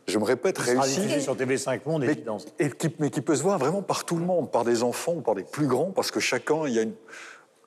je 0.08 0.20
me 0.20 0.26
répète, 0.26 0.58
réussi. 0.58 1.00
sur 1.22 1.38
TV5 1.38 1.80
Monde, 1.86 2.04
Mais, 2.06 2.16
et 2.60 2.70
qui, 2.70 2.94
mais 3.00 3.10
qui 3.10 3.22
peut 3.22 3.36
se 3.36 3.44
voir 3.44 3.58
vraiment 3.58 3.82
par 3.82 4.04
tout 4.04 4.18
le 4.18 4.26
monde, 4.26 4.52
par 4.52 4.66
des 4.66 4.84
enfants 4.84 5.14
ou 5.14 5.22
par 5.22 5.36
des 5.36 5.44
plus 5.44 5.68
grands, 5.68 5.92
parce 5.92 6.12
que 6.12 6.20
chacun, 6.20 6.68
il 6.68 6.74
y 6.74 6.80
a 6.80 6.82
une. 6.82 6.94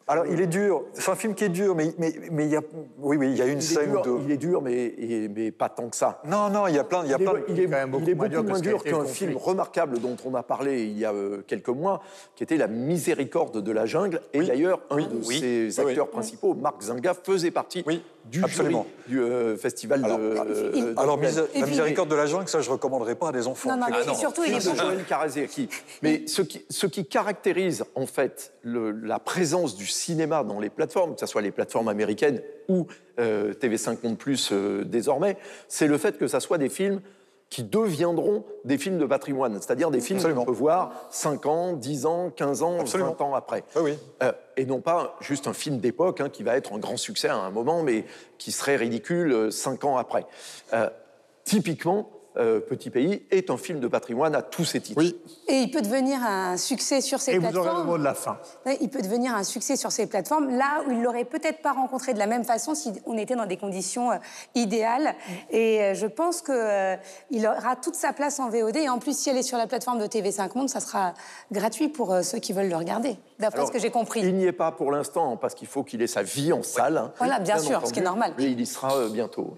Alors, 0.07 0.27
il 0.27 0.38
est 0.40 0.47
dur. 0.47 0.83
C'est 0.93 1.11
un 1.11 1.14
film 1.14 1.35
qui 1.35 1.45
est 1.45 1.49
dur, 1.49 1.75
mais, 1.75 1.95
mais, 1.99 2.12
mais 2.31 2.45
il 2.45 2.51
y 2.51 2.57
a, 2.57 2.61
oui, 2.99 3.17
oui, 3.17 3.31
il 3.31 3.38
y 3.38 3.43
a 3.43 3.47
une 3.47 3.57
Il 3.59 3.62
scène 3.62 3.90
dur, 3.90 4.03
de. 4.03 4.19
il 4.27 4.31
est 4.33 4.37
dur, 4.37 4.61
mais, 4.61 4.95
mais 5.35 5.51
pas 5.51 5.71
tant 5.71 5.88
que 5.88 5.97
ça. 5.97 6.21
Non, 6.27 6.51
non, 6.51 6.67
il 6.67 6.75
y 6.75 6.79
a 6.79 6.85
plein, 6.85 7.05
il 7.05 7.11
y 7.11 7.14
a 7.14 7.17
Il 7.19 7.23
est, 7.23 7.25
plein. 7.25 7.40
il 7.49 7.61
est- 7.61 7.64
quand 7.64 7.71
même 7.71 7.90
beaucoup 7.90 8.05
il 8.05 8.11
est 8.11 8.14
moins 8.14 8.29
dur 8.29 8.43
beaucoup 8.43 8.55
moins 8.90 9.05
qu'un 9.05 9.05
film 9.07 9.37
remarquable 9.37 9.99
dont 10.01 10.17
on 10.27 10.35
a 10.35 10.43
parlé 10.43 10.83
il 10.85 10.99
y 10.99 11.07
a 11.07 11.12
euh, 11.14 11.43
quelques 11.47 11.71
mois, 11.71 12.03
qui 12.37 12.43
était 12.43 12.59
La 12.59 12.67
Miséricorde 12.69 13.62
de 13.62 13.73
la 13.73 13.87
jungle. 13.87 14.21
Et 14.35 14.43
d'ailleurs, 14.43 14.81
un 14.90 14.97
Oui, 14.97 15.07
de 15.09 15.17
oui, 15.27 15.40
ses 15.40 15.81
acteurs 15.81 16.09
principaux, 16.11 16.53
Marc 16.55 16.83
Zinga, 16.83 17.14
faisait 17.14 17.51
partie 17.51 17.83
Oui, 17.87 18.03
du 18.24 18.42
absolument. 18.42 18.87
jury 19.08 19.18
du 19.18 19.20
euh, 19.20 19.56
festival 19.56 20.04
Alors, 20.04 20.18
de. 20.18 20.22
euh, 20.24 20.94
Alors, 20.96 21.16
d'Angoulême. 21.18 21.30
misé- 21.32 21.44
Et 21.54 21.60
la 21.60 21.66
miséricorde 21.66 22.08
de 22.08 22.14
la 22.14 22.26
jungle, 22.26 22.48
ça, 22.48 22.60
je 22.60 22.70
recommanderais 22.70 23.14
pas 23.14 23.28
à 23.28 23.32
des 23.32 23.46
enfants. 23.46 23.70
Non, 23.70 23.76
non, 23.76 23.87
mais 23.90 23.96
Ah 24.02 24.06
non. 24.06 24.14
surtout, 24.14 24.42
il 24.46 24.54
est. 24.54 24.60
Joël 24.60 25.04
Karazeki. 25.06 25.68
Mais 26.02 26.26
ce 26.26 26.42
qui, 26.42 26.64
ce 26.70 26.87
qui 26.87 27.04
caractérise 27.06 27.84
en 27.94 28.06
fait 28.06 28.52
le- 28.62 28.90
la 28.92 29.18
présence 29.18 29.76
du 29.76 29.87
cinéma 29.87 30.42
dans 30.42 30.58
les 30.60 30.70
plateformes, 30.70 31.14
que 31.14 31.20
ce 31.20 31.26
soit 31.26 31.42
les 31.42 31.50
plateformes 31.50 31.88
américaines 31.88 32.40
ou 32.68 32.87
euh, 33.18 33.52
TV5 33.54 33.98
Monde 34.02 34.18
Plus 34.18 34.50
euh, 34.52 34.84
désormais, 34.84 35.37
c'est 35.68 35.87
le 35.87 35.98
fait 35.98 36.16
que 36.18 36.26
ça 36.26 36.40
soit 36.40 36.58
des 36.58 36.68
films 36.70 37.00
qui 37.50 37.62
deviendront 37.62 38.44
des 38.64 38.78
films 38.78 38.98
de 38.98 39.07
patrimoine, 39.07 39.54
c'est-à-dire 39.61 39.90
des 39.90 40.00
films 40.00 40.20
qu'on 40.35 40.44
peut 40.44 40.50
voir 40.50 40.92
5 41.11 41.46
ans, 41.46 41.72
10 41.74 42.07
ans, 42.07 42.30
15 42.35 42.62
ans, 42.62 42.80
Absolument. 42.80 43.14
20 43.18 43.24
ans 43.24 43.35
après. 43.35 43.62
Oui, 43.76 43.83
oui. 43.85 43.98
Euh, 44.22 44.33
et 44.57 44.66
non 44.66 44.80
pas 44.80 45.16
juste 45.20 45.46
un 45.46 45.52
film 45.52 45.78
d'époque 45.78 46.20
hein, 46.20 46.28
qui 46.28 46.42
va 46.42 46.57
être 46.57 46.72
un 46.72 46.78
grand 46.78 46.96
succès 46.96 47.28
à 47.28 47.37
un 47.37 47.50
moment, 47.50 47.83
mais 47.83 48.07
qui 48.38 48.50
serait 48.50 48.76
ridicule 48.76 49.33
euh, 49.33 49.50
cinq 49.50 49.85
ans 49.85 49.96
après. 49.96 50.26
Euh, 50.72 50.90
typiquement, 51.44 52.11
euh, 52.37 52.61
Petit 52.61 52.90
Pays 52.90 53.23
est 53.31 53.51
un 53.51 53.57
film 53.57 53.81
de 53.81 53.88
patrimoine 53.88 54.35
à 54.35 54.42
tous 54.42 54.64
ses 54.64 54.81
titres. 54.81 55.01
Oui. 55.01 55.16
Et 55.49 55.59
il 55.59 55.70
peut 55.70 55.83
devenir 55.83 56.18
un 56.23 56.57
succès 56.57 57.01
sur 57.01 57.20
ces 57.20 57.33
Et 57.33 57.38
vous 57.38 57.47
aurez 57.47 57.55
le 57.55 57.61
plateformes. 57.62 57.87
mot 57.87 57.99
de 57.99 58.05
la 58.05 58.14
fin. 58.14 58.38
Il 58.81 58.88
peut 58.90 59.03
devenir 59.03 59.35
un 59.35 59.44
succès 59.44 59.77
sur 59.77 59.92
ces 59.92 60.07
plateformes, 60.07 60.51
là 60.57 60.83
où 60.87 60.90
il 60.90 61.03
l'aurait 61.03 61.25
peut-être 61.25 61.62
pas 61.62 61.73
rencontré 61.73 62.12
de 62.14 62.18
la 62.18 62.27
même 62.27 62.44
façon 62.44 62.75
si 62.75 62.92
on 63.07 63.16
était 63.16 63.37
dans 63.37 63.47
des 63.47 63.57
conditions 63.57 64.11
euh, 64.12 64.16
idéales. 64.55 65.14
Et 65.51 65.81
euh, 65.83 65.94
je 65.94 66.07
pense 66.07 66.40
que 66.42 66.53
euh, 66.53 66.97
il 67.31 67.47
aura 67.47 67.77
toute 67.77 67.94
sa 67.94 68.12
place 68.12 68.40
en 68.40 68.49
VOD. 68.51 68.77
Et 68.77 68.88
en 68.88 68.99
plus, 68.99 69.16
si 69.16 69.31
elle 69.31 69.37
est 69.37 69.42
sur 69.42 69.59
la 69.59 69.66
plateforme 69.66 69.99
de 69.99 70.07
TV5 70.07 70.57
Monde, 70.57 70.68
ça 70.68 70.81
sera 70.81 71.14
gratuit 71.53 71.88
pour 71.88 72.12
euh, 72.12 72.23
ceux 72.23 72.38
qui 72.38 72.53
veulent 72.53 72.68
le 72.68 72.77
regarder, 72.77 73.16
d'après 73.38 73.66
ce 73.66 73.70
que 73.70 73.79
j'ai 73.79 73.90
compris. 73.90 74.20
Il 74.20 74.35
n'y 74.35 74.44
est 74.47 74.53
pas 74.53 74.73
pour 74.73 74.90
l'instant 74.92 75.37
parce 75.37 75.55
qu'il 75.55 75.68
faut 75.68 75.85
qu'il 75.85 76.03
ait 76.03 76.07
sa 76.07 76.23
vie 76.23 76.53
en 76.53 76.62
salle. 76.62 76.97
hein, 76.99 77.12
Voilà, 77.18 77.38
bien 77.38 77.59
sûr, 77.59 77.87
ce 77.87 77.92
qui 77.92 78.01
est 78.01 78.03
normal. 78.03 78.35
Mais 78.38 78.51
il 78.51 78.61
y 78.61 78.66
sera 78.66 78.94
euh, 78.97 79.09
bientôt. 79.09 79.57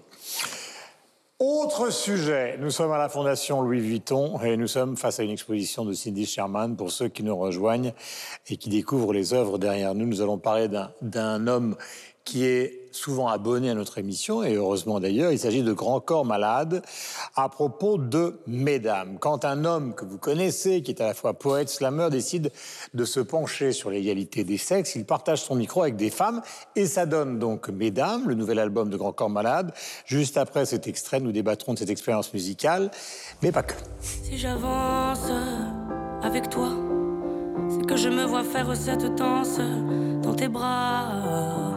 Autre 1.39 1.91
sujet, 1.91 2.57
nous 2.59 2.71
sommes 2.71 2.91
à 2.91 2.97
la 2.97 3.09
Fondation 3.09 3.61
Louis 3.61 3.79
Vuitton 3.79 4.39
et 4.41 4.57
nous 4.57 4.65
sommes 4.65 4.97
face 4.97 5.19
à 5.19 5.23
une 5.23 5.29
exposition 5.29 5.85
de 5.85 5.93
Cindy 5.93 6.25
Sherman. 6.25 6.75
Pour 6.75 6.89
ceux 6.89 7.09
qui 7.09 7.21
nous 7.21 7.37
rejoignent 7.37 7.93
et 8.49 8.57
qui 8.57 8.69
découvrent 8.69 9.13
les 9.13 9.35
œuvres 9.35 9.59
derrière 9.59 9.93
nous, 9.93 10.07
nous 10.07 10.21
allons 10.21 10.39
parler 10.39 10.67
d'un- 10.67 11.45
homme 11.47 11.75
qui 12.23 12.43
est 12.43 12.86
souvent 12.97 13.27
abonné 13.27 13.69
à 13.69 13.73
notre 13.73 13.97
émission, 13.97 14.43
et 14.43 14.55
heureusement 14.55 14.99
d'ailleurs, 14.99 15.31
il 15.31 15.39
s'agit 15.39 15.63
de 15.63 15.73
Grand 15.73 15.99
Corps 15.99 16.25
Malade, 16.25 16.81
à 17.35 17.47
propos 17.47 17.97
de 17.97 18.39
Mesdames. 18.47 19.17
Quand 19.19 19.45
un 19.45 19.63
homme 19.65 19.93
que 19.93 20.03
vous 20.03 20.17
connaissez, 20.17 20.81
qui 20.81 20.91
est 20.91 21.01
à 21.01 21.07
la 21.07 21.13
fois 21.13 21.33
poète, 21.33 21.69
slammer, 21.69 22.09
décide 22.09 22.51
de 22.93 23.05
se 23.05 23.19
pencher 23.19 23.71
sur 23.71 23.89
l'égalité 23.89 24.43
des 24.43 24.57
sexes, 24.57 24.95
il 24.95 25.05
partage 25.05 25.41
son 25.41 25.55
micro 25.55 25.83
avec 25.83 25.95
des 25.95 26.09
femmes, 26.09 26.41
et 26.75 26.87
ça 26.87 27.05
donne 27.05 27.39
donc 27.39 27.69
Mesdames, 27.69 28.27
le 28.27 28.35
nouvel 28.35 28.59
album 28.59 28.89
de 28.89 28.97
Grand 28.97 29.13
Corps 29.13 29.29
Malade. 29.29 29.71
Juste 30.05 30.37
après 30.37 30.65
cet 30.65 30.87
extrait, 30.87 31.19
nous 31.19 31.31
débattrons 31.31 31.73
de 31.73 31.79
cette 31.79 31.89
expérience 31.89 32.33
musicale, 32.33 32.89
mais 33.41 33.51
pas 33.51 33.63
que. 33.63 33.75
Si 34.01 34.37
j'avance 34.37 35.29
avec 36.23 36.49
toi, 36.49 36.69
c'est 37.69 37.85
que 37.85 37.95
je 37.95 38.09
me 38.09 38.25
vois 38.25 38.43
faire 38.43 38.75
cette 38.75 39.15
danse 39.15 39.59
dans 40.23 40.33
tes 40.33 40.47
bras, 40.47 41.76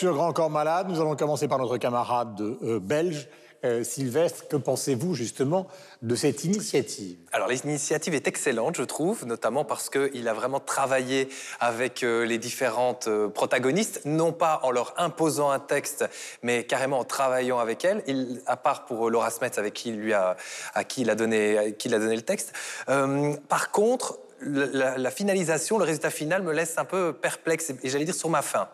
Sur 0.00 0.14
Grand 0.14 0.32
Corps 0.32 0.48
Malade. 0.48 0.88
Nous 0.88 0.98
allons 0.98 1.14
commencer 1.14 1.46
par 1.46 1.58
notre 1.58 1.76
camarade 1.76 2.40
euh, 2.40 2.80
belge, 2.80 3.28
euh, 3.66 3.84
Sylvestre. 3.84 4.48
Que 4.48 4.56
pensez-vous 4.56 5.14
justement 5.14 5.66
de 6.00 6.14
cette 6.14 6.42
initiative? 6.44 7.18
Alors 7.32 7.48
l'initiative 7.48 8.14
est 8.14 8.26
excellente, 8.26 8.78
je 8.78 8.82
trouve, 8.82 9.26
notamment 9.26 9.66
parce 9.66 9.90
qu'il 9.90 10.26
a 10.26 10.32
vraiment 10.32 10.58
travaillé 10.58 11.28
avec 11.60 12.02
euh, 12.02 12.24
les 12.24 12.38
différentes 12.38 13.08
euh, 13.08 13.28
protagonistes, 13.28 14.00
non 14.06 14.32
pas 14.32 14.60
en 14.62 14.70
leur 14.70 14.94
imposant 14.96 15.50
un 15.50 15.58
texte, 15.58 16.08
mais 16.42 16.64
carrément 16.64 17.00
en 17.00 17.04
travaillant 17.04 17.58
avec 17.58 17.84
elles. 17.84 18.02
Il, 18.06 18.40
à 18.46 18.56
part 18.56 18.86
pour 18.86 19.06
euh, 19.06 19.10
Laura 19.10 19.28
Smets, 19.28 19.58
avec 19.58 19.74
qui 19.74 19.92
lui 19.92 20.14
a, 20.14 20.34
à 20.72 20.82
donné, 21.14 21.74
qui 21.78 21.88
il 21.88 21.94
a 21.94 21.98
donné 21.98 22.16
le 22.16 22.22
texte. 22.22 22.54
Par 22.86 23.70
contre, 23.70 24.18
la, 24.42 24.98
la 24.98 25.10
finalisation, 25.10 25.78
le 25.78 25.84
résultat 25.84 26.10
final 26.10 26.42
me 26.42 26.52
laisse 26.52 26.78
un 26.78 26.84
peu 26.84 27.12
perplexe 27.12 27.70
et, 27.82 27.88
j'allais 27.88 28.04
dire 28.04 28.14
sur 28.14 28.28
ma 28.28 28.42
faim. 28.42 28.68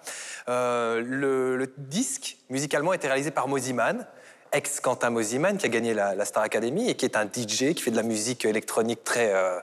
Euh, 0.48 1.02
le, 1.04 1.56
le 1.56 1.72
disque, 1.78 2.38
musicalement, 2.50 2.92
a 2.92 2.94
été 2.94 3.06
réalisé 3.06 3.30
par 3.30 3.48
Moziman, 3.48 4.06
ex-Quentin 4.52 5.10
Moziman, 5.10 5.56
qui 5.58 5.66
a 5.66 5.68
gagné 5.68 5.94
la, 5.94 6.14
la 6.14 6.24
Star 6.24 6.42
Academy 6.42 6.88
et 6.88 6.94
qui 6.94 7.04
est 7.04 7.16
un 7.16 7.26
DJ 7.26 7.74
qui 7.74 7.82
fait 7.82 7.90
de 7.90 7.96
la 7.96 8.02
musique 8.02 8.44
électronique 8.44 9.04
très, 9.04 9.32
euh, 9.34 9.58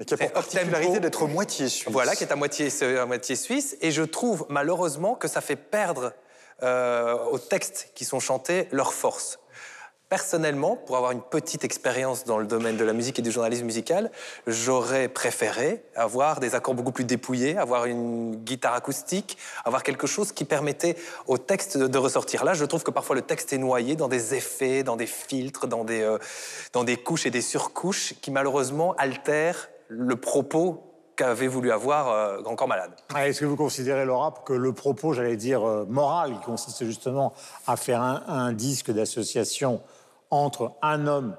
Et 0.00 0.04
qui 0.04 0.14
a 0.14 0.16
pour 0.16 0.32
particularité 0.32 1.00
d'être 1.00 1.26
moitié 1.26 1.68
suisse. 1.68 1.92
Voilà, 1.92 2.14
qui 2.14 2.24
est 2.24 2.32
à 2.32 2.36
moitié, 2.36 2.68
à 2.98 3.06
moitié 3.06 3.36
suisse. 3.36 3.76
Et 3.80 3.90
je 3.90 4.02
trouve 4.02 4.46
malheureusement 4.48 5.14
que 5.14 5.28
ça 5.28 5.40
fait 5.40 5.56
perdre 5.56 6.12
euh, 6.62 7.16
aux 7.30 7.38
textes 7.38 7.90
qui 7.94 8.04
sont 8.04 8.20
chantés 8.20 8.68
leur 8.70 8.92
force. 8.92 9.40
Personnellement, 10.10 10.74
pour 10.74 10.96
avoir 10.96 11.12
une 11.12 11.22
petite 11.22 11.62
expérience 11.62 12.24
dans 12.24 12.38
le 12.38 12.44
domaine 12.44 12.76
de 12.76 12.82
la 12.82 12.92
musique 12.92 13.20
et 13.20 13.22
du 13.22 13.30
journalisme 13.30 13.64
musical, 13.64 14.10
j'aurais 14.48 15.06
préféré 15.08 15.84
avoir 15.94 16.40
des 16.40 16.56
accords 16.56 16.74
beaucoup 16.74 16.90
plus 16.90 17.04
dépouillés, 17.04 17.56
avoir 17.56 17.84
une 17.84 18.34
guitare 18.34 18.74
acoustique, 18.74 19.38
avoir 19.64 19.84
quelque 19.84 20.08
chose 20.08 20.32
qui 20.32 20.44
permettait 20.44 20.96
au 21.28 21.38
texte 21.38 21.78
de, 21.78 21.98
ressortir. 21.98 22.44
Là, 22.44 22.54
je 22.54 22.64
trouve 22.64 22.82
que 22.82 22.90
parfois 22.90 23.14
le 23.14 23.22
texte 23.22 23.52
est 23.52 23.58
noyé 23.58 23.94
dans 23.94 24.08
des 24.08 24.34
effets, 24.34 24.82
dans 24.82 24.96
des 24.96 25.06
filtres, 25.06 25.68
dans 25.68 25.84
des, 25.84 26.02
euh, 26.02 26.18
dans 26.72 26.82
des 26.82 26.96
couches 26.96 27.26
et 27.26 27.30
des 27.30 27.40
surcouches 27.40 28.14
qui 28.20 28.32
malheureusement 28.32 28.96
altèrent 28.96 29.68
le 29.86 30.16
propos 30.16 30.82
qu'avait 31.14 31.46
voulu 31.46 31.70
avoir 31.70 32.08
euh, 32.08 32.40
Grand 32.40 32.56
Corps 32.56 32.66
Malade. 32.66 32.96
Est-ce 33.16 33.38
que 33.38 33.44
vous 33.44 33.54
considérez, 33.54 34.04
Laura, 34.04 34.34
que 34.44 34.54
le 34.54 34.72
propos, 34.72 35.12
j'allais 35.12 35.36
dire, 35.36 35.62
euh, 35.62 35.84
moral, 35.88 36.32
qui 36.32 36.46
consiste 36.46 36.84
justement 36.84 37.32
à 37.68 37.76
faire 37.76 38.02
un 38.02 38.52
disque 38.52 38.90
d'association 38.90 39.80
entre 40.30 40.72
un 40.82 41.06
homme 41.06 41.36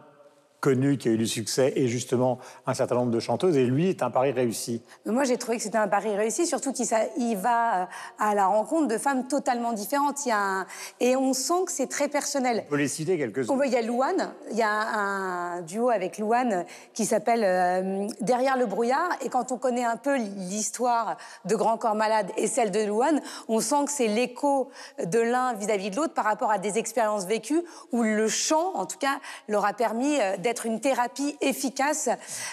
connu, 0.62 0.98
qui 0.98 1.10
a 1.10 1.12
eu 1.12 1.18
du 1.18 1.28
succès, 1.28 1.74
et 1.76 1.88
justement 1.88 2.38
un 2.68 2.74
certain 2.74 2.96
nombre 2.96 3.12
de 3.12 3.20
chanteuses. 3.20 3.58
Et 3.58 3.66
lui 3.66 3.90
est 3.90 4.04
un 4.04 4.12
pari 4.12 4.32
réussi. 4.32 4.82
moi, 5.06 5.24
j'ai 5.24 5.38
trouvé 5.38 5.58
que 5.58 5.64
c'était 5.64 5.80
un 5.80 5.88
pari 5.88 6.16
réussi, 6.16 6.46
surtout 6.46 6.72
qu'il 6.72 6.86
il 7.18 7.36
va 7.36 7.82
euh, 7.82 7.86
à 8.20 8.36
la 8.36 8.46
rencontre 8.46 8.88
de 8.88 8.98
femmes 8.98 9.28
totalement 9.28 9.74
différentes. 9.74 10.26
Il 10.26 10.30
y 10.30 10.32
a 10.32 10.66
Et 11.00 11.16
on 11.16 11.34
sent 11.34 11.66
que 11.66 11.72
c'est 11.72 11.88
très 11.88 12.08
personnel. 12.08 12.64
On 12.68 12.70
peut 12.70 12.78
les 12.78 12.88
citer 12.88 13.18
quelques-unes. 13.18 13.60
Il 13.66 13.72
y 13.72 13.76
a 13.76 13.82
Louane, 13.82 14.34
il 14.52 14.58
y 14.58 14.62
a 14.62 14.70
un 14.70 15.62
duo 15.62 15.90
avec 15.90 16.18
Louane 16.18 16.66
qui 16.94 17.06
s'appelle 17.06 17.44
euh, 17.44 18.08
Derrière 18.22 18.58
le 18.58 18.68
brouillard. 18.68 19.10
Et 19.26 19.30
quand 19.30 19.52
on 19.52 19.58
connaît 19.58 19.84
un 19.84 19.98
peu 19.98 20.18
l'histoire 20.18 21.18
de 21.46 21.56
Grand 21.56 21.78
Corps 21.78 21.96
Malade 21.96 22.28
et 22.38 22.48
celle 22.48 22.70
de 22.70 22.82
Louane, 22.82 23.22
on 23.48 23.60
sent 23.60 23.86
que 23.86 23.92
c'est 23.92 24.08
l'écho 24.08 24.70
de 25.04 25.20
l'un 25.20 25.54
vis-à-vis 25.54 25.90
de 25.90 25.96
l'autre 25.96 26.14
par 26.14 26.26
rapport 26.26 26.52
à 26.52 26.60
des 26.60 26.78
expériences 26.78 27.26
vécues 27.26 27.64
où 27.92 28.04
le 28.04 28.28
chant, 28.28 28.76
en 28.76 28.86
tout 28.86 28.98
cas, 29.00 29.20
leur 29.48 29.66
a 29.66 29.74
permis 29.74 30.20
euh, 30.20 30.38
d'être 30.38 30.51
être 30.52 30.66
une 30.66 30.80
thérapie 30.80 31.36
efficace. 31.42 32.10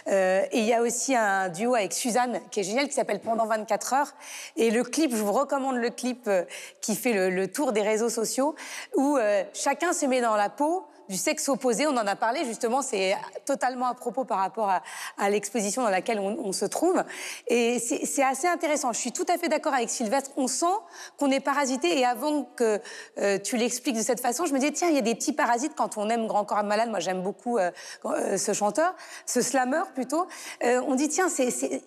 Euh, 0.06 0.42
et 0.50 0.60
il 0.60 0.64
y 0.64 0.72
a 0.72 0.80
aussi 0.80 1.14
un 1.14 1.48
duo 1.48 1.74
avec 1.74 1.92
Suzanne 1.92 2.40
qui 2.50 2.60
est 2.60 2.62
génial, 2.62 2.88
qui 2.88 2.94
s'appelle 2.94 3.20
Pendant 3.20 3.46
24 3.46 3.92
heures. 3.92 4.14
Et 4.56 4.70
le 4.70 4.82
clip, 4.84 5.10
je 5.10 5.22
vous 5.22 5.32
recommande 5.32 5.76
le 5.76 5.90
clip 5.90 6.26
euh, 6.28 6.44
qui 6.80 6.94
fait 6.94 7.30
le, 7.30 7.48
tour 7.48 7.72
des 7.72 7.82
réseaux 7.82 8.08
sociaux, 8.08 8.54
où 8.96 9.16
euh, 9.16 9.44
chacun 9.52 9.92
se 9.92 10.06
met 10.06 10.20
dans 10.20 10.36
la 10.36 10.48
peau 10.48 10.86
du 11.08 11.16
sexe 11.16 11.48
opposé. 11.48 11.86
On 11.86 11.96
en 11.96 12.06
a 12.06 12.16
parlé 12.16 12.44
justement, 12.44 12.82
c'est 12.82 13.16
totalement 13.44 13.86
à 13.86 13.94
propos 13.94 14.24
par 14.24 14.38
rapport 14.38 14.70
à, 14.70 15.30
l'exposition 15.30 15.82
dans 15.82 15.90
laquelle 15.90 16.18
on, 16.18 16.52
se 16.52 16.64
trouve. 16.64 17.02
Et 17.46 17.78
c'est 17.78 18.22
assez 18.22 18.46
intéressant. 18.46 18.92
Je 18.92 18.98
suis 18.98 19.12
tout 19.12 19.26
à 19.28 19.38
fait 19.38 19.48
d'accord 19.48 19.74
avec 19.74 19.90
Sylvestre. 19.90 20.30
On 20.36 20.48
sent 20.48 20.66
qu'on 21.18 21.30
est 21.30 21.40
parasité. 21.40 21.98
Et 21.98 22.04
avant 22.04 22.44
que 22.44 22.80
euh, 23.18 23.38
tu 23.38 23.56
l'expliques 23.56 23.96
de 23.96 24.02
cette 24.02 24.20
façon, 24.20 24.46
je 24.46 24.52
me 24.52 24.58
disais, 24.58 24.72
tiens, 24.72 24.88
il 24.88 24.94
y 24.94 24.98
a 24.98 25.02
des 25.02 25.14
petits 25.14 25.32
parasites 25.32 25.72
quand 25.76 25.96
on 25.96 26.08
aime 26.08 26.26
Grand 26.26 26.44
Corps 26.44 26.64
Malade. 26.64 26.90
Moi, 26.90 27.00
j'aime 27.00 27.22
beaucoup 27.22 27.58
euh, 27.58 27.70
euh, 28.04 28.36
ce 28.36 28.52
chanteur, 28.52 28.94
ce 29.26 29.40
slammer 29.40 29.82
plutôt. 29.94 30.26
on 30.62 30.94
dit, 30.94 31.08
tiens, 31.08 31.28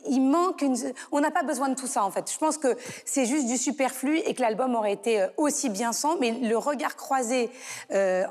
il 0.07 0.21
manque 0.21 0.61
une... 0.61 0.75
On 1.11 1.19
n'a 1.19 1.31
pas 1.31 1.43
besoin 1.43 1.69
de 1.69 1.75
tout 1.75 1.87
ça, 1.87 2.03
en 2.03 2.11
fait. 2.11 2.31
Je 2.31 2.37
pense 2.37 2.57
que 2.57 2.77
c'est 3.05 3.25
juste 3.25 3.47
du 3.47 3.57
superflu 3.57 4.17
et 4.19 4.33
que 4.33 4.41
l'album 4.41 4.75
aurait 4.75 4.93
été 4.93 5.27
aussi 5.37 5.69
bien 5.69 5.93
sans. 5.93 6.17
Mais 6.17 6.31
le 6.31 6.57
regard 6.57 6.95
croisé 6.95 7.49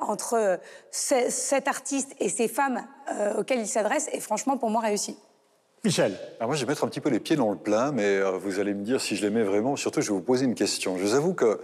entre 0.01 0.59
cet 0.91 1.69
artiste 1.69 2.15
et 2.21 2.29
ces 2.29 2.49
femmes 2.49 2.83
euh, 3.13 3.41
auxquelles 3.41 3.61
il 3.61 3.67
s'adresse 3.67 4.09
est 4.13 4.21
franchement 4.21 4.57
pour 4.57 4.71
moi 4.71 4.81
réussi. 4.81 5.17
Michel. 5.85 6.19
Alors 6.39 6.49
moi, 6.49 6.57
je 6.57 6.65
vais 6.65 6.69
mettre 6.69 6.85
un 6.85 6.89
petit 6.89 7.01
peu 7.01 7.09
les 7.09 7.21
pieds 7.21 7.37
dans 7.37 7.51
le 7.51 7.57
plat, 7.57 7.91
mais 7.93 8.05
euh, 8.05 8.33
vous 8.33 8.61
allez 8.61 8.75
me 8.75 8.83
dire 8.83 9.01
si 9.01 9.17
je 9.17 9.23
l'aimais 9.23 9.43
vraiment. 9.43 9.77
Surtout, 9.77 10.03
je 10.03 10.09
vais 10.09 10.15
vous 10.15 10.21
poser 10.21 10.45
une 10.45 10.55
question. 10.55 10.99
Je 10.99 11.03
vous 11.03 11.15
avoue 11.15 11.33
que 11.33 11.61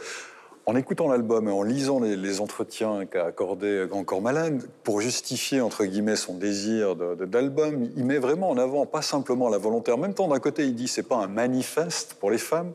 en 0.68 0.74
écoutant 0.74 1.06
l'album 1.06 1.46
et 1.46 1.52
en 1.52 1.62
lisant 1.62 2.00
les, 2.00 2.40
entretiens 2.40 3.06
qu'a 3.06 3.26
accordé 3.26 3.86
Grand 3.88 4.02
Corps 4.02 4.20
Malade, 4.20 4.64
pour 4.82 5.00
justifier, 5.00 5.60
entre 5.60 5.84
guillemets, 5.84 6.16
son 6.16 6.34
désir 6.34 6.96
d'album, 6.96 7.88
il 7.96 8.04
met 8.04 8.18
vraiment 8.18 8.50
en 8.50 8.58
avant 8.58 8.84
pas 8.84 9.00
simplement 9.00 9.48
la 9.48 9.58
volonté. 9.58 9.92
En 9.92 9.96
même 9.96 10.12
temps, 10.12 10.26
d'un 10.26 10.40
côté, 10.40 10.64
il 10.64 10.74
dit 10.74 10.88
c'est 10.88 11.04
pas 11.04 11.16
un 11.16 11.28
manifeste 11.28 12.14
pour 12.14 12.32
les 12.32 12.38
femmes. 12.38 12.72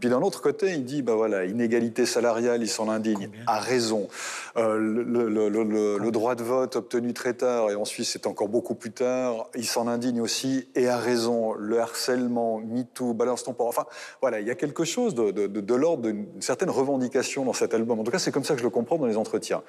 Puis 0.00 0.08
d'un 0.08 0.22
autre 0.22 0.40
côté, 0.40 0.72
il 0.72 0.86
dit 0.86 1.02
bah 1.02 1.16
voilà, 1.16 1.44
inégalité 1.44 2.06
salariale, 2.06 2.62
il 2.62 2.68
s'en 2.68 2.88
indigne. 2.88 3.28
A 3.46 3.60
raison. 3.60 4.08
Euh, 4.56 4.78
le, 4.78 6.10
droit 6.10 6.36
de 6.36 6.44
vote 6.44 6.76
obtenu 6.76 7.12
très 7.12 7.34
tard, 7.34 7.70
et 7.70 7.74
ensuite 7.74 8.06
c'est 8.06 8.26
encore 8.26 8.48
beaucoup 8.48 8.74
plus 8.74 8.92
tard, 8.92 9.48
il 9.54 9.66
s'en 9.66 9.86
indigne 9.86 10.20
aussi, 10.22 10.68
et 10.74 10.88
a 10.88 10.96
raison. 10.96 11.52
Le 11.52 11.78
harcèlement, 11.78 12.58
MeToo, 12.58 13.12
balance 13.12 13.44
ton 13.44 13.52
port. 13.52 13.66
Enfin, 13.66 13.84
voilà, 14.22 14.40
il 14.40 14.46
y 14.46 14.50
a 14.50 14.54
quelque 14.54 14.84
chose 14.84 15.14
de, 15.14 15.30
de 15.30 15.74
l'ordre 15.74 16.04
d'une 16.04 16.40
certaine 16.40 16.70
revendication 16.70 17.33
dans 17.42 17.52
cet 17.52 17.74
album. 17.74 17.98
En 17.98 18.04
tout 18.04 18.12
cas, 18.12 18.20
c'est 18.20 18.30
comme 18.30 18.44
ça 18.44 18.54
que 18.54 18.60
je 18.60 18.64
le 18.64 18.70
comprends 18.70 18.98
dans 18.98 19.06
les 19.06 19.16
entretiens. 19.16 19.62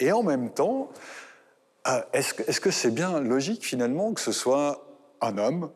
Et 0.00 0.10
en 0.10 0.24
même 0.24 0.50
temps, 0.50 0.90
euh, 1.86 2.00
est-ce 2.12 2.60
que 2.60 2.70
c'est 2.70 2.90
bien 2.90 3.20
logique 3.20 3.64
finalement 3.64 4.12
que 4.12 4.20
ce 4.20 4.32
soit 4.32 4.84
un 5.20 5.38
homme 5.38 5.70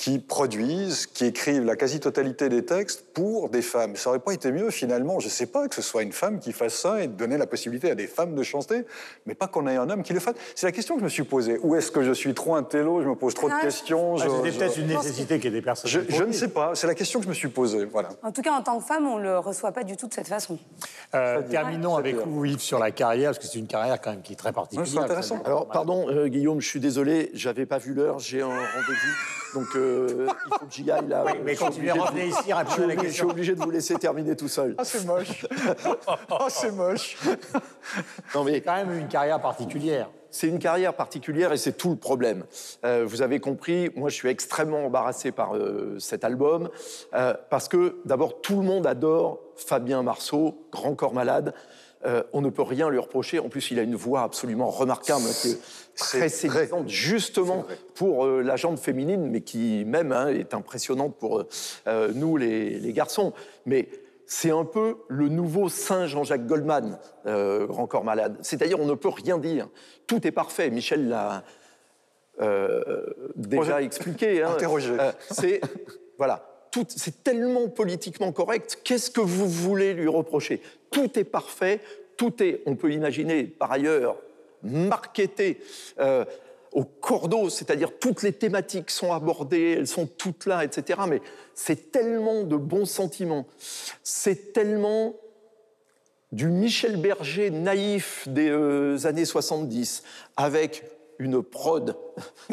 qui 0.00 0.18
produisent, 0.18 1.06
qui 1.06 1.26
écrivent 1.26 1.64
la 1.64 1.76
quasi-totalité 1.76 2.48
des 2.48 2.64
textes 2.64 3.04
pour 3.12 3.48
des 3.48 3.62
femmes. 3.62 3.96
Ça 3.96 4.10
aurait 4.10 4.18
pas 4.18 4.32
été 4.32 4.52
mieux 4.52 4.70
finalement, 4.70 5.20
je 5.20 5.28
sais 5.28 5.46
pas, 5.46 5.68
que 5.68 5.74
ce 5.74 5.82
soit 5.82 6.02
une 6.02 6.12
femme 6.12 6.38
qui 6.38 6.52
fasse 6.52 6.74
ça 6.74 7.02
et 7.02 7.06
donner 7.06 7.38
la 7.38 7.46
possibilité 7.46 7.90
à 7.90 7.94
des 7.94 8.06
femmes 8.06 8.34
de 8.34 8.42
chanter, 8.42 8.84
mais 9.26 9.34
pas 9.34 9.46
qu'on 9.46 9.66
ait 9.66 9.76
un 9.76 9.88
homme 9.90 10.02
qui 10.02 10.12
le 10.12 10.20
fasse. 10.20 10.34
C'est 10.54 10.66
la 10.66 10.72
question 10.72 10.94
que 10.94 11.00
je 11.00 11.04
me 11.04 11.10
suis 11.10 11.24
posée. 11.24 11.58
Ou 11.62 11.74
est-ce 11.76 11.90
que 11.90 12.02
je 12.02 12.12
suis 12.12 12.34
trop 12.34 12.54
un 12.54 12.62
télo, 12.62 13.02
je 13.02 13.08
me 13.08 13.14
pose 13.14 13.34
trop 13.34 13.48
de 13.48 13.60
questions 13.60 14.16
ah, 14.16 14.26
C'était 14.28 14.58
peut-être 14.58 14.78
une 14.78 14.86
nécessité 14.88 15.40
qui 15.40 15.48
est 15.48 15.50
des 15.50 15.62
personnes. 15.62 15.90
Je, 15.90 16.00
je 16.08 16.24
ne 16.24 16.32
sais 16.32 16.48
pas, 16.48 16.74
c'est 16.74 16.86
la 16.86 16.94
question 16.94 17.20
que 17.20 17.24
je 17.24 17.30
me 17.30 17.34
suis 17.34 17.48
posée. 17.48 17.84
Voilà. 17.84 18.10
En 18.22 18.32
tout 18.32 18.42
cas, 18.42 18.52
en 18.52 18.62
tant 18.62 18.78
que 18.78 18.84
femme, 18.84 19.06
on 19.06 19.18
le 19.18 19.38
reçoit 19.38 19.72
pas 19.72 19.84
du 19.84 19.96
tout 19.96 20.06
de 20.06 20.14
cette 20.14 20.28
façon. 20.28 20.58
Euh, 21.14 21.42
terminons 21.42 21.96
avec 21.96 22.16
vous, 22.16 22.44
Yves, 22.44 22.60
sur 22.60 22.78
la 22.78 22.90
carrière, 22.90 23.30
parce 23.30 23.38
que 23.38 23.46
c'est 23.46 23.58
une 23.58 23.66
carrière 23.66 24.00
quand 24.00 24.10
même 24.10 24.22
qui 24.22 24.32
est 24.32 24.36
très 24.36 24.52
particulière. 24.52 24.86
c'est 24.86 24.98
intéressant. 24.98 25.42
Alors, 25.44 25.68
pardon, 25.68 26.08
euh, 26.08 26.28
Guillaume, 26.28 26.60
je 26.60 26.68
suis 26.68 26.80
désolé, 26.80 27.30
j'avais 27.34 27.66
pas 27.66 27.78
vu 27.78 27.94
l'heure, 27.94 28.18
j'ai 28.18 28.42
un 28.42 28.46
rendez-vous, 28.46 29.45
donc 29.56 29.74
euh, 29.74 30.26
il 30.28 30.58
faut 30.58 30.66
que 30.66 30.72
j'y 30.72 30.90
aille 30.90 31.08
là. 31.08 31.24
Oui, 31.24 31.32
mais 31.42 31.56
quand 31.56 31.70
tu 31.70 31.80
viens 31.80 31.94
revenir 31.94 32.26
ici, 32.26 32.52
à 32.52 32.62
la 32.62 32.64
question. 32.64 33.02
Je 33.06 33.08
suis 33.08 33.22
obligé 33.24 33.54
de 33.54 33.60
vous 33.62 33.70
laisser 33.70 33.94
terminer 33.94 34.36
tout 34.36 34.48
seul. 34.48 34.74
Ah, 34.76 34.84
c'est 34.84 35.04
moche. 35.06 35.46
Ah, 36.30 36.46
c'est 36.48 36.72
moche. 36.72 37.16
non, 38.34 38.44
mais 38.44 38.60
quand 38.60 38.74
même 38.76 38.98
une 38.98 39.08
carrière 39.08 39.40
particulière. 39.40 40.10
C'est 40.36 40.48
une 40.48 40.58
carrière 40.58 40.92
particulière 40.92 41.54
et 41.54 41.56
c'est 41.56 41.78
tout 41.78 41.88
le 41.88 41.96
problème. 41.96 42.44
Euh, 42.84 43.06
vous 43.08 43.22
avez 43.22 43.40
compris, 43.40 43.88
moi 43.96 44.10
je 44.10 44.16
suis 44.16 44.28
extrêmement 44.28 44.84
embarrassé 44.84 45.32
par 45.32 45.56
euh, 45.56 45.96
cet 45.98 46.24
album 46.24 46.68
euh, 47.14 47.32
parce 47.48 47.68
que 47.68 47.96
d'abord 48.04 48.42
tout 48.42 48.56
le 48.56 48.66
monde 48.66 48.86
adore 48.86 49.40
Fabien 49.56 50.02
Marceau, 50.02 50.68
Grand 50.70 50.94
Corps 50.94 51.14
Malade. 51.14 51.54
on 52.34 52.42
ne 52.42 52.50
peut 52.50 52.62
rien 52.62 52.90
lui 52.90 52.98
reprocher. 52.98 53.38
En 53.38 53.48
plus, 53.48 53.70
il 53.70 53.78
a 53.78 53.82
une 53.82 53.96
voix 53.96 54.22
absolument 54.22 54.68
remarquable, 54.68 55.24
qui 55.40 55.52
est 55.52 55.60
très 55.96 56.28
séduisante, 56.28 56.90
justement 56.90 57.64
pour 57.94 58.26
la 58.26 58.56
gente 58.56 58.78
féminine, 58.78 59.30
mais 59.30 59.40
qui 59.40 59.84
même 59.86 60.12
hein, 60.12 60.28
est 60.28 60.52
impressionnante 60.52 61.16
pour 61.16 61.44
nous 62.14 62.36
les, 62.36 62.78
les 62.78 62.92
garçons. 62.92 63.32
Mais 63.64 63.88
c'est 64.26 64.50
un 64.50 64.64
peu 64.64 64.96
le 65.08 65.28
nouveau 65.28 65.68
Saint 65.68 66.06
Jean-Jacques 66.06 66.46
Goldman, 66.46 66.98
euh, 67.26 67.66
Grand 67.66 67.86
Corps 67.86 68.04
Malade. 68.04 68.36
C'est-à-dire, 68.42 68.80
on 68.80 68.86
ne 68.86 68.94
peut 68.94 69.08
rien 69.08 69.38
dire. 69.38 69.68
Tout 70.06 70.26
est 70.26 70.32
parfait. 70.32 70.68
Michel 70.70 71.08
l'a 71.08 71.44
euh, 72.40 73.04
déjà 73.36 73.82
expliqué. 73.82 74.42
Hein. 74.42 74.50
Interrogé. 74.54 74.94
Euh, 74.98 75.12
c'est 75.30 75.60
voilà. 76.18 76.52
C'est 76.88 77.24
tellement 77.24 77.68
politiquement 77.68 78.32
correct. 78.32 78.80
Qu'est-ce 78.84 79.10
que 79.10 79.22
vous 79.22 79.48
voulez 79.48 79.94
lui 79.94 80.08
reprocher? 80.08 80.60
Tout 80.90 81.18
est 81.18 81.24
parfait. 81.24 81.80
Tout 82.18 82.42
est, 82.42 82.60
on 82.66 82.76
peut 82.76 82.92
imaginer 82.92 83.44
par 83.44 83.72
ailleurs, 83.72 84.16
marketé 84.62 85.58
au 86.76 86.84
cordeau, 86.84 87.48
c'est-à-dire 87.48 87.90
toutes 87.98 88.22
les 88.22 88.34
thématiques 88.34 88.90
sont 88.90 89.10
abordées, 89.10 89.76
elles 89.78 89.86
sont 89.86 90.06
toutes 90.06 90.44
là, 90.44 90.62
etc. 90.62 91.00
Mais 91.08 91.22
c'est 91.54 91.90
tellement 91.90 92.42
de 92.42 92.56
bons 92.56 92.84
sentiments, 92.84 93.46
c'est 94.02 94.52
tellement 94.52 95.16
du 96.32 96.48
Michel 96.48 96.98
Berger 96.98 97.50
naïf 97.50 98.28
des 98.28 98.50
euh, 98.50 99.06
années 99.06 99.24
70, 99.24 100.02
avec 100.36 100.84
une 101.18 101.42
prod 101.42 101.96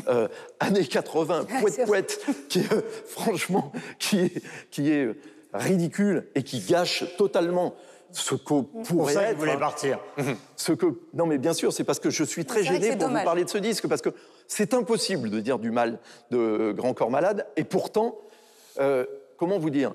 euh, 0.07 0.29
années 0.61 0.85
80, 0.85 1.45
poète 1.59 1.85
poète, 1.85 2.25
qui 2.47 2.59
est, 2.59 2.71
euh, 2.71 2.81
franchement, 3.05 3.73
qui 3.99 4.19
est, 4.19 4.41
qui 4.71 4.89
est 4.89 5.09
ridicule 5.53 6.29
et 6.33 6.43
qui 6.43 6.61
gâche 6.61 7.03
totalement 7.17 7.75
ce 8.13 8.35
que 8.35 8.61
pourrait 8.87 9.13
ça 9.13 9.23
être. 9.23 9.37
voulait 9.37 9.57
partir. 9.57 9.99
Ce 10.55 10.71
que 10.71 10.85
non, 11.13 11.25
mais 11.25 11.37
bien 11.37 11.53
sûr, 11.53 11.73
c'est 11.73 11.83
parce 11.83 11.99
que 11.99 12.09
je 12.09 12.23
suis 12.23 12.45
très 12.45 12.63
gêné 12.63 12.95
pour 12.95 13.09
vous 13.09 13.23
parler 13.23 13.43
de 13.43 13.49
ce 13.49 13.57
disque 13.57 13.87
parce 13.87 14.01
que 14.01 14.09
c'est 14.47 14.73
impossible 14.73 15.29
de 15.29 15.39
dire 15.39 15.59
du 15.59 15.71
mal 15.71 15.99
de 16.31 16.71
Grand 16.75 16.93
Corps 16.93 17.11
Malade 17.11 17.47
et 17.57 17.63
pourtant, 17.63 18.17
euh, 18.79 19.05
comment 19.37 19.57
vous 19.59 19.69
dire, 19.69 19.93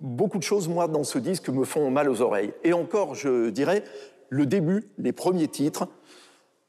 beaucoup 0.00 0.38
de 0.38 0.42
choses 0.42 0.68
moi 0.68 0.88
dans 0.88 1.04
ce 1.04 1.18
disque 1.18 1.48
me 1.48 1.64
font 1.64 1.90
mal 1.90 2.10
aux 2.10 2.20
oreilles. 2.20 2.52
Et 2.64 2.72
encore, 2.72 3.14
je 3.14 3.50
dirais, 3.50 3.84
le 4.28 4.46
début, 4.46 4.84
les 4.98 5.12
premiers 5.12 5.48
titres 5.48 5.88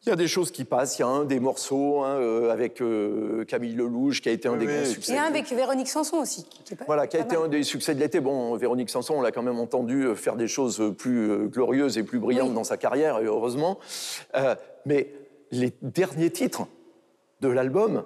Il 0.06 0.10
y 0.10 0.12
a 0.12 0.16
des 0.18 0.28
choses 0.28 0.51
qui 0.51 0.66
passent. 0.66 0.97
Il 0.99 1.01
y 1.01 1.06
a 1.06 1.08
un 1.08 1.24
des 1.24 1.39
morceaux 1.39 2.01
hein, 2.01 2.18
euh, 2.20 2.51
avec 2.51 2.82
euh, 2.82 3.45
Camille 3.45 3.74
Lelouch 3.74 4.22
qui 4.22 4.28
a 4.28 4.34
été 4.34 4.49
un 4.49 4.58
des 4.58 4.66
grands 4.66 4.84
succès. 4.86 5.14
Et 5.14 5.18
un 5.18 5.24
avec 5.24 5.47
Véronique 5.49 5.88
Sanson 5.88 6.18
aussi. 6.18 6.45
qui 6.66 6.76
pas- 6.76 6.84
Voilà, 6.86 7.08
qui 7.08 7.16
a 7.16 7.22
été 7.22 7.36
mal. 7.38 7.45
un 7.45 7.47
des 7.47 7.64
succès 7.64 7.95
de 7.95 8.01
l'été. 8.01 8.20
Bon, 8.20 8.54
Véronique 8.58 8.89
Sanson, 8.89 9.14
on 9.16 9.22
l'a 9.22 9.32
quand 9.32 9.43
même 9.43 9.60
entendu 9.60 10.04
euh, 10.04 10.16
faire 10.16 10.36
des 10.36 10.49
choses 10.49 10.93
plus 10.97 11.47
glorieuses 11.47 11.97
et 11.97 12.04
plus 12.04 12.20
brillantes 12.20 12.49
Oui. 12.49 12.56
dans 12.56 12.66
sa 12.66 12.76
carrière, 12.76 13.20
et 13.20 13.26
heureusement. 13.26 13.80
Euh, 14.36 14.56
mais 14.86 15.14
les 15.51 15.72
derniers 15.82 16.32
titres 16.32 16.68
de 17.39 17.47
l'album, 17.47 18.04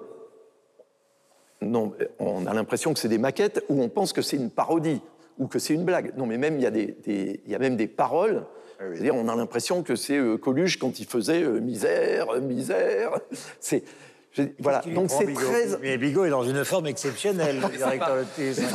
non, 1.60 1.94
on 2.20 2.46
a 2.46 2.54
l'impression 2.54 2.94
que 2.94 3.00
c'est 3.00 3.08
des 3.08 3.18
maquettes 3.18 3.64
ou 3.68 3.82
on 3.82 3.88
pense 3.88 4.12
que 4.12 4.22
c'est 4.22 4.36
une 4.36 4.50
parodie 4.50 5.00
ou 5.40 5.48
que 5.48 5.58
c'est 5.58 5.74
une 5.74 5.84
blague. 5.84 6.12
Non, 6.16 6.26
mais 6.26 6.38
même 6.38 6.54
il 6.56 6.62
y 6.62 6.66
a, 6.66 6.70
des, 6.70 6.86
des- 7.04 7.40
il 7.44 7.50
y 7.50 7.56
a 7.56 7.58
même 7.58 7.76
des 7.76 7.88
paroles. 7.88 8.44
C'est-à-dire, 8.78 9.16
on 9.16 9.28
a 9.28 9.34
l'impression 9.34 9.82
que 9.82 9.96
c'est 9.96 10.18
euh, 10.18 10.36
Coluche 10.36 10.78
quand 10.78 11.00
il 11.00 11.06
faisait 11.06 11.42
euh, 11.42 11.60
misère, 11.60 12.30
euh, 12.30 12.40
misère. 12.40 13.18
voilà. 14.58 14.82
Donc 14.86 15.10
c'est 15.10 15.32
très. 15.32 15.66
Mais 15.82 15.96
Bigot 15.98 16.24
est 16.24 16.30
dans 16.30 16.44
une 16.44 16.64
forme 16.64 16.86
exceptionnelle, 16.86 17.60
le 17.60 17.68
directeur 17.76 18.16
de 18.16 18.42
TF1. 18.42 18.72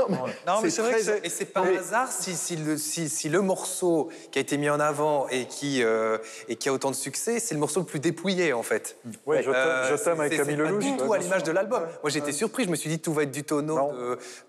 Non, 0.47 0.61
mais- 0.61 0.69
C'est 0.69 0.81
vrai 0.81 0.93
que 1.01 1.25
et 1.25 1.29
c'est 1.29 1.45
pas 1.45 1.61
un 1.61 1.75
hasard 1.77 2.09
si, 2.11 3.29
le, 3.29 3.41
morceau 3.41 4.09
qui 4.31 4.39
a 4.39 4.41
été 4.41 4.57
mis 4.57 4.69
en 4.69 4.79
avant 4.79 5.27
et 5.29 5.45
qui, 5.45 5.83
euh, 5.83 6.17
et 6.47 6.55
qui 6.55 6.69
a 6.69 6.73
autant 6.73 6.91
de 6.91 6.95
succès, 6.95 7.39
c'est 7.39 7.53
le 7.53 7.59
morceau 7.59 7.79
le 7.81 7.85
plus 7.85 7.99
dépouillé 7.99 8.53
en 8.53 8.63
fait. 8.63 8.97
Oui, 9.25 9.37
je 9.41 9.51
t'aime- 9.51 9.97
je 9.97 10.03
t'aime 10.03 10.19
avec 10.19 10.37
Camille 10.37 10.55
c'est 10.55 10.63
pas 10.63 10.69
Lelouch, 10.69 10.83
du 10.83 10.97
tout 10.97 11.13
à 11.13 11.17
l'image 11.17 11.43
de 11.43 11.51
l'album. 11.51 11.83
Moi 12.01 12.09
j'étais 12.09 12.31
surpris, 12.31 12.63
je 12.65 12.69
me 12.69 12.75
suis 12.75 12.89
dit 12.89 12.99
tout 12.99 13.13
va 13.13 13.23
être 13.23 13.31
du 13.31 13.43
tonneau 13.43 13.77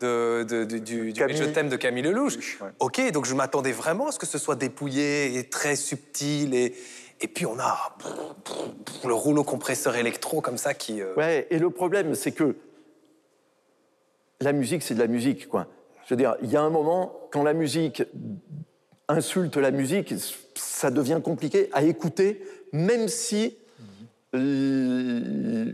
du. 0.01 1.13
Je 1.15 1.45
t'aime 1.45 1.69
de 1.69 1.77
Camille 1.77 2.03
Lelouch. 2.03 2.59
Ok, 2.81 3.01
donc 3.13 3.25
je 3.27 3.35
m'attendais 3.35 3.73
vraiment 3.73 4.09
à 4.09 4.13
ce 4.13 4.19
que 4.19 4.27
ce 4.27 4.39
soit 4.39 4.57
dépouillé 4.57 5.37
et 5.39 5.45
très 5.49 5.77
subtil 5.77 6.55
et. 6.55 6.75
Et 7.21 7.29
puis 7.29 7.47
on 7.47 7.59
a 7.59 7.97
le 9.07 9.15
rouleau 9.15 9.45
compresseur 9.45 9.97
électro 9.97 10.41
comme 10.41 10.59
ça 10.59 10.75
qui. 10.75 11.01
euh, 11.01 11.15
Ouais, 11.17 11.47
et 11.51 11.59
le 11.59 11.71
problème, 11.71 12.15
c'est 12.15 12.33
que 12.33 12.57
la 14.41 14.53
musique, 14.53 14.83
c'est 14.83 14.95
de 14.95 15.01
la 15.01 15.07
musique, 15.07 15.49
quoi. 15.49 15.67
Je 16.07 16.11
veux 16.15 16.19
dire, 16.19 16.37
il 16.43 16.51
y 16.51 16.57
a 16.57 16.61
un 16.63 16.71
moment, 16.71 17.19
quand 17.31 17.43
la 17.43 17.55
musique 17.55 18.03
insulte 19.09 19.57
la 19.57 19.71
musique, 19.71 20.13
ça 20.55 20.91
devient 20.91 21.21
compliqué 21.23 21.71
à 21.73 21.83
écouter, 21.83 22.43
même 22.73 23.09
si 23.09 23.57
les- 24.33 25.71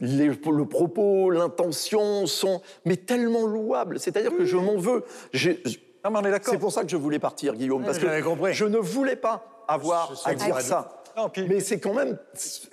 le 0.00 0.64
propos, 0.64 1.30
l'intention 1.30 2.26
sont 2.26 2.60
mais 2.84 2.96
tellement 2.96 3.46
louables. 3.46 4.00
C'est-à-dire 4.00 4.36
que 4.36 4.44
je 4.44 4.56
m'en 4.56 4.76
veux. 4.76 5.04
J'ai- 5.32 5.62
Non, 6.04 6.10
mais 6.10 6.18
on 6.18 6.24
est 6.24 6.30
d'accord. 6.32 6.52
C'est 6.52 6.58
pour 6.58 6.72
ça 6.72 6.82
que 6.82 6.90
je 6.90 6.96
voulais 6.96 7.20
partir, 7.20 7.54
Guillaume, 7.54 7.84
parce 7.84 7.98
que 7.98 8.20
compris. 8.22 8.52
je 8.54 8.64
ne 8.64 8.78
voulais 8.78 9.14
pas 9.16 9.51
avoir 9.72 10.10
à 10.24 10.34
dire 10.34 10.60
ça. 10.60 10.88
Non, 11.16 11.28
puis- 11.28 11.46
Mais 11.48 11.60
c'est 11.60 11.78
quand 11.78 11.92
même, 11.92 12.18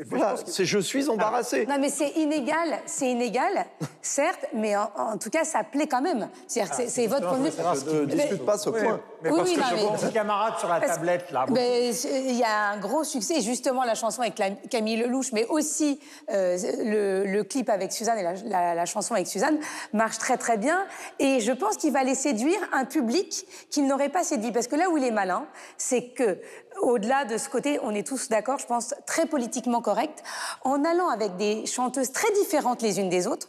voilà, 0.08 0.36
c'est 0.46 0.66
je 0.66 0.80
suis 0.80 1.10
embarrassé. 1.10 1.66
Non, 1.66 1.76
mais 1.80 1.90
c'est 1.90 2.10
inégal, 2.12 2.80
c'est 2.86 3.10
inégal, 3.12 3.66
certes, 4.02 4.46
mais 4.54 4.76
en, 4.78 4.90
en 4.96 5.18
tout 5.18 5.30
cas, 5.30 5.44
ça 5.44 5.64
plaît 5.64 5.88
quand 5.88 6.02
même. 6.02 6.30
C'est-à-dire 6.48 6.76
que 6.78 6.88
c'est- 6.88 7.08
votre 7.08 7.28
point 7.28 7.38
de 7.40 7.50
vue. 7.50 8.00
Ne 8.02 8.06
discute 8.06 8.46
pas 8.46 8.58
ce 8.58 8.70
point. 8.70 9.00
Mais 9.22 9.32
Oui, 9.32 9.38
parce 9.38 9.50
oui, 9.50 9.56
que 9.56 9.60
non, 9.62 9.66
je 9.70 9.76
mais- 9.76 9.82
vois- 9.82 9.98
Petit 9.98 10.14
camarade 10.14 10.54
sur 10.60 10.70
la 10.70 10.80
Parce- 10.80 10.94
tablette, 10.96 11.32
là. 11.32 11.46
Ben, 11.50 11.94
Il 12.30 12.36
y 12.38 12.44
a 12.44 12.70
un 12.70 12.78
gros 12.78 13.04
succès, 13.04 13.42
justement 13.42 13.84
la 13.84 13.96
chanson 13.96 14.22
avec 14.22 14.40
la- 14.40 14.52
Camille 14.52 14.96
Lelouch, 14.98 15.34
mais 15.34 15.46
aussi 15.48 16.00
euh, 16.32 16.58
le, 16.84 17.26
le 17.26 17.44
clip 17.44 17.70
avec 17.70 17.92
Suzanne 17.92 18.18
et 18.20 18.24
la, 18.24 18.34
la- 18.46 18.76
la 18.76 18.86
chanson 18.86 19.14
avec 19.16 19.28
Suzanne 19.28 19.60
marche 19.94 20.18
très 20.20 20.38
très 20.38 20.58
bien. 20.58 20.86
Et 21.20 21.42
je 21.42 21.52
pense 21.52 21.76
qu'il 21.78 21.92
va 21.92 22.00
aller 22.00 22.16
séduire 22.16 22.60
un 22.72 22.86
public 22.86 23.46
qu'il 23.70 23.88
n'aurait 23.88 24.10
pas 24.10 24.24
séduit. 24.24 24.52
Parce 24.54 24.68
que 24.68 24.76
là 24.78 24.90
où 24.90 24.98
il 24.98 25.04
est 25.04 25.12
malin, 25.12 25.46
c'est 25.78 26.10
que 26.10 26.40
au-delà 26.82 27.26
de 27.26 27.38
ce 27.38 27.50
côté, 27.50 27.78
on 27.84 27.94
est 27.94 28.08
tous 28.08 28.29
d'accord, 28.30 28.58
je 28.60 28.66
pense, 28.66 28.94
très 29.06 29.26
politiquement 29.26 29.82
correct, 29.82 30.24
en 30.64 30.84
allant 30.86 31.10
avec 31.10 31.36
des 31.38 31.66
chanteuses 31.66 32.12
très 32.12 32.32
différentes 32.34 32.82
les 32.82 33.00
unes 33.00 33.10
des 33.10 33.28
autres, 33.28 33.48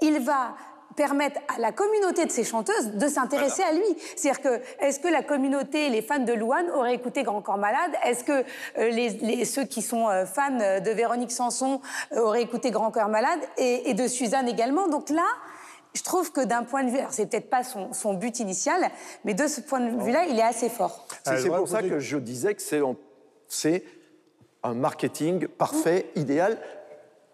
il 0.00 0.20
va 0.20 0.54
permettre 0.94 1.40
à 1.56 1.58
la 1.58 1.72
communauté 1.72 2.26
de 2.26 2.30
ces 2.30 2.44
chanteuses 2.44 2.92
de 2.92 3.08
s'intéresser 3.08 3.62
à 3.62 3.72
lui. 3.72 3.82
C'est-à-dire 4.14 4.42
que, 4.42 4.60
est-ce 4.84 5.00
que 5.00 5.08
la 5.08 5.22
communauté, 5.22 5.88
les 5.88 6.02
fans 6.02 6.18
de 6.18 6.34
Louane 6.34 6.68
auraient 6.70 6.94
écouté 6.94 7.22
Grand 7.22 7.40
Corps 7.40 7.56
Malade? 7.56 7.92
Est-ce 8.04 8.24
que 8.24 8.32
euh, 8.32 8.44
les, 8.90 9.08
les- 9.08 9.44
ceux 9.46 9.64
qui 9.64 9.80
sont 9.80 10.08
euh, 10.10 10.26
fans 10.26 10.60
euh, 10.60 10.80
de 10.80 10.90
Véronique 10.90 11.32
Sanson 11.32 11.80
auraient 12.14 12.42
écouté 12.42 12.70
Grand 12.70 12.90
Corps 12.90 13.08
Malade 13.08 13.40
et, 13.56 13.88
et 13.88 13.94
de 13.94 14.06
Suzanne 14.06 14.48
également? 14.48 14.86
Donc 14.88 15.08
là, 15.08 15.24
je 15.94 16.02
trouve 16.02 16.30
que 16.30 16.42
d'un 16.42 16.62
point 16.62 16.84
de 16.84 16.90
vue, 16.90 16.98
alors 16.98 17.12
c'est 17.12 17.24
peut-être 17.24 17.48
pas 17.48 17.64
son, 17.64 17.94
son 17.94 18.12
but 18.12 18.38
initial, 18.40 18.82
mais 19.24 19.32
de 19.32 19.46
ce 19.46 19.62
point 19.62 19.80
de 19.80 20.02
vue-là, 20.02 20.26
il 20.28 20.38
est 20.38 20.42
assez 20.42 20.68
fort. 20.68 21.06
C'est 21.24 21.48
pour 21.48 21.68
ça 21.68 21.80
que 21.82 22.00
je 22.00 22.18
disais 22.18 22.54
que 22.54 22.60
c'est 23.48 23.84
un 24.62 24.74
marketing 24.74 25.46
parfait, 25.46 26.06
idéal 26.16 26.58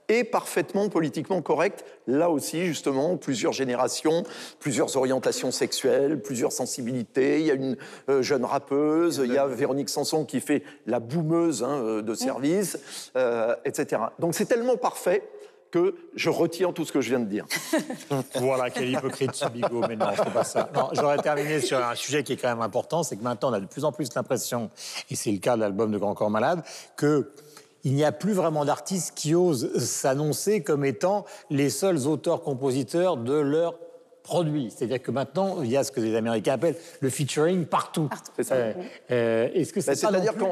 et 0.09 0.25
parfaitement 0.25 0.89
politiquement 0.89 1.43
correct. 1.43 1.85
Là 2.07 2.31
aussi, 2.31 2.65
justement, 2.65 3.17
plusieurs 3.17 3.53
générations, 3.53 4.25
plusieurs 4.59 4.97
orientations 4.97 5.51
sexuelles, 5.51 6.23
plusieurs 6.23 6.53
sensibilités. 6.53 7.41
Il 7.41 7.47
y 7.47 7.51
a 7.51 7.55
une 7.55 7.77
euh, 8.09 8.23
jeune 8.23 8.45
rappeuse, 8.45 9.21
il 9.23 9.33
y 9.33 9.39
a 9.39 9.47
Véronique 9.47 9.91
Sanson 9.91 10.25
qui 10.25 10.41
fait 10.41 10.63
la 10.87 10.99
boumeuse 10.99 11.63
hein, 11.63 11.83
euh, 11.83 12.03
de 12.03 12.15
service, 12.15 12.79
euh, 13.17 13.55
etc. 13.67 14.03
Donc 14.19 14.35
c'est 14.35 14.47
tellement 14.47 14.77
parfait 14.77 15.23
que 15.71 15.95
je 16.15 16.31
retire 16.31 16.73
tout 16.73 16.85
ce 16.85 16.93
que 16.93 17.01
je 17.01 17.11
viens 17.11 17.21
de 17.21 17.27
dire. 17.27 17.45
Voilà, 18.37 18.71
quel 18.71 18.89
hypocrite 18.91 19.35
ce 19.35 19.49
bigot, 19.49 19.83
mais 19.89 19.97
non, 19.97 20.07
c'est 20.17 20.33
pas 20.33 20.45
ça. 20.45 20.71
Non, 20.75 20.89
j'aurais 20.93 21.19
terminé 21.19 21.61
sur 21.61 21.79
un 21.85 21.95
sujet 21.95 22.23
qui 22.23 22.33
est 22.35 22.37
quand 22.37 22.49
même 22.49 22.63
important, 22.63 23.03
c'est 23.03 23.17
que 23.17 23.23
maintenant 23.23 23.51
on 23.51 23.55
a 23.55 23.61
de 23.61 23.67
plus 23.67 23.85
en 23.85 23.93
plus 23.93 24.09
l'impression, 24.15 24.71
et 25.11 25.17
c'est 25.17 25.31
le 25.33 25.39
cas 25.39 25.57
de 25.57 25.61
l'album 25.61 25.91
de 25.93 25.99
Grand 25.99 26.15
Corps 26.15 26.31
Malade, 26.31 26.63
que 26.97 27.31
il 27.85 27.95
n'y 27.95 28.05
a 28.05 28.13
plus 28.13 28.33
vraiment 28.33 28.65
d'artistes 28.65 29.13
qui 29.15 29.35
osent 29.35 29.73
s'annoncer 29.79 30.63
comme 30.63 30.85
étant 30.85 31.25
les 31.49 31.71
seuls 31.71 32.07
auteurs-compositeurs 32.07 33.17
de 33.17 33.35
leur 33.35 33.75
produit. 34.25 34.71
C'est-à-dire 34.77 35.01
que 35.01 35.11
maintenant, 35.11 35.63
il 35.63 35.71
y 35.71 35.77
a 35.77 35.85
ce 35.85 35.93
que 35.93 36.01
les 36.01 36.15
Américains 36.17 36.55
appellent 36.55 36.77
le 37.01 37.09
featuring 37.09 37.65
partout. 37.67 38.11
C'est 38.37 38.43
ça. 38.43 38.55
Euh, 38.57 38.73
euh, 39.11 39.49
est-ce 39.55 39.73
que 39.73 39.81
c'est 39.81 39.93
Ben, 39.93 40.01
pas 40.01 40.09
c'est-à-dire 40.11 40.33
plus- 40.35 40.43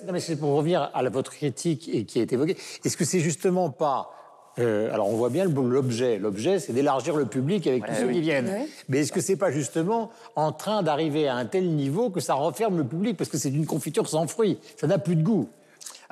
que- 0.00 0.06
non, 0.06 0.12
mais 0.12 0.20
c'est 0.20 0.36
pour 0.36 0.54
revenir 0.54 0.90
à 0.94 1.02
la- 1.02 1.10
votre 1.10 1.32
critique 1.32 1.90
et 1.92 2.04
qui 2.04 2.20
a 2.20 2.22
été 2.22 2.36
évoquée. 2.36 2.56
Est-ce 2.84 2.96
que 2.96 3.04
c'est 3.04 3.20
justement 3.20 3.68
pas 3.70 4.10
euh, 4.58 4.92
alors 4.92 5.08
on 5.08 5.16
voit 5.16 5.30
bien 5.30 5.44
l'objet. 5.46 6.18
L'objet, 6.18 6.58
c'est 6.58 6.72
d'élargir 6.72 7.16
le 7.16 7.26
public 7.26 7.66
avec 7.66 7.86
tous 7.86 7.94
ceux 7.94 8.10
qui 8.10 8.20
viennent. 8.20 8.66
Mais 8.88 9.00
est-ce 9.00 9.12
que 9.12 9.20
c'est 9.20 9.36
pas 9.36 9.50
justement 9.50 10.10
en 10.36 10.52
train 10.52 10.82
d'arriver 10.82 11.28
à 11.28 11.36
un 11.36 11.46
tel 11.46 11.70
niveau 11.70 12.10
que 12.10 12.20
ça 12.20 12.34
referme 12.34 12.76
le 12.76 12.84
public? 12.84 13.16
Parce 13.16 13.30
que 13.30 13.38
c'est 13.38 13.50
une 13.50 13.66
confiture 13.66 14.08
sans 14.08 14.26
fruits 14.26 14.58
Ça 14.76 14.86
n'a 14.86 14.98
plus 14.98 15.16
de 15.16 15.22
goût. 15.22 15.48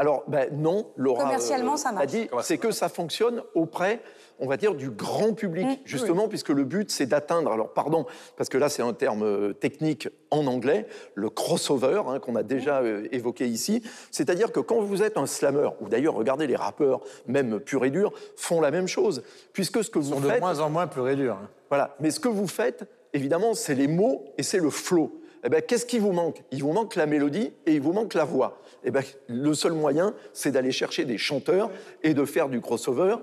Alors, 0.01 0.25
ben 0.29 0.49
non, 0.53 0.87
Laura 0.97 1.25
Commercialement, 1.25 1.77
ça 1.77 1.91
a 1.91 1.93
marche. 1.93 2.07
dit, 2.07 2.27
c'est 2.41 2.57
que 2.57 2.71
ça 2.71 2.89
fonctionne 2.89 3.43
auprès, 3.55 4.01
on 4.39 4.47
va 4.47 4.57
dire, 4.57 4.75
du 4.75 4.89
grand 4.89 5.35
public, 5.35 5.67
Mmh, 5.67 5.77
justement, 5.85 6.27
puisque 6.27 6.49
le 6.49 6.65
but, 6.65 6.91
c'est 6.91 7.05
d'atteindre, 7.05 7.53
alors 7.53 7.75
pardon, 7.75 8.07
parce 8.39 8.49
que 8.49 8.57
là, 8.57 8.71
c'est 8.71 8.81
un 8.81 8.95
terme 8.95 9.23
euh, 9.25 9.53
technique 9.53 10.09
en 10.31 10.47
anglais, 10.47 10.87
le 11.15 11.29
crossover, 11.29 12.01
hein, 12.09 12.19
qu'on 12.19 12.35
a 12.35 12.43
déjà 12.43 12.79
euh, 12.81 13.09
évoqué 13.13 13.47
ici, 13.47 13.83
c'est-à-dire 14.11 14.53
que 14.53 14.61
quand 14.61 14.81
vous 14.81 15.03
êtes 15.03 15.19
un 15.19 15.27
slammer, 15.27 15.69
ou 15.83 15.91
d'ailleurs, 15.91 16.15
regardez, 16.15 16.47
les 16.47 16.57
rappeurs, 16.57 17.01
même 17.27 17.61
purs 17.61 17.85
et 17.85 17.91
durs, 17.91 18.13
font 18.37 18.63
la 18.63 18.71
même 18.71 18.89
chose, 18.89 19.23
puisque 19.53 19.85
ce 19.85 19.91
que 19.91 19.99
Ils 19.99 20.05
vous 20.07 20.15
sont 20.15 20.21
de 20.21 20.41
moins 20.41 20.61
en 20.61 20.71
moins 20.71 20.87
pur 20.87 21.07
et 21.11 21.17
dur. 21.17 21.35
hein. 21.35 21.51
Voilà. 21.69 21.95
Mais 22.01 22.11
ce 22.11 22.21
que 22.21 22.29
vous 22.29 22.49
faites, 22.49 22.89
évidemment, 23.13 23.53
c'est 23.53 23.75
les 23.75 23.87
mots 23.87 24.25
et 24.39 24.43
c'est 24.43 24.61
le 24.61 24.71
flow. 24.71 25.21
Eh 25.45 25.49
ben, 25.49 25.63
qu'est-ce 25.63 25.87
qui 25.87 25.99
vous 25.99 26.13
manque? 26.13 26.43
Il 26.53 26.63
vous 26.63 26.73
manque 26.73 26.97
la 26.97 27.07
mélodie 27.07 27.53
et 27.67 27.75
il 27.75 27.81
vous 27.81 27.93
manque 27.93 28.15
la 28.15 28.25
voix. 28.25 28.61
Eh 28.85 28.91
ben, 28.91 29.03
le 29.29 29.55
seul 29.55 29.73
moyen, 29.73 30.15
c'est 30.33 30.51
d'aller 30.53 30.73
chercher 30.73 31.05
des 31.05 31.19
chanteurs 31.19 31.71
et 32.03 32.15
de 32.15 32.25
faire 32.25 32.49
du 32.49 32.61
crossover 32.61 33.17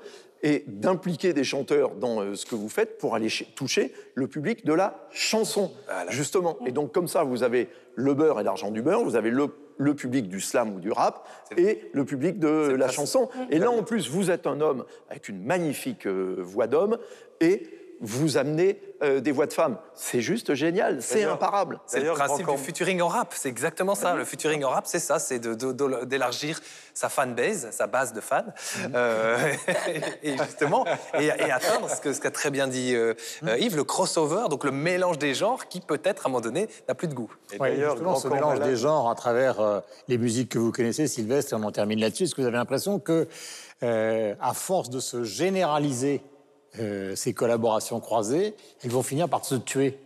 et 0.43 0.63
d'impliquer 0.67 1.33
des 1.33 1.43
chanteurs 1.43 1.95
dans 1.95 2.21
euh, 2.21 2.35
ce 2.35 2.45
que 2.45 2.53
vous 2.55 2.69
faites 2.69 2.99
pour 2.99 3.15
aller 3.15 3.29
ch- 3.29 3.53
toucher 3.55 3.91
le 4.13 4.27
public 4.27 4.65
de 4.65 4.73
la 4.73 5.07
chanson, 5.11 5.71
justement. 6.09 6.57
Et 6.67 6.71
donc, 6.71 6.91
comme 6.91 7.07
ça, 7.07 7.23
vous 7.23 7.41
avez 7.41 7.69
le 7.95 8.13
beurre 8.13 8.39
et 8.39 8.43
l'argent 8.43 8.69
du 8.69 8.83
beurre, 8.83 9.03
vous 9.03 9.15
avez 9.15 9.31
le, 9.31 9.47
le 9.77 9.95
public 9.95 10.29
du 10.29 10.39
slam 10.39 10.75
ou 10.75 10.79
du 10.79 10.91
rap 10.91 11.27
et 11.57 11.89
le 11.91 12.05
public 12.05 12.37
de 12.37 12.47
la 12.77 12.87
chanson. 12.87 13.29
Et 13.49 13.57
là, 13.57 13.71
en 13.71 13.81
plus, 13.81 14.09
vous 14.09 14.29
êtes 14.29 14.45
un 14.45 14.61
homme 14.61 14.85
avec 15.09 15.27
une 15.27 15.43
magnifique 15.43 16.05
euh, 16.05 16.35
voix 16.37 16.67
d'homme 16.67 16.99
et 17.41 17.63
vous 17.99 18.37
amenez 18.37 18.79
euh, 19.03 19.19
des 19.19 19.31
voix 19.31 19.45
de 19.47 19.53
femmes. 19.53 19.77
C'est 19.95 20.21
juste 20.21 20.53
génial, 20.53 21.01
c'est 21.01 21.23
imparable. 21.23 21.79
C'est 21.87 21.97
le 21.97 22.03
D'ailleurs, 22.03 22.15
principe 22.17 22.45
Grand 22.45 22.55
du 22.55 22.61
featuring 22.61 23.01
en 23.01 23.07
rap, 23.07 23.33
c'est 23.35 23.49
exactement 23.49 23.95
ça. 23.95 24.13
Le 24.15 24.23
featuring 24.25 24.63
en 24.63 24.69
rap, 24.69 24.85
c'est 24.87 24.99
ça, 24.99 25.17
c'est 25.19 25.39
de- 25.39 25.53
de- 25.55 25.71
de- 25.71 26.05
d'élargir 26.05 26.59
sa 26.93 27.09
fanbase, 27.09 27.69
sa 27.71 27.87
base 27.87 28.13
de 28.13 28.21
fans, 28.21 28.45
euh, 28.93 29.37
et 30.23 30.37
justement, 30.37 30.85
et, 31.19 31.25
et 31.25 31.51
atteindre 31.51 31.89
ce 31.89 32.19
qu'a 32.19 32.31
très 32.31 32.49
bien 32.51 32.67
dit 32.67 32.93
euh, 32.95 33.13
euh, 33.47 33.57
Yves, 33.57 33.75
le 33.75 33.83
crossover, 33.83 34.45
donc 34.49 34.63
le 34.63 34.71
mélange 34.71 35.17
des 35.19 35.33
genres 35.33 35.67
qui 35.67 35.79
peut-être 35.81 36.25
à 36.25 36.29
un 36.29 36.31
moment 36.31 36.41
donné 36.41 36.67
n'a 36.87 36.95
plus 36.95 37.07
de 37.07 37.13
goût. 37.13 37.31
Et 37.53 37.59
Ouais, 37.59 37.75
justement, 37.75 38.15
ce 38.15 38.27
mélange 38.27 38.59
des 38.59 38.75
genres 38.75 39.09
à 39.09 39.15
travers 39.15 39.59
euh, 39.59 39.79
les 40.07 40.17
musiques 40.17 40.49
que 40.49 40.59
vous 40.59 40.71
connaissez, 40.71 41.07
Sylvestre, 41.07 41.53
et 41.53 41.55
on 41.55 41.63
en 41.63 41.71
termine 41.71 41.99
là-dessus. 41.99 42.23
Est-ce 42.23 42.35
que 42.35 42.41
vous 42.41 42.47
avez 42.47 42.57
l'impression 42.57 42.99
que, 42.99 43.27
euh, 43.83 44.33
à 44.41 44.53
force 44.53 44.89
de 44.89 44.99
se 44.99 45.23
généraliser 45.23 46.21
ces 47.15 47.33
collaborations 47.33 47.99
croisées, 47.99 48.55
elles 48.83 48.91
vont 48.91 49.03
finir 49.03 49.29
par 49.29 49.45
se 49.45 49.55
tuer 49.55 49.99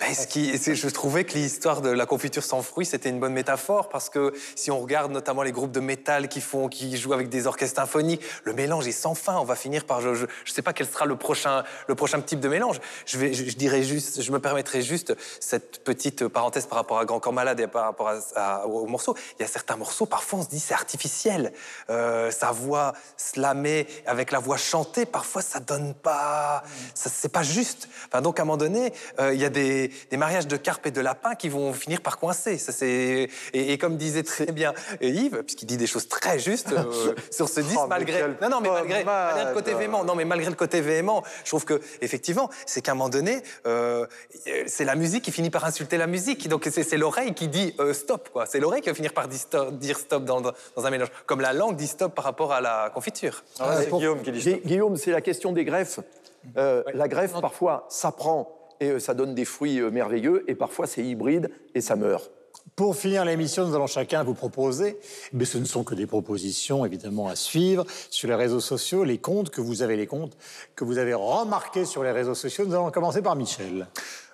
Ben, 0.00 0.14
ce 0.14 0.28
qui, 0.28 0.56
c'est- 0.58 0.76
je 0.76 0.88
trouvais 0.90 1.24
que 1.24 1.32
l'histoire 1.32 1.80
de 1.82 1.88
la 1.90 2.06
confiture 2.06 2.44
sans 2.44 2.62
fruits, 2.62 2.86
c'était 2.86 3.08
une 3.08 3.18
bonne 3.18 3.32
métaphore 3.32 3.88
parce 3.88 4.08
que 4.08 4.32
si 4.54 4.70
on 4.70 4.78
regarde 4.78 5.10
notamment 5.10 5.42
les 5.42 5.50
groupes 5.50 5.72
de 5.72 5.80
métal 5.80 6.28
qui 6.28 6.40
font, 6.40 6.68
qui 6.68 6.96
jouent 6.96 7.14
avec 7.14 7.28
des 7.28 7.48
orchestres 7.48 7.80
symphoniques, 7.80 8.22
le 8.44 8.52
mélange 8.52 8.86
est 8.86 8.92
sans 8.92 9.16
fin. 9.16 9.36
On 9.38 9.44
va 9.44 9.56
finir 9.56 9.84
par, 9.86 10.00
je, 10.00 10.14
je 10.44 10.52
sais 10.52 10.62
pas 10.62 10.72
quel 10.72 10.86
sera 10.86 11.04
le 11.04 11.16
prochain, 11.16 11.64
le 11.88 11.96
prochain 11.96 12.20
type 12.20 12.38
de 12.38 12.48
mélange. 12.48 12.78
Je 13.06 13.18
vais, 13.18 13.32
je, 13.34 13.44
je 13.44 13.56
dirais 13.56 13.82
juste, 13.82 14.22
je 14.22 14.30
me 14.30 14.38
permettrai 14.38 14.82
juste 14.82 15.16
cette 15.40 15.82
petite 15.82 16.28
parenthèse 16.28 16.66
par 16.66 16.78
rapport 16.78 17.00
à 17.00 17.04
Grand 17.04 17.18
Corps 17.18 17.32
Malade 17.32 17.58
et 17.58 17.66
par 17.66 17.82
rapport 17.82 18.08
à, 18.08 18.18
à- 18.36 18.66
aux 18.68 18.86
morceaux. 18.86 19.16
Il 19.40 19.42
y 19.42 19.44
a 19.44 19.48
certains 19.48 19.76
morceaux, 19.76 20.06
parfois 20.06 20.38
on 20.38 20.42
se 20.44 20.48
dit 20.48 20.60
c'est 20.60 20.74
artificiel. 20.74 21.52
Euh, 21.90 22.30
sa 22.30 22.52
voix 22.52 22.92
slamée 23.16 23.88
avec 24.06 24.30
la 24.30 24.38
voix 24.38 24.58
chantée, 24.58 25.06
parfois 25.06 25.42
ça 25.42 25.58
donne 25.58 25.92
pas, 25.94 26.62
c'est 26.94 27.32
pas 27.32 27.42
juste. 27.42 27.88
Enfin 28.06 28.22
donc 28.22 28.38
à 28.38 28.42
un 28.42 28.44
moment 28.44 28.56
donné, 28.58 28.92
euh, 29.18 29.34
il 29.34 29.40
y 29.40 29.44
a 29.44 29.50
des, 29.50 29.87
des 30.10 30.16
mariages 30.16 30.46
de 30.46 30.56
carpe 30.56 30.86
et 30.86 30.90
de 30.90 31.00
lapin 31.00 31.34
qui 31.34 31.48
vont 31.48 31.72
finir 31.72 32.00
par 32.00 32.18
coincer. 32.18 32.58
Ça 32.58 32.72
c'est 32.72 33.28
et, 33.52 33.72
et 33.72 33.78
comme 33.78 33.96
disait 33.96 34.22
très 34.22 34.46
bien 34.46 34.72
Yves, 35.00 35.42
puisqu'il 35.44 35.66
dit 35.66 35.76
des 35.76 35.86
choses 35.86 36.08
très 36.08 36.38
justes 36.38 36.72
euh, 36.72 37.14
sur 37.30 37.48
ce 37.48 37.60
disque 37.60 37.78
Oh, 37.82 37.86
malgré 37.88 38.22
non 38.42 38.48
non 38.50 38.60
mais 38.60 38.70
malgré, 38.70 39.04
malgré 39.04 39.44
le 39.46 39.52
côté 39.54 39.74
véhément 39.74 40.04
non 40.04 40.14
mais 40.14 40.24
malgré 40.24 40.50
le 40.50 40.56
côté 40.56 40.80
véhément, 40.80 41.22
je 41.44 41.50
trouve 41.50 41.64
que 41.64 41.80
effectivement 42.00 42.50
c'est 42.66 42.80
qu'à 42.82 42.92
un 42.92 42.94
moment 42.94 43.08
donné 43.08 43.42
euh, 43.66 44.06
c'est 44.66 44.84
la 44.84 44.94
musique 44.94 45.24
qui 45.24 45.32
finit 45.32 45.50
par 45.50 45.64
insulter 45.64 45.96
la 45.96 46.06
musique. 46.06 46.48
Donc 46.48 46.68
c'est 46.70 46.96
l'oreille 46.96 47.34
qui 47.34 47.48
dit 47.48 47.74
euh, 47.80 47.92
stop 47.92 48.28
quoi. 48.32 48.46
C'est 48.46 48.60
l'oreille 48.60 48.82
qui 48.82 48.88
va 48.88 48.94
finir 48.94 49.12
par 49.12 49.28
dire 49.28 49.38
stop, 49.40 49.74
dire 49.78 49.98
stop 49.98 50.24
dans, 50.24 50.40
dans, 50.40 50.52
un 50.76 50.90
mélange. 50.90 51.08
Comme 51.26 51.40
la 51.40 51.52
langue 51.52 51.76
dit 51.76 51.86
stop 51.86 52.14
par 52.14 52.24
rapport 52.24 52.52
à 52.52 52.60
la 52.60 52.90
confiture. 52.94 53.44
Ah, 53.60 53.76
c'est 53.78 53.88
pour- 53.88 53.98
Guillaume 53.98 54.22
qui 54.22 54.32
dit 54.32 54.40
Gui- 54.40 54.60
Guillaume, 54.64 54.96
c'est 54.96 55.10
la 55.10 55.20
question 55.20 55.52
des 55.52 55.64
greffes. 55.64 56.00
Euh, 56.56 56.82
La 56.94 57.08
greffe, 57.08 57.32
parfois, 57.40 57.86
ça 57.88 58.12
prend 58.12 58.57
et 58.80 58.90
euh, 58.90 58.98
ça 58.98 59.14
donne 59.14 59.34
des 59.34 59.44
fruits 59.44 59.80
euh, 59.80 59.90
merveilleux, 59.90 60.44
et 60.48 60.54
parfois, 60.54 60.86
c'est 60.86 61.04
hybride 61.04 61.50
et 61.74 61.80
ça 61.80 61.96
meurt. 61.96 62.30
Pour 62.76 62.96
finir 62.96 63.24
l'émission, 63.24 63.66
nous 63.66 63.74
allons 63.74 63.86
chacun 63.86 64.22
vous 64.22 64.34
proposer, 64.34 64.98
mais 65.32 65.44
ce 65.44 65.58
ne 65.58 65.64
sont 65.64 65.84
que 65.84 65.94
des 65.94 66.06
propositions 66.06 66.84
évidemment 66.84 67.28
à 67.28 67.34
suivre 67.34 67.84
sur 68.10 68.28
les 68.28 68.34
réseaux 68.34 68.60
sociaux, 68.60 69.04
les 69.04 69.18
comptes 69.18 69.50
que 69.50 69.60
vous 69.60 69.82
avez, 69.82 69.96
les 69.96 70.06
comptes 70.06 70.36
que 70.76 70.84
vous 70.84 70.98
avez 70.98 71.14
remarqués 71.14 71.84
sur 71.84 72.04
les 72.04 72.12
réseaux 72.12 72.34
sociaux. 72.34 72.66
Nous 72.66 72.74
allons 72.74 72.90
commencer 72.90 73.22
par 73.22 73.36
Michel. 73.36 73.88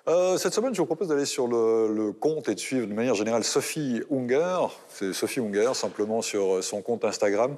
Euh, 0.07 0.37
cette 0.37 0.53
semaine, 0.53 0.73
je 0.75 0.79
vous 0.79 0.85
propose 0.85 1.07
d'aller 1.07 1.25
sur 1.25 1.47
le, 1.47 2.11
compte 2.11 2.47
et 2.47 2.53
de 2.53 2.59
suivre 2.59 2.85
de 2.85 2.93
manière 2.93 3.15
générale 3.15 3.43
Sophie 3.43 4.03
Unger. 4.11 4.67
C'est 4.89 5.13
Sophie 5.13 5.39
Unger, 5.39 5.71
simplement 5.73 6.21
sur 6.21 6.63
son 6.63 6.81
compte 6.81 7.03
Instagram. 7.03 7.55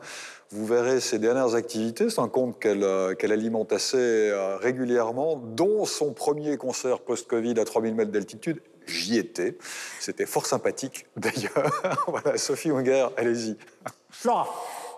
Vous 0.51 0.65
verrez 0.65 1.01
ses 1.01 1.19
dernières 1.19 1.55
activités. 1.55 2.09
C'est 2.09 2.21
un 2.21 2.29
compte 2.29 2.57
qu'elle 2.57 2.83
euh, 2.83 3.13
alimente 3.21 3.73
assez 3.73 3.97
euh, 3.97 4.55
régulièrement, 4.57 5.35
dont 5.35 5.83
son 5.83 6.13
premier 6.13 6.55
concert 6.55 6.99
post-Covid 6.99 7.59
à 7.59 7.65
3000 7.65 7.95
mètres 7.95 8.11
d'altitude. 8.11 8.61
J'y 8.85 9.17
étais. 9.17 9.57
C'était 9.99 10.25
fort 10.25 10.45
sympathique, 10.45 11.05
d'ailleurs. 11.17 11.97
voilà, 12.07 12.37
Sophie 12.37 12.71
Unger, 12.71 13.07
allez-y. 13.17 13.57
Flora. 14.09 14.47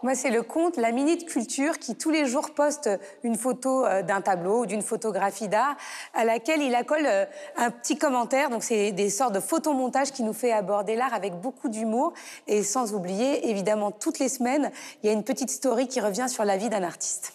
Moi, 0.01 0.15
c'est 0.15 0.29
le 0.29 0.43
compte 0.43 0.77
La 0.77 0.93
Minute 0.93 1.25
Culture 1.25 1.77
qui, 1.77 1.95
tous 1.95 2.09
les 2.09 2.25
jours, 2.25 2.51
poste 2.51 2.89
une 3.23 3.35
photo 3.35 3.85
euh, 3.85 4.01
d'un 4.01 4.21
tableau 4.21 4.61
ou 4.61 4.65
d'une 4.65 4.81
photographie 4.81 5.49
d'art 5.49 5.75
à 6.13 6.23
laquelle 6.23 6.61
il 6.61 6.73
accole 6.73 7.05
euh, 7.05 7.25
un 7.57 7.69
petit 7.69 7.97
commentaire. 7.97 8.49
Donc, 8.49 8.63
c'est 8.63 8.93
des 8.93 9.09
sortes 9.09 9.33
de 9.33 9.41
photomontages 9.41 10.11
qui 10.11 10.23
nous 10.23 10.31
fait 10.31 10.53
aborder 10.53 10.95
l'art 10.95 11.13
avec 11.13 11.33
beaucoup 11.41 11.67
d'humour. 11.67 12.13
Et 12.47 12.63
sans 12.63 12.93
oublier, 12.93 13.49
évidemment, 13.49 13.91
toutes 13.91 14.19
les 14.19 14.29
semaines, 14.29 14.71
il 15.03 15.07
y 15.07 15.09
a 15.09 15.13
une 15.13 15.25
petite 15.25 15.49
story 15.49 15.89
qui 15.89 15.99
revient 15.99 16.29
sur 16.29 16.45
la 16.45 16.55
vie 16.55 16.69
d'un 16.69 16.83
artiste. 16.83 17.33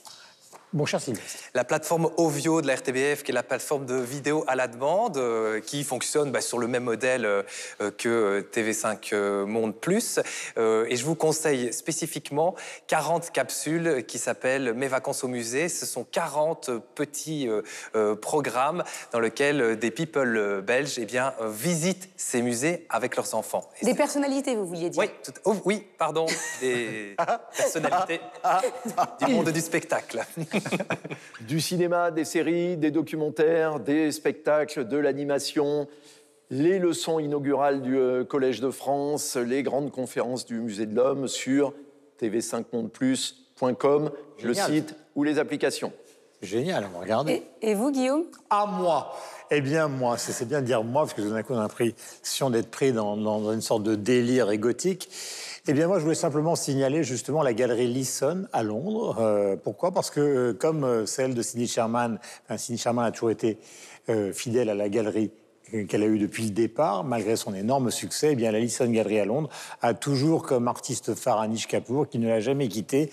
Mon 0.75 0.87
cher 0.87 1.01
Sylvestre. 1.01 1.39
La 1.55 1.62
plateforme 1.62 2.11
Ovio 2.16 2.61
de 2.61 2.66
la 2.66 2.75
RTBF, 2.75 3.22
qui 3.22 3.31
est 3.31 3.35
la 3.35 3.45
plateforme 3.45 3.87
de 3.87 3.95
vidéo 3.95 4.43
à 4.49 4.57
la 4.57 4.66
demande, 4.66 5.16
euh, 5.18 5.61
qui 5.61 5.85
fonctionne 5.85 6.33
bah, 6.33 6.41
sur 6.41 6.59
le 6.59 6.66
même 6.66 6.83
modèle 6.83 7.25
euh, 7.27 7.43
que 7.97 8.09
euh, 8.09 8.43
TV5 8.53 9.11
euh, 9.12 9.47
Monde 9.47 9.77
Plus. 9.77 10.18
Euh, 10.59 10.85
et 10.89 10.97
je 10.97 11.05
vous 11.05 11.14
conseille 11.14 11.72
spécifiquement 11.72 12.57
40 12.89 13.31
capsules 13.31 14.05
qui 14.09 14.18
s'appellent 14.18 14.75
Mes 14.75 14.89
vacances 14.89 15.22
au 15.22 15.29
musée. 15.29 15.68
Ce 15.68 15.87
sont 15.87 16.03
40 16.03 16.70
petits 16.97 17.49
programmes 18.20 18.83
dans 19.12 19.20
lesquels 19.20 19.79
des 19.79 19.93
people 19.93 20.61
belges 20.66 20.99
eh 20.99 21.05
bien, 21.05 21.35
visitent 21.41 22.09
ces 22.16 22.43
musées 22.43 22.85
avec 22.89 23.14
leurs 23.14 23.37
enfants. 23.37 23.68
Et 23.81 23.87
Des 23.87 23.95
personnalités, 23.95 24.57
vous 24.57 24.66
vouliez 24.66 24.91
dire 24.91 25.01
oui, 25.01 25.11
tout- 25.22 25.33
oh, 25.45 25.55
oui, 25.64 25.87
pardon, 25.99 26.27
des 26.61 27.14
personnalités 27.57 28.20
du 29.20 29.33
monde 29.33 29.51
du 29.51 29.61
spectacle. 29.61 30.25
Du 31.49 31.61
cinéma, 31.61 32.11
des 32.11 32.25
séries, 32.25 32.77
des 32.77 32.91
documentaires, 32.91 33.81
des 33.81 34.11
spectacles, 34.12 34.87
de 34.89 34.97
l'animation, 34.97 35.87
les 36.51 36.79
leçons 36.79 37.19
inaugurales 37.19 37.83
du 37.83 37.97
euh, 37.99 38.25
Collège 38.25 38.61
de 38.61 38.71
France, 38.71 39.37
les 39.37 39.62
grandes 39.62 39.91
conférences 39.91 40.45
du 40.47 40.61
Musée 40.61 40.87
de 40.87 40.95
l'Homme 40.95 41.29
sur 41.29 41.75
tv5mondeplus.com, 42.21 44.11
le 44.43 44.55
site 44.55 44.95
ou 45.15 45.25
les 45.25 45.39
applications. 45.39 45.93
Génial, 46.43 46.87
on 46.91 46.99
va 46.99 47.05
regarder. 47.05 47.43
Et, 47.62 47.71
et 47.71 47.75
vous, 47.75 47.91
Guillaume? 47.91 48.25
À 48.51 48.67
moi. 48.67 49.17
Eh 49.51 49.61
bien, 49.61 49.89
moi, 49.89 50.19
c'est 50.19 50.47
bien 50.47 50.61
de 50.61 50.67
dire 50.67 50.83
moi, 50.85 51.03
parce 51.03 51.15
que 51.15 51.23
d'un 51.23 51.43
coup, 51.43 51.55
on 51.55 51.59
a 51.59 51.62
l'impression 51.62 52.51
d'être 52.51 52.71
pris 52.71 52.93
dans, 52.93 53.17
dans- 53.17 53.41
dans 53.41 53.53
une 53.53 53.61
sorte 53.62 53.83
de 53.83 53.95
délire 53.95 54.51
égotique. 54.51 55.09
Eh 55.67 55.73
bien, 55.73 55.87
moi, 55.87 55.99
je 55.99 56.03
voulais 56.03 56.15
simplement 56.15 56.57
signaler 56.57 57.05
justement 57.05 57.43
la 57.43 57.55
galerie 57.55 57.87
Leeson 57.87 58.47
à 58.53 58.62
Londres. 58.62 59.17
Euh, 59.19 59.57
pourquoi? 59.57 59.93
Parce 59.93 60.11
que, 60.11 60.21
euh, 60.21 60.53
comme 60.53 60.85
euh, 60.85 61.07
celle 61.07 61.33
de 61.33 61.41
Cindy 61.41 61.67
Sherman, 61.67 62.19
enfin, 62.45 62.59
Cindy 62.59 62.79
Sherman 62.79 63.07
a 63.07 63.11
toujours 63.11 63.31
été 63.31 63.57
euh, 64.11 64.31
fidèle 64.35 64.69
à 64.69 64.75
la 64.75 64.91
galerie 64.91 65.31
qu'elle 65.89 66.03
a 66.03 66.07
eue 66.07 66.19
depuis 66.19 66.45
le 66.45 66.51
départ, 66.51 67.05
malgré 67.05 67.37
son 67.37 67.55
énorme 67.55 67.91
succès, 67.91 68.31
eh 68.33 68.35
bien, 68.37 68.53
la 68.53 68.61
Leeson 68.61 68.91
Gallery 68.91 69.19
à 69.21 69.25
Londres 69.25 69.49
a 69.83 69.95
toujours 69.95 70.43
comme 70.43 70.69
artiste 70.69 71.15
phare 71.15 71.41
Anish 71.41 71.67
Kapoor, 71.67 72.09
qui 72.09 72.19
ne 72.19 72.29
l'a 72.29 72.41
jamais 72.41 72.69
quitté, 72.69 73.11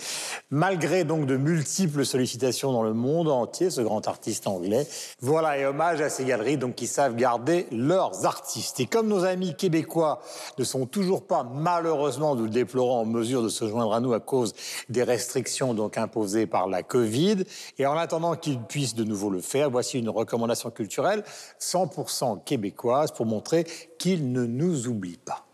malgré 0.50 1.04
donc 1.04 1.26
de 1.26 1.38
multiples 1.38 2.06
sollicitations 2.06 2.72
dans 2.72 2.84
le 2.84 2.94
monde 2.94 3.30
entier, 3.30 3.70
ce 3.70 3.82
grand 3.82 4.08
artiste 4.08 4.48
anglais. 4.48 4.88
Voilà, 5.22 5.58
et 5.58 5.66
hommage 5.66 6.02
à 6.02 6.10
ces 6.10 6.26
galeries 6.26 6.58
donc 6.58 6.76
qui 6.76 6.88
savent 6.88 7.16
garder 7.16 7.68
leurs 7.72 8.26
artistes. 8.26 8.80
Et 8.80 8.86
comme 8.86 9.08
nos 9.08 9.24
amis 9.24 9.56
québécois 9.56 10.22
ne 10.58 10.64
sont 10.64 10.86
toujours 10.86 11.26
pas, 11.26 11.44
malheureusement, 11.44 12.36
nous 12.36 12.44
le 12.44 12.50
déplorons, 12.50 13.02
en 13.02 13.06
mesure 13.06 13.44
de 13.44 13.50
se 13.50 13.68
joindre 13.68 13.94
à 13.94 14.00
nous 14.00 14.14
à 14.14 14.20
cause 14.20 14.54
des 14.90 15.04
restrictions 15.04 15.74
donc 15.74 15.98
imposées 15.98 16.48
par 16.48 16.68
la 16.68 16.84
Covid, 16.84 17.44
et 17.80 17.86
en 17.86 17.98
attendant 17.98 18.36
qu'ils 18.36 18.60
puissent 18.60 18.96
de 18.96 19.04
nouveau 19.04 19.30
le 19.30 19.42
faire, 19.42 19.70
voici 19.70 20.00
une 20.00 20.10
recommandation 20.10 20.70
culturelle 20.70 21.24
100% 21.60 22.41
québécoise 22.46 23.12
pour 23.12 23.26
montrer 23.26 23.66
qu'ils 23.98 24.32
ne 24.32 24.46
nous 24.46 24.88
oublient 24.88 25.20
pas. 25.24 25.48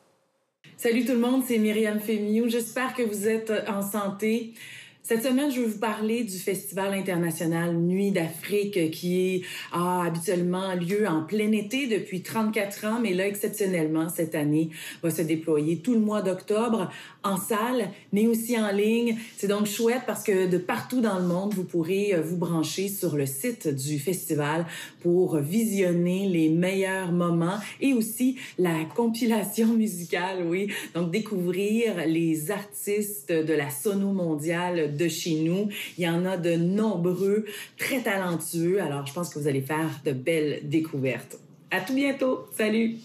Salut 0.78 1.06
tout 1.06 1.14
le 1.14 1.20
monde, 1.20 1.44
c'est 1.48 1.58
Myriam 1.58 2.00
Fémiou. 2.00 2.50
J'espère 2.50 2.94
que 2.94 3.02
vous 3.02 3.28
êtes 3.28 3.52
en 3.68 3.82
santé. 3.82 4.54
Cette 5.08 5.24
semaine, 5.24 5.50
je 5.50 5.62
vais 5.62 5.68
vous 5.68 5.80
parler 5.80 6.26
du 6.26 6.38
Festival 6.38 6.94
international 6.94 7.74
Nuit 7.78 8.12
d'Afrique 8.12 8.92
qui 8.92 9.42
a 9.72 10.04
habituellement 10.04 10.74
lieu 10.74 11.08
en 11.08 11.24
plein 11.24 11.54
été 11.54 11.88
depuis 11.88 12.24
34 12.24 12.86
ans, 12.88 13.00
mais 13.02 13.14
là, 13.14 13.26
exceptionnellement, 13.26 14.10
cette 14.10 14.36
année, 14.36 14.70
va 15.02 15.10
se 15.10 15.22
déployer 15.22 15.78
tout 15.78 15.94
le 15.94 16.02
mois 16.02 16.22
d'octobre 16.22 16.92
en 17.24 17.38
salle, 17.38 17.90
mais 18.12 18.28
aussi 18.28 18.60
en 18.60 18.70
ligne. 18.70 19.18
C'est 19.38 19.48
donc 19.48 19.66
chouette 19.66 20.02
parce 20.06 20.24
que 20.24 20.46
de 20.48 20.58
partout 20.58 21.00
dans 21.00 21.20
le 21.20 21.26
monde, 21.26 21.54
vous 21.54 21.64
pourrez 21.64 22.14
euh, 22.14 22.22
vous 22.22 22.36
brancher 22.36 22.90
sur 22.90 23.16
le 23.16 23.26
site 23.26 23.70
du 23.70 24.00
festival 24.00 24.66
pour 25.02 25.38
visionner 25.38 26.28
les 26.28 26.50
meilleurs 26.50 27.14
moments 27.14 27.60
et 27.80 27.94
aussi 27.94 28.36
la 28.58 28.84
compilation 28.94 29.68
musicale, 29.68 30.46
oui. 30.46 30.68
Donc, 30.94 31.12
découvrir 31.12 32.06
les 32.06 32.52
artistes 32.52 33.32
de 33.32 33.54
la 33.54 33.70
sono 33.70 34.12
mondiale 34.12 34.97
de 34.98 35.08
chez 35.08 35.36
nous. 35.36 35.70
Il 35.98 36.04
y 36.04 36.10
en 36.10 36.26
a 36.26 36.38
de 36.38 36.56
nombreux, 36.56 37.46
très 37.78 38.02
talentueux. 38.02 38.82
Alors, 38.82 39.06
je 39.06 39.14
pense 39.14 39.30
que 39.30 39.40
vous 39.40 39.48
allez 39.48 39.62
faire 39.62 39.90
de 40.04 40.12
belles 40.12 40.62
découvertes. 40.64 41.38
À 41.72 41.82
tout 41.82 41.94
bientôt. 41.94 42.48
Salut! 42.58 42.98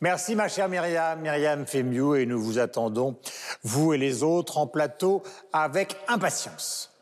Merci 0.00 0.36
ma 0.36 0.48
chère 0.48 0.68
Myriam, 0.68 1.20
Myriam 1.20 1.66
Fémiou, 1.66 2.14
et 2.14 2.24
nous 2.24 2.40
vous 2.40 2.60
attendons, 2.60 3.16
vous 3.64 3.92
et 3.92 3.98
les 3.98 4.22
autres, 4.22 4.58
en 4.58 4.68
plateau 4.68 5.24
avec 5.52 5.96
impatience. 6.06 6.97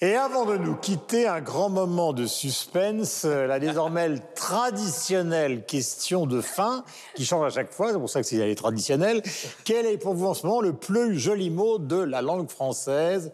Et 0.00 0.16
avant 0.16 0.44
de 0.44 0.58
nous 0.58 0.74
quitter, 0.74 1.28
un 1.28 1.40
grand 1.40 1.70
moment 1.70 2.12
de 2.12 2.26
suspense, 2.26 3.24
euh, 3.24 3.46
la 3.46 3.60
désormais 3.60 4.18
traditionnelle 4.34 5.64
question 5.64 6.26
de 6.26 6.40
fin, 6.40 6.84
qui 7.14 7.24
change 7.24 7.46
à 7.46 7.50
chaque 7.50 7.72
fois, 7.72 7.92
c'est 7.92 7.98
pour 7.98 8.10
ça 8.10 8.20
que 8.20 8.26
c'est 8.26 8.36
est 8.36 8.54
traditionnelle. 8.56 9.22
Quel 9.64 9.86
est 9.86 9.96
pour 9.96 10.14
vous 10.14 10.26
en 10.26 10.34
ce 10.34 10.46
moment 10.46 10.60
le 10.60 10.72
plus 10.72 11.18
joli 11.18 11.48
mot 11.48 11.78
de 11.78 11.96
la 11.96 12.22
langue 12.22 12.50
française? 12.50 13.32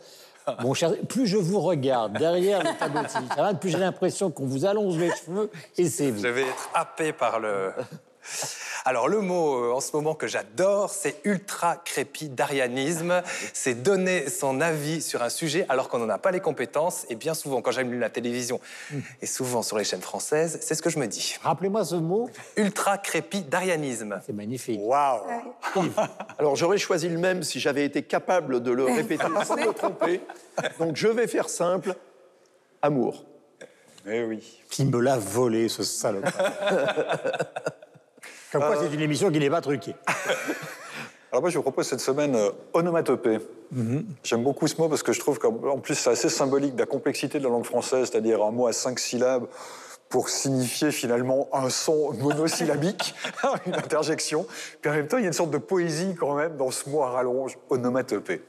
Mon 0.60 0.74
cher, 0.74 0.92
plus 1.08 1.26
je 1.26 1.38
vous 1.38 1.60
regarde 1.60 2.18
derrière 2.18 2.62
le 2.62 2.78
tableau 2.78 3.02
de 3.02 3.58
plus 3.58 3.70
j'ai 3.70 3.78
l'impression 3.78 4.30
qu'on 4.30 4.46
vous 4.46 4.64
allonge 4.64 4.96
les 4.96 5.10
cheveux 5.10 5.50
et 5.76 5.88
c'est 5.88 6.10
vous. 6.10 6.22
Je 6.22 6.28
vais 6.28 6.42
être 6.42 6.70
happé 6.74 7.12
par 7.12 7.40
le, 7.40 7.72
Alors 8.84 9.08
le 9.08 9.20
mot 9.20 9.62
euh, 9.62 9.72
en 9.72 9.80
ce 9.80 9.92
moment 9.94 10.14
que 10.14 10.26
j'adore, 10.26 10.90
c'est 10.90 11.20
ultra-crépidarianisme. 11.24 13.22
C'est 13.52 13.74
donner 13.82 14.28
son 14.30 14.60
avis 14.60 15.02
sur 15.02 15.22
un 15.22 15.28
sujet 15.28 15.66
alors 15.68 15.88
qu'on 15.88 15.98
n'en 15.98 16.08
a 16.08 16.18
pas 16.18 16.30
les 16.30 16.40
compétences. 16.40 17.04
Et 17.10 17.14
bien 17.14 17.34
souvent, 17.34 17.60
quand 17.60 17.72
j'allume 17.72 18.00
la 18.00 18.10
télévision, 18.10 18.60
et 19.20 19.26
souvent 19.26 19.62
sur 19.62 19.76
les 19.76 19.84
chaînes 19.84 20.00
françaises, 20.00 20.58
c'est 20.62 20.74
ce 20.74 20.82
que 20.82 20.90
je 20.90 20.98
me 20.98 21.06
dis. 21.06 21.36
Rappelez-moi 21.42 21.84
ce 21.84 21.96
mot. 21.96 22.30
Ultra-crépidarianisme. 22.56 24.20
C'est 24.24 24.32
magnifique. 24.32 24.80
Waouh 24.82 25.20
Alors 26.38 26.56
j'aurais 26.56 26.78
choisi 26.78 27.08
le 27.08 27.18
même 27.18 27.42
si 27.42 27.60
j'avais 27.60 27.84
été 27.84 28.02
capable 28.02 28.62
de 28.62 28.70
le 28.70 28.84
répéter 28.84 29.26
sans 29.44 29.56
me 29.56 29.72
tromper. 29.72 30.22
Donc 30.78 30.96
je 30.96 31.08
vais 31.08 31.26
faire 31.26 31.48
simple. 31.48 31.94
Amour. 32.82 33.24
Eh 34.06 34.24
oui. 34.24 34.62
Qui 34.70 34.86
me 34.86 34.98
l'a 34.98 35.18
volé, 35.18 35.68
ce 35.68 35.82
salope. 35.82 36.24
Comme 38.52 38.62
quoi, 38.62 38.76
c'est 38.80 38.92
une 38.92 39.00
émission 39.00 39.30
qui 39.30 39.38
n'est 39.38 39.50
pas 39.50 39.60
truquée. 39.60 39.94
Alors 41.32 41.42
moi, 41.42 41.50
je 41.50 41.56
vous 41.56 41.62
propose 41.62 41.86
cette 41.86 42.00
semaine 42.00 42.34
euh, 42.34 42.50
onomatopée. 42.72 43.38
J'aime 44.24 44.42
beaucoup 44.42 44.66
ce 44.66 44.76
mot 44.80 44.88
parce 44.88 45.04
que 45.04 45.12
je 45.12 45.20
trouve 45.20 45.38
qu'en 45.38 45.78
plus, 45.78 45.94
c'est 45.94 46.10
assez 46.10 46.28
symbolique 46.28 46.74
de 46.74 46.80
la 46.80 46.86
complexité 46.86 47.38
de 47.38 47.44
la 47.44 47.50
langue 47.50 47.64
française, 47.64 48.08
c'est-à-dire 48.10 48.42
un 48.42 48.50
mot 48.50 48.66
à 48.66 48.72
cinq 48.72 48.98
syllabes 48.98 49.46
pour 50.08 50.28
signifier 50.28 50.90
finalement 50.90 51.48
un 51.52 51.70
son 51.70 52.12
monosyllabique, 52.14 53.14
une 53.66 53.76
interjection. 53.76 54.44
Puis 54.80 54.90
en 54.90 54.94
même 54.94 55.06
temps, 55.06 55.18
il 55.18 55.22
y 55.22 55.24
a 55.24 55.28
une 55.28 55.32
sorte 55.32 55.52
de 55.52 55.58
poésie 55.58 56.16
quand 56.18 56.34
même 56.34 56.56
dans 56.56 56.72
ce 56.72 56.88
mot 56.88 57.02
à 57.02 57.10
rallonge, 57.10 57.56
onomatopée. 57.68 58.42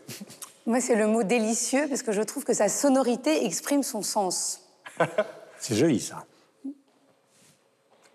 Moi, 0.65 0.81
c'est 0.81 0.95
le 0.95 1.05
mot 1.05 1.21
délicieux 1.21 1.85
parce 1.87 2.01
que 2.01 2.11
je 2.11 2.21
trouve 2.23 2.45
que 2.45 2.53
sa 2.53 2.67
sonorité 2.67 3.45
exprime 3.45 3.83
son 3.83 4.01
sens. 4.01 4.61
C'est 5.59 5.75
joli, 5.75 5.99
ça. 5.99 6.25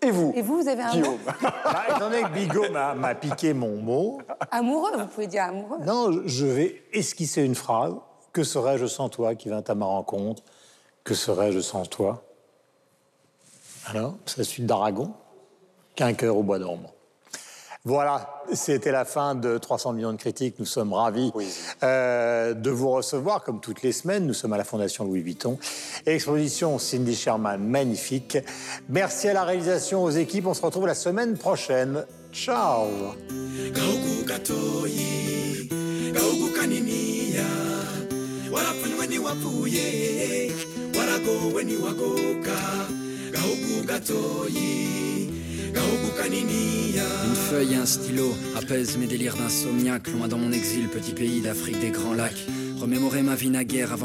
Et 0.01 0.11
vous 0.11 0.31
Et 0.35 0.41
vous, 0.41 0.61
vous 0.61 0.67
avez 0.67 0.83
un 0.83 0.87
mot 0.87 0.93
Guillaume 0.93 1.17
Bah, 1.41 1.83
étant 1.89 1.99
donné 1.99 2.21
que 2.21 2.29
Bigot 2.29 2.69
m'a 2.71 2.93
m'a 2.93 3.15
piqué 3.15 3.53
mon 3.53 3.77
mot, 3.77 4.19
Amoureux, 4.51 4.91
vous 4.97 5.07
pouvez 5.07 5.27
dire 5.27 5.43
amoureux. 5.43 5.79
non, 5.83 6.21
je 6.25 6.45
vais 6.45 6.83
esquisser 6.93 7.43
une 7.43 7.55
phrase. 7.55 7.95
Que 8.33 8.43
serais-je 8.43 8.85
sans 8.85 9.09
toi 9.09 9.33
qui 9.33 9.49
vint 9.49 9.63
à 9.67 9.73
ma 9.75 9.85
rencontre? 9.85 10.43
Que 11.03 11.15
serais-je 11.15 11.59
sans 11.61 11.85
toi? 11.85 12.23
Alors, 13.87 14.15
c'est 14.25 14.37
la 14.37 14.43
suite 14.43 14.65
d'Aragon 14.65 15.13
Qu'un 15.95 16.13
cœur 16.13 16.37
au 16.37 16.43
bois 16.43 16.59
dormant. 16.59 16.91
Voilà, 17.87 18.43
c'était 18.51 18.91
la 18.91 19.05
fin 19.05 19.33
de 19.33 19.57
300 19.57 19.93
millions 19.93 20.11
de 20.11 20.17
critiques. 20.17 20.55
Nous 20.59 20.65
sommes 20.65 20.91
ravis 20.91 21.31
euh, 21.83 22.53
de 22.53 22.69
vous 22.69 22.89
recevoir, 22.89 23.45
comme 23.45 23.61
toutes 23.61 23.81
les 23.81 23.93
semaines. 23.93 24.27
Nous 24.27 24.33
sommes 24.33 24.51
à 24.51 24.57
la 24.57 24.65
Fondation 24.65 25.05
Louis 25.05 25.21
Vuitton. 25.21 25.57
Exposition 26.05 26.79
Cindy 26.79 27.15
Sherman, 27.15 27.63
magnifique. 27.63 28.39
Merci 28.89 29.29
à 29.29 29.33
la 29.33 29.45
réalisation, 29.45 30.03
aux 30.03 30.09
équipes. 30.09 30.47
On 30.47 30.53
se 30.53 30.63
retrouve 30.63 30.85
la 30.85 30.95
semaine 30.95 31.37
prochaine. 31.37 32.03
Ciao 32.33 32.87
Une 46.29 47.35
feuille 47.35 47.73
et 47.73 47.77
un 47.77 47.85
stylo 47.85 48.35
apaisent 48.55 48.97
mes 48.97 49.07
délires 49.07 49.35
d'insomniaque. 49.35 50.09
Loin 50.09 50.27
dans 50.27 50.37
mon 50.37 50.51
exil, 50.51 50.87
petit 50.87 51.13
pays 51.13 51.41
d'Afrique 51.41 51.79
des 51.79 51.89
grands 51.89 52.13
lacs. 52.13 52.45
Remémorer 52.79 53.21
ma 53.21 53.35
vie 53.35 53.49
naguère 53.49 53.93
avant 53.93 53.95